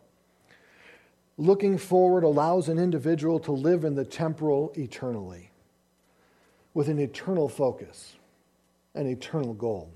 Looking 1.37 1.77
forward 1.77 2.23
allows 2.23 2.69
an 2.69 2.79
individual 2.79 3.37
to 3.41 3.51
live 3.51 3.83
in 3.83 3.95
the 3.95 4.05
temporal 4.05 4.71
eternally 4.77 5.51
with 6.73 6.87
an 6.87 6.99
eternal 6.99 7.49
focus, 7.49 8.15
an 8.95 9.07
eternal 9.07 9.53
goal. 9.53 9.91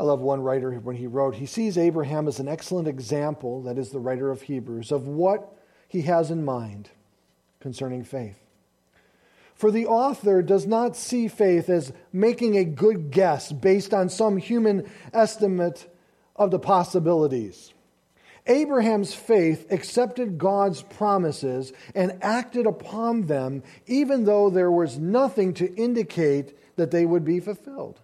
I 0.00 0.02
love 0.02 0.20
one 0.20 0.42
writer 0.42 0.72
when 0.72 0.96
he 0.96 1.06
wrote, 1.06 1.36
he 1.36 1.46
sees 1.46 1.78
Abraham 1.78 2.26
as 2.26 2.40
an 2.40 2.48
excellent 2.48 2.88
example, 2.88 3.62
that 3.62 3.78
is 3.78 3.90
the 3.90 4.00
writer 4.00 4.30
of 4.30 4.42
Hebrews, 4.42 4.90
of 4.90 5.06
what 5.06 5.56
he 5.86 6.02
has 6.02 6.32
in 6.32 6.44
mind 6.44 6.90
concerning 7.60 8.02
faith. 8.02 8.45
For 9.56 9.70
the 9.70 9.86
author 9.86 10.42
does 10.42 10.66
not 10.66 10.96
see 10.96 11.28
faith 11.28 11.70
as 11.70 11.92
making 12.12 12.56
a 12.56 12.64
good 12.64 13.10
guess 13.10 13.50
based 13.50 13.94
on 13.94 14.10
some 14.10 14.36
human 14.36 14.88
estimate 15.14 15.90
of 16.36 16.50
the 16.50 16.58
possibilities. 16.58 17.72
Abraham's 18.46 19.14
faith 19.14 19.66
accepted 19.72 20.38
God's 20.38 20.82
promises 20.82 21.72
and 21.94 22.18
acted 22.22 22.66
upon 22.66 23.22
them, 23.22 23.62
even 23.86 24.24
though 24.24 24.50
there 24.50 24.70
was 24.70 24.98
nothing 24.98 25.54
to 25.54 25.74
indicate 25.74 26.56
that 26.76 26.90
they 26.90 27.06
would 27.06 27.24
be 27.24 27.40
fulfilled. 27.40 27.98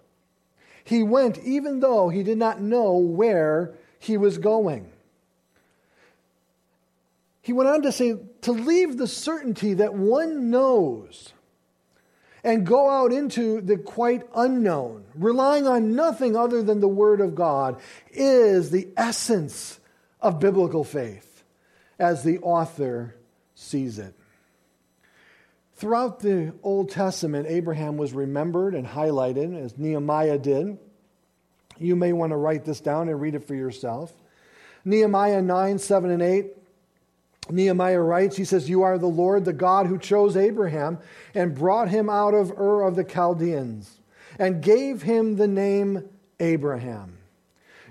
He 0.84 1.02
went 1.02 1.38
even 1.38 1.80
though 1.80 2.08
he 2.08 2.22
did 2.22 2.38
not 2.38 2.60
know 2.60 2.94
where 2.94 3.74
he 3.98 4.16
was 4.16 4.38
going. 4.38 4.90
He 7.42 7.52
went 7.52 7.68
on 7.68 7.82
to 7.82 7.92
say, 7.92 8.16
to 8.40 8.52
leave 8.52 8.96
the 8.96 9.06
certainty 9.06 9.74
that 9.74 9.94
one 9.94 10.50
knows 10.50 11.32
and 12.44 12.66
go 12.66 12.90
out 12.90 13.12
into 13.12 13.60
the 13.60 13.76
quite 13.76 14.26
unknown, 14.34 15.04
relying 15.14 15.66
on 15.66 15.94
nothing 15.94 16.36
other 16.36 16.62
than 16.62 16.80
the 16.80 16.88
Word 16.88 17.20
of 17.20 17.34
God, 17.34 17.80
is 18.10 18.70
the 18.70 18.88
essence 18.96 19.78
of 20.20 20.40
biblical 20.40 20.84
faith, 20.84 21.44
as 21.98 22.24
the 22.24 22.38
author 22.40 23.14
sees 23.54 23.98
it. 23.98 24.14
Throughout 25.74 26.20
the 26.20 26.52
Old 26.62 26.90
Testament, 26.90 27.46
Abraham 27.48 27.96
was 27.96 28.12
remembered 28.12 28.74
and 28.74 28.86
highlighted, 28.86 29.60
as 29.60 29.76
Nehemiah 29.78 30.38
did. 30.38 30.78
You 31.78 31.96
may 31.96 32.12
want 32.12 32.30
to 32.30 32.36
write 32.36 32.64
this 32.64 32.80
down 32.80 33.08
and 33.08 33.20
read 33.20 33.34
it 33.34 33.44
for 33.44 33.54
yourself. 33.54 34.12
Nehemiah 34.84 35.42
9, 35.42 35.78
7, 35.78 36.10
and 36.10 36.22
8. 36.22 36.56
Nehemiah 37.50 38.00
writes, 38.00 38.36
he 38.36 38.44
says, 38.44 38.68
You 38.68 38.82
are 38.82 38.98
the 38.98 39.06
Lord, 39.06 39.44
the 39.44 39.52
God 39.52 39.86
who 39.86 39.98
chose 39.98 40.36
Abraham 40.36 40.98
and 41.34 41.54
brought 41.54 41.88
him 41.88 42.08
out 42.08 42.34
of 42.34 42.52
Ur 42.52 42.82
of 42.82 42.96
the 42.96 43.04
Chaldeans 43.04 43.98
and 44.38 44.62
gave 44.62 45.02
him 45.02 45.36
the 45.36 45.48
name 45.48 46.08
Abraham. 46.40 47.18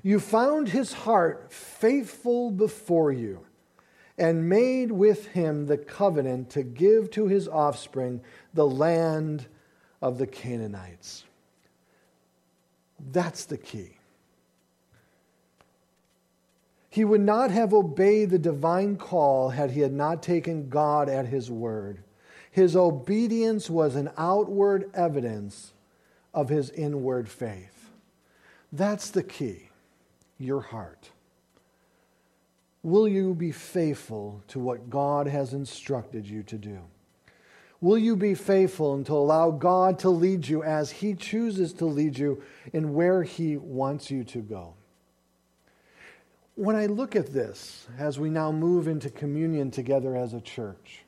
You 0.03 0.19
found 0.19 0.69
his 0.69 0.93
heart 0.93 1.51
faithful 1.51 2.51
before 2.51 3.11
you 3.11 3.45
and 4.17 4.49
made 4.49 4.91
with 4.91 5.27
him 5.27 5.65
the 5.65 5.77
covenant 5.77 6.49
to 6.51 6.63
give 6.63 7.11
to 7.11 7.27
his 7.27 7.47
offspring 7.47 8.21
the 8.53 8.67
land 8.67 9.47
of 10.01 10.17
the 10.17 10.27
Canaanites. 10.27 11.23
That's 13.11 13.45
the 13.45 13.57
key. 13.57 13.97
He 16.91 17.05
would 17.05 17.21
not 17.21 17.51
have 17.51 17.73
obeyed 17.73 18.29
the 18.29 18.37
divine 18.37 18.97
call 18.97 19.49
had 19.49 19.71
he 19.71 19.79
had 19.79 19.93
not 19.93 20.21
taken 20.21 20.67
God 20.67 21.07
at 21.07 21.25
his 21.25 21.49
word. 21.49 22.03
His 22.51 22.75
obedience 22.75 23.69
was 23.69 23.95
an 23.95 24.11
outward 24.17 24.91
evidence 24.93 25.71
of 26.33 26.49
his 26.49 26.69
inward 26.71 27.29
faith. 27.29 27.91
That's 28.73 29.09
the 29.09 29.23
key 29.23 29.69
your 30.37 30.59
heart. 30.59 31.11
Will 32.83 33.07
you 33.07 33.35
be 33.35 33.53
faithful 33.53 34.43
to 34.49 34.59
what 34.59 34.89
God 34.89 35.27
has 35.27 35.53
instructed 35.53 36.27
you 36.27 36.43
to 36.43 36.57
do? 36.57 36.79
Will 37.79 37.97
you 37.97 38.17
be 38.17 38.35
faithful 38.35 38.95
and 38.95 39.05
to 39.05 39.13
allow 39.13 39.49
God 39.49 39.97
to 39.99 40.09
lead 40.09 40.45
you 40.45 40.61
as 40.61 40.91
He 40.91 41.13
chooses 41.13 41.71
to 41.73 41.85
lead 41.85 42.17
you 42.17 42.43
in 42.73 42.93
where 42.93 43.23
He 43.23 43.55
wants 43.55 44.11
you 44.11 44.25
to 44.25 44.39
go? 44.39 44.73
When 46.55 46.75
I 46.75 46.87
look 46.87 47.15
at 47.15 47.33
this, 47.33 47.87
as 47.97 48.19
we 48.19 48.29
now 48.29 48.51
move 48.51 48.87
into 48.87 49.09
communion 49.09 49.71
together 49.71 50.15
as 50.15 50.33
a 50.33 50.41
church, 50.41 51.03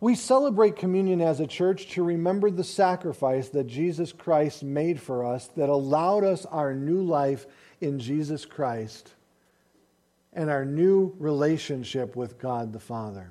we 0.00 0.14
celebrate 0.14 0.76
communion 0.76 1.20
as 1.20 1.40
a 1.40 1.46
church 1.46 1.90
to 1.90 2.04
remember 2.04 2.50
the 2.50 2.62
sacrifice 2.62 3.48
that 3.48 3.66
Jesus 3.66 4.12
Christ 4.12 4.62
made 4.62 5.00
for 5.00 5.24
us 5.24 5.48
that 5.56 5.68
allowed 5.68 6.22
us 6.22 6.46
our 6.46 6.72
new 6.72 7.02
life 7.02 7.46
in 7.80 7.98
Jesus 7.98 8.44
Christ 8.44 9.12
and 10.32 10.50
our 10.50 10.64
new 10.64 11.14
relationship 11.18 12.14
with 12.14 12.38
God 12.38 12.72
the 12.72 12.78
Father. 12.78 13.30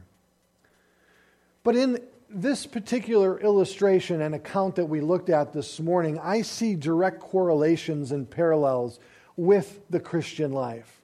But 1.63 1.77
in 1.77 1.99
this 2.29 2.65
particular 2.65 3.39
illustration 3.39 4.21
and 4.21 4.35
account 4.35 4.75
that 4.75 4.85
we 4.85 4.99
looked 4.99 5.29
at 5.29 5.53
this 5.53 5.79
morning, 5.79 6.19
I 6.19 6.41
see 6.41 6.75
direct 6.75 7.21
correlations 7.21 8.11
and 8.11 8.29
parallels 8.29 8.99
with 9.37 9.79
the 9.89 10.01
Christian 10.01 10.51
life. 10.51 10.96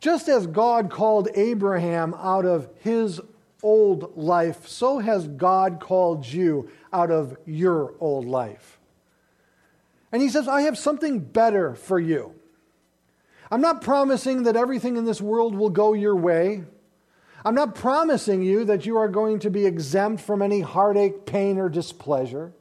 Just 0.00 0.28
as 0.28 0.46
God 0.46 0.90
called 0.90 1.28
Abraham 1.34 2.14
out 2.14 2.46
of 2.46 2.68
his 2.80 3.20
old 3.62 4.16
life, 4.16 4.66
so 4.66 4.98
has 4.98 5.28
God 5.28 5.78
called 5.80 6.26
you 6.26 6.70
out 6.92 7.10
of 7.10 7.36
your 7.44 7.94
old 8.00 8.26
life. 8.26 8.78
And 10.10 10.22
he 10.22 10.30
says, 10.30 10.48
I 10.48 10.62
have 10.62 10.78
something 10.78 11.20
better 11.20 11.74
for 11.74 11.98
you. 11.98 12.34
I'm 13.50 13.60
not 13.60 13.82
promising 13.82 14.44
that 14.44 14.56
everything 14.56 14.96
in 14.96 15.04
this 15.04 15.20
world 15.20 15.54
will 15.54 15.70
go 15.70 15.92
your 15.92 16.16
way. 16.16 16.64
I'm 17.44 17.54
not 17.54 17.74
promising 17.74 18.42
you 18.42 18.64
that 18.66 18.86
you 18.86 18.96
are 18.96 19.08
going 19.08 19.40
to 19.40 19.50
be 19.50 19.66
exempt 19.66 20.22
from 20.22 20.42
any 20.42 20.60
heartache, 20.60 21.26
pain, 21.26 21.58
or 21.58 21.68
displeasure. 21.68 22.52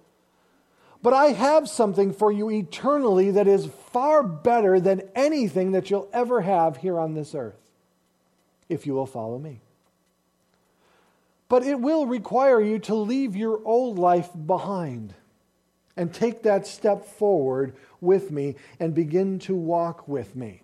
But 1.01 1.13
I 1.13 1.27
have 1.27 1.69
something 1.69 2.11
for 2.11 2.31
you 2.31 2.51
eternally 2.51 3.31
that 3.31 3.47
is 3.47 3.67
far 3.91 4.21
better 4.21 4.79
than 4.79 5.09
anything 5.15 5.71
that 5.71 5.89
you'll 5.89 6.09
ever 6.11 6.41
have 6.41 6.77
here 6.77 6.99
on 6.99 7.13
this 7.13 7.33
earth, 7.33 7.59
if 8.67 8.85
you 8.85 8.93
will 8.93 9.05
follow 9.05 9.39
me. 9.39 9.61
But 11.47 11.63
it 11.63 11.79
will 11.79 12.05
require 12.05 12.61
you 12.61 12.79
to 12.79 12.95
leave 12.95 13.35
your 13.35 13.61
old 13.65 13.97
life 13.97 14.29
behind 14.45 15.13
and 15.95 16.13
take 16.13 16.43
that 16.43 16.67
step 16.67 17.05
forward 17.05 17.75
with 18.01 18.31
me 18.31 18.55
and 18.79 18.93
begin 18.93 19.39
to 19.39 19.55
walk 19.55 20.07
with 20.07 20.35
me. 20.35 20.61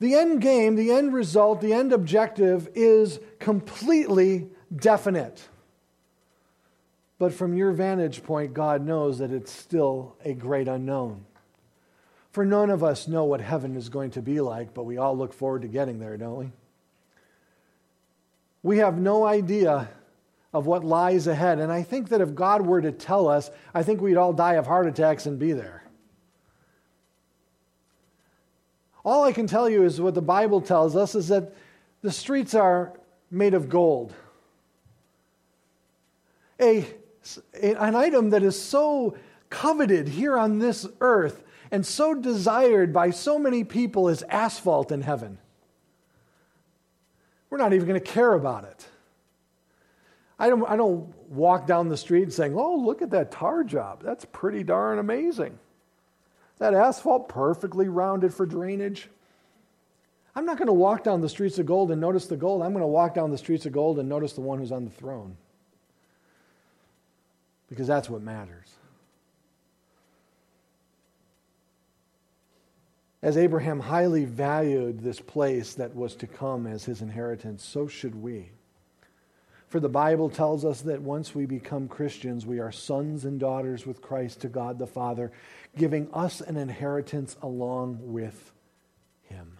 The 0.00 0.14
end 0.14 0.42
game, 0.42 0.74
the 0.74 0.90
end 0.90 1.14
result, 1.14 1.60
the 1.60 1.72
end 1.72 1.92
objective 1.92 2.68
is 2.74 3.20
completely 3.38 4.48
definite. 4.74 5.48
But 7.18 7.32
from 7.32 7.54
your 7.54 7.72
vantage 7.72 8.22
point, 8.22 8.52
God 8.52 8.84
knows 8.84 9.18
that 9.18 9.32
it's 9.32 9.50
still 9.50 10.16
a 10.24 10.34
great 10.34 10.68
unknown. 10.68 11.24
For 12.30 12.44
none 12.44 12.68
of 12.68 12.84
us 12.84 13.08
know 13.08 13.24
what 13.24 13.40
heaven 13.40 13.76
is 13.76 13.88
going 13.88 14.10
to 14.12 14.22
be 14.22 14.40
like, 14.40 14.74
but 14.74 14.84
we 14.84 14.98
all 14.98 15.16
look 15.16 15.32
forward 15.32 15.62
to 15.62 15.68
getting 15.68 15.98
there, 15.98 16.18
don't 16.18 16.36
we? 16.36 16.50
We 18.62 18.78
have 18.78 18.98
no 18.98 19.24
idea 19.24 19.88
of 20.52 20.66
what 20.66 20.84
lies 20.84 21.26
ahead. 21.26 21.58
And 21.58 21.72
I 21.72 21.82
think 21.82 22.10
that 22.10 22.20
if 22.20 22.34
God 22.34 22.66
were 22.66 22.82
to 22.82 22.92
tell 22.92 23.28
us, 23.28 23.50
I 23.72 23.82
think 23.82 24.00
we'd 24.00 24.16
all 24.16 24.32
die 24.34 24.54
of 24.54 24.66
heart 24.66 24.86
attacks 24.86 25.24
and 25.24 25.38
be 25.38 25.52
there. 25.52 25.84
All 29.04 29.24
I 29.24 29.32
can 29.32 29.46
tell 29.46 29.70
you 29.70 29.84
is 29.84 30.00
what 30.00 30.14
the 30.14 30.20
Bible 30.20 30.60
tells 30.60 30.96
us 30.96 31.14
is 31.14 31.28
that 31.28 31.54
the 32.02 32.10
streets 32.12 32.54
are 32.54 32.92
made 33.30 33.54
of 33.54 33.68
gold. 33.68 34.12
A 36.60 36.86
an 37.60 37.94
item 37.94 38.30
that 38.30 38.42
is 38.42 38.60
so 38.60 39.16
coveted 39.50 40.08
here 40.08 40.36
on 40.36 40.58
this 40.58 40.86
earth 41.00 41.42
and 41.70 41.84
so 41.84 42.14
desired 42.14 42.92
by 42.92 43.10
so 43.10 43.38
many 43.38 43.64
people 43.64 44.08
is 44.08 44.22
asphalt 44.28 44.92
in 44.92 45.02
heaven. 45.02 45.38
We're 47.50 47.58
not 47.58 47.72
even 47.72 47.86
going 47.86 48.00
to 48.00 48.06
care 48.06 48.32
about 48.32 48.64
it. 48.64 48.86
I 50.38 50.48
don't, 50.48 50.68
I 50.68 50.76
don't 50.76 51.14
walk 51.30 51.66
down 51.66 51.88
the 51.88 51.96
street 51.96 52.32
saying, 52.32 52.54
oh, 52.56 52.76
look 52.76 53.02
at 53.02 53.10
that 53.10 53.30
tar 53.30 53.64
job. 53.64 54.02
That's 54.02 54.24
pretty 54.26 54.62
darn 54.62 54.98
amazing. 54.98 55.58
That 56.58 56.74
asphalt 56.74 57.28
perfectly 57.28 57.88
rounded 57.88 58.34
for 58.34 58.46
drainage. 58.46 59.08
I'm 60.34 60.44
not 60.44 60.58
going 60.58 60.66
to 60.66 60.74
walk 60.74 61.04
down 61.04 61.22
the 61.22 61.28
streets 61.28 61.58
of 61.58 61.66
gold 61.66 61.90
and 61.90 62.00
notice 62.00 62.26
the 62.26 62.36
gold. 62.36 62.62
I'm 62.62 62.72
going 62.72 62.82
to 62.82 62.86
walk 62.86 63.14
down 63.14 63.30
the 63.30 63.38
streets 63.38 63.64
of 63.64 63.72
gold 63.72 63.98
and 63.98 64.08
notice 64.08 64.34
the 64.34 64.42
one 64.42 64.58
who's 64.58 64.72
on 64.72 64.84
the 64.84 64.90
throne 64.90 65.36
because 67.68 67.86
that's 67.86 68.08
what 68.08 68.22
matters. 68.22 68.68
As 73.22 73.36
Abraham 73.36 73.80
highly 73.80 74.24
valued 74.24 75.00
this 75.00 75.20
place 75.20 75.74
that 75.74 75.96
was 75.96 76.14
to 76.16 76.26
come 76.26 76.66
as 76.66 76.84
his 76.84 77.02
inheritance, 77.02 77.64
so 77.64 77.88
should 77.88 78.14
we. 78.14 78.50
For 79.68 79.80
the 79.80 79.88
Bible 79.88 80.30
tells 80.30 80.64
us 80.64 80.82
that 80.82 81.02
once 81.02 81.34
we 81.34 81.44
become 81.44 81.88
Christians, 81.88 82.46
we 82.46 82.60
are 82.60 82.70
sons 82.70 83.24
and 83.24 83.40
daughters 83.40 83.84
with 83.84 84.00
Christ 84.00 84.42
to 84.42 84.48
God 84.48 84.78
the 84.78 84.86
Father, 84.86 85.32
giving 85.76 86.08
us 86.12 86.40
an 86.40 86.56
inheritance 86.56 87.36
along 87.42 87.98
with 88.00 88.52
Him. 89.24 89.58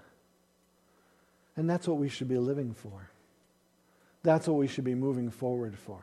And 1.57 1.69
that's 1.69 1.89
what 1.89 1.99
we 1.99 2.09
should 2.09 2.29
be 2.29 2.39
living 2.39 2.73
for. 2.73 3.11
That's 4.23 4.47
what 4.47 4.59
we 4.59 4.69
should 4.69 4.85
be 4.85 4.95
moving 4.95 5.31
forward 5.31 5.77
for 5.77 6.03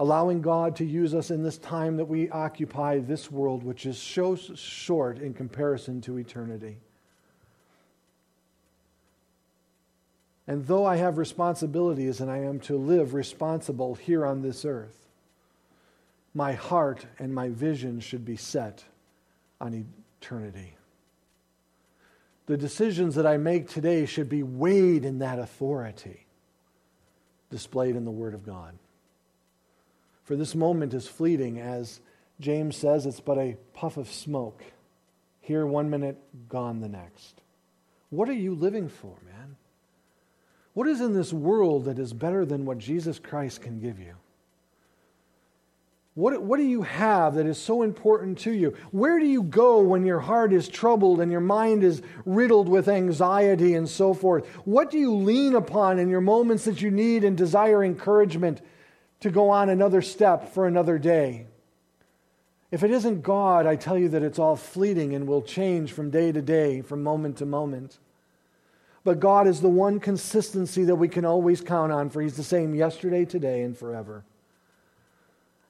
allowing 0.00 0.40
God 0.40 0.76
to 0.76 0.84
use 0.86 1.14
us 1.14 1.30
in 1.30 1.42
this 1.42 1.58
time 1.58 1.98
that 1.98 2.06
we 2.06 2.30
occupy 2.30 3.00
this 3.00 3.30
world, 3.30 3.62
which 3.62 3.84
is 3.84 3.98
so 3.98 4.34
short 4.34 5.18
in 5.18 5.34
comparison 5.34 6.00
to 6.00 6.16
eternity. 6.16 6.78
And 10.46 10.66
though 10.66 10.86
I 10.86 10.96
have 10.96 11.18
responsibilities 11.18 12.22
and 12.22 12.30
I 12.30 12.38
am 12.38 12.60
to 12.60 12.78
live 12.78 13.12
responsible 13.12 13.94
here 13.94 14.24
on 14.24 14.40
this 14.40 14.64
earth, 14.64 15.06
my 16.32 16.54
heart 16.54 17.04
and 17.18 17.34
my 17.34 17.50
vision 17.50 18.00
should 18.00 18.24
be 18.24 18.36
set 18.36 18.82
on 19.60 19.84
eternity. 20.22 20.76
The 22.46 22.56
decisions 22.56 23.16
that 23.16 23.26
I 23.26 23.36
make 23.36 23.68
today 23.68 24.06
should 24.06 24.30
be 24.30 24.42
weighed 24.42 25.04
in 25.04 25.18
that 25.18 25.38
authority 25.38 26.24
displayed 27.50 27.96
in 27.96 28.06
the 28.06 28.10
Word 28.10 28.32
of 28.32 28.46
God. 28.46 28.78
For 30.30 30.36
this 30.36 30.54
moment 30.54 30.94
is 30.94 31.08
fleeting, 31.08 31.58
as 31.58 32.00
James 32.38 32.76
says, 32.76 33.04
it's 33.04 33.18
but 33.18 33.36
a 33.36 33.56
puff 33.74 33.96
of 33.96 34.08
smoke. 34.08 34.62
Here 35.40 35.66
one 35.66 35.90
minute, 35.90 36.18
gone 36.48 36.78
the 36.78 36.88
next. 36.88 37.40
What 38.10 38.28
are 38.28 38.34
you 38.34 38.54
living 38.54 38.88
for, 38.88 39.16
man? 39.26 39.56
What 40.72 40.86
is 40.86 41.00
in 41.00 41.14
this 41.14 41.32
world 41.32 41.86
that 41.86 41.98
is 41.98 42.12
better 42.12 42.44
than 42.44 42.64
what 42.64 42.78
Jesus 42.78 43.18
Christ 43.18 43.62
can 43.62 43.80
give 43.80 43.98
you? 43.98 44.14
What, 46.14 46.40
what 46.40 46.58
do 46.58 46.64
you 46.64 46.82
have 46.82 47.34
that 47.34 47.46
is 47.46 47.58
so 47.58 47.82
important 47.82 48.38
to 48.38 48.52
you? 48.52 48.76
Where 48.92 49.18
do 49.18 49.26
you 49.26 49.42
go 49.42 49.80
when 49.80 50.04
your 50.04 50.20
heart 50.20 50.52
is 50.52 50.68
troubled 50.68 51.20
and 51.20 51.32
your 51.32 51.40
mind 51.40 51.82
is 51.82 52.02
riddled 52.24 52.68
with 52.68 52.86
anxiety 52.86 53.74
and 53.74 53.88
so 53.88 54.14
forth? 54.14 54.46
What 54.64 54.92
do 54.92 54.98
you 54.98 55.12
lean 55.12 55.56
upon 55.56 55.98
in 55.98 56.08
your 56.08 56.20
moments 56.20 56.66
that 56.66 56.80
you 56.80 56.92
need 56.92 57.24
and 57.24 57.36
desire 57.36 57.82
encouragement 57.82 58.60
to 59.20 59.30
go 59.30 59.50
on 59.50 59.68
another 59.68 60.02
step 60.02 60.52
for 60.52 60.66
another 60.66 60.98
day? 60.98 61.46
If 62.70 62.84
it 62.84 62.90
isn't 62.90 63.22
God, 63.22 63.66
I 63.66 63.76
tell 63.76 63.98
you 63.98 64.08
that 64.10 64.22
it's 64.22 64.38
all 64.38 64.56
fleeting 64.56 65.14
and 65.14 65.26
will 65.26 65.42
change 65.42 65.92
from 65.92 66.10
day 66.10 66.30
to 66.30 66.40
day, 66.40 66.82
from 66.82 67.02
moment 67.02 67.38
to 67.38 67.46
moment. 67.46 67.98
But 69.02 69.18
God 69.18 69.46
is 69.46 69.60
the 69.60 69.68
one 69.68 69.98
consistency 69.98 70.84
that 70.84 70.96
we 70.96 71.08
can 71.08 71.24
always 71.24 71.60
count 71.60 71.90
on, 71.90 72.10
for 72.10 72.22
He's 72.22 72.36
the 72.36 72.44
same 72.44 72.74
yesterday, 72.74 73.24
today, 73.24 73.62
and 73.62 73.76
forever. 73.76 74.24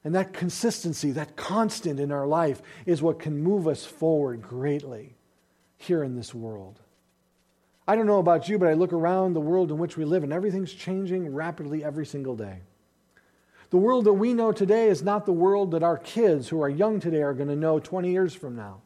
And 0.03 0.15
that 0.15 0.33
consistency, 0.33 1.11
that 1.11 1.35
constant 1.35 1.99
in 1.99 2.11
our 2.11 2.27
life, 2.27 2.61
is 2.85 3.01
what 3.01 3.19
can 3.19 3.41
move 3.41 3.67
us 3.67 3.85
forward 3.85 4.41
greatly 4.41 5.15
here 5.77 6.03
in 6.03 6.15
this 6.15 6.33
world. 6.33 6.79
I 7.87 7.95
don't 7.95 8.07
know 8.07 8.19
about 8.19 8.47
you, 8.47 8.57
but 8.57 8.67
I 8.67 8.73
look 8.73 8.93
around 8.93 9.33
the 9.33 9.41
world 9.41 9.71
in 9.71 9.77
which 9.77 9.97
we 9.97 10.05
live, 10.05 10.23
and 10.23 10.33
everything's 10.33 10.73
changing 10.73 11.33
rapidly 11.33 11.83
every 11.83 12.05
single 12.05 12.35
day. 12.35 12.59
The 13.71 13.77
world 13.77 14.03
that 14.05 14.13
we 14.13 14.33
know 14.33 14.51
today 14.51 14.89
is 14.89 15.01
not 15.01 15.25
the 15.25 15.31
world 15.31 15.71
that 15.71 15.81
our 15.81 15.97
kids 15.97 16.49
who 16.49 16.61
are 16.61 16.69
young 16.69 16.99
today 16.99 17.23
are 17.23 17.33
going 17.33 17.47
to 17.47 17.55
know 17.55 17.79
20 17.79 18.11
years 18.11 18.33
from 18.33 18.55
now. 18.55 18.81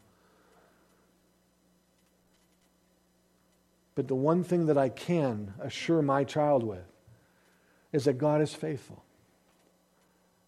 But 3.96 4.08
the 4.08 4.16
one 4.16 4.44
thing 4.44 4.68
that 4.68 4.78
I 4.78 4.90
can 4.90 5.56
assure 5.60 6.04
my 6.04 6.24
child 6.24 6.64
with 6.64 6.86
is 7.92 8.06
that 8.06 8.20
God 8.20 8.42
is 8.42 8.54
faithful 8.54 9.04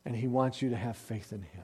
and 0.06 0.16
He 0.16 0.28
wants 0.28 0.62
you 0.62 0.70
to 0.70 0.78
have 0.78 0.98
faith 0.98 1.34
in 1.34 1.42
Him. 1.42 1.64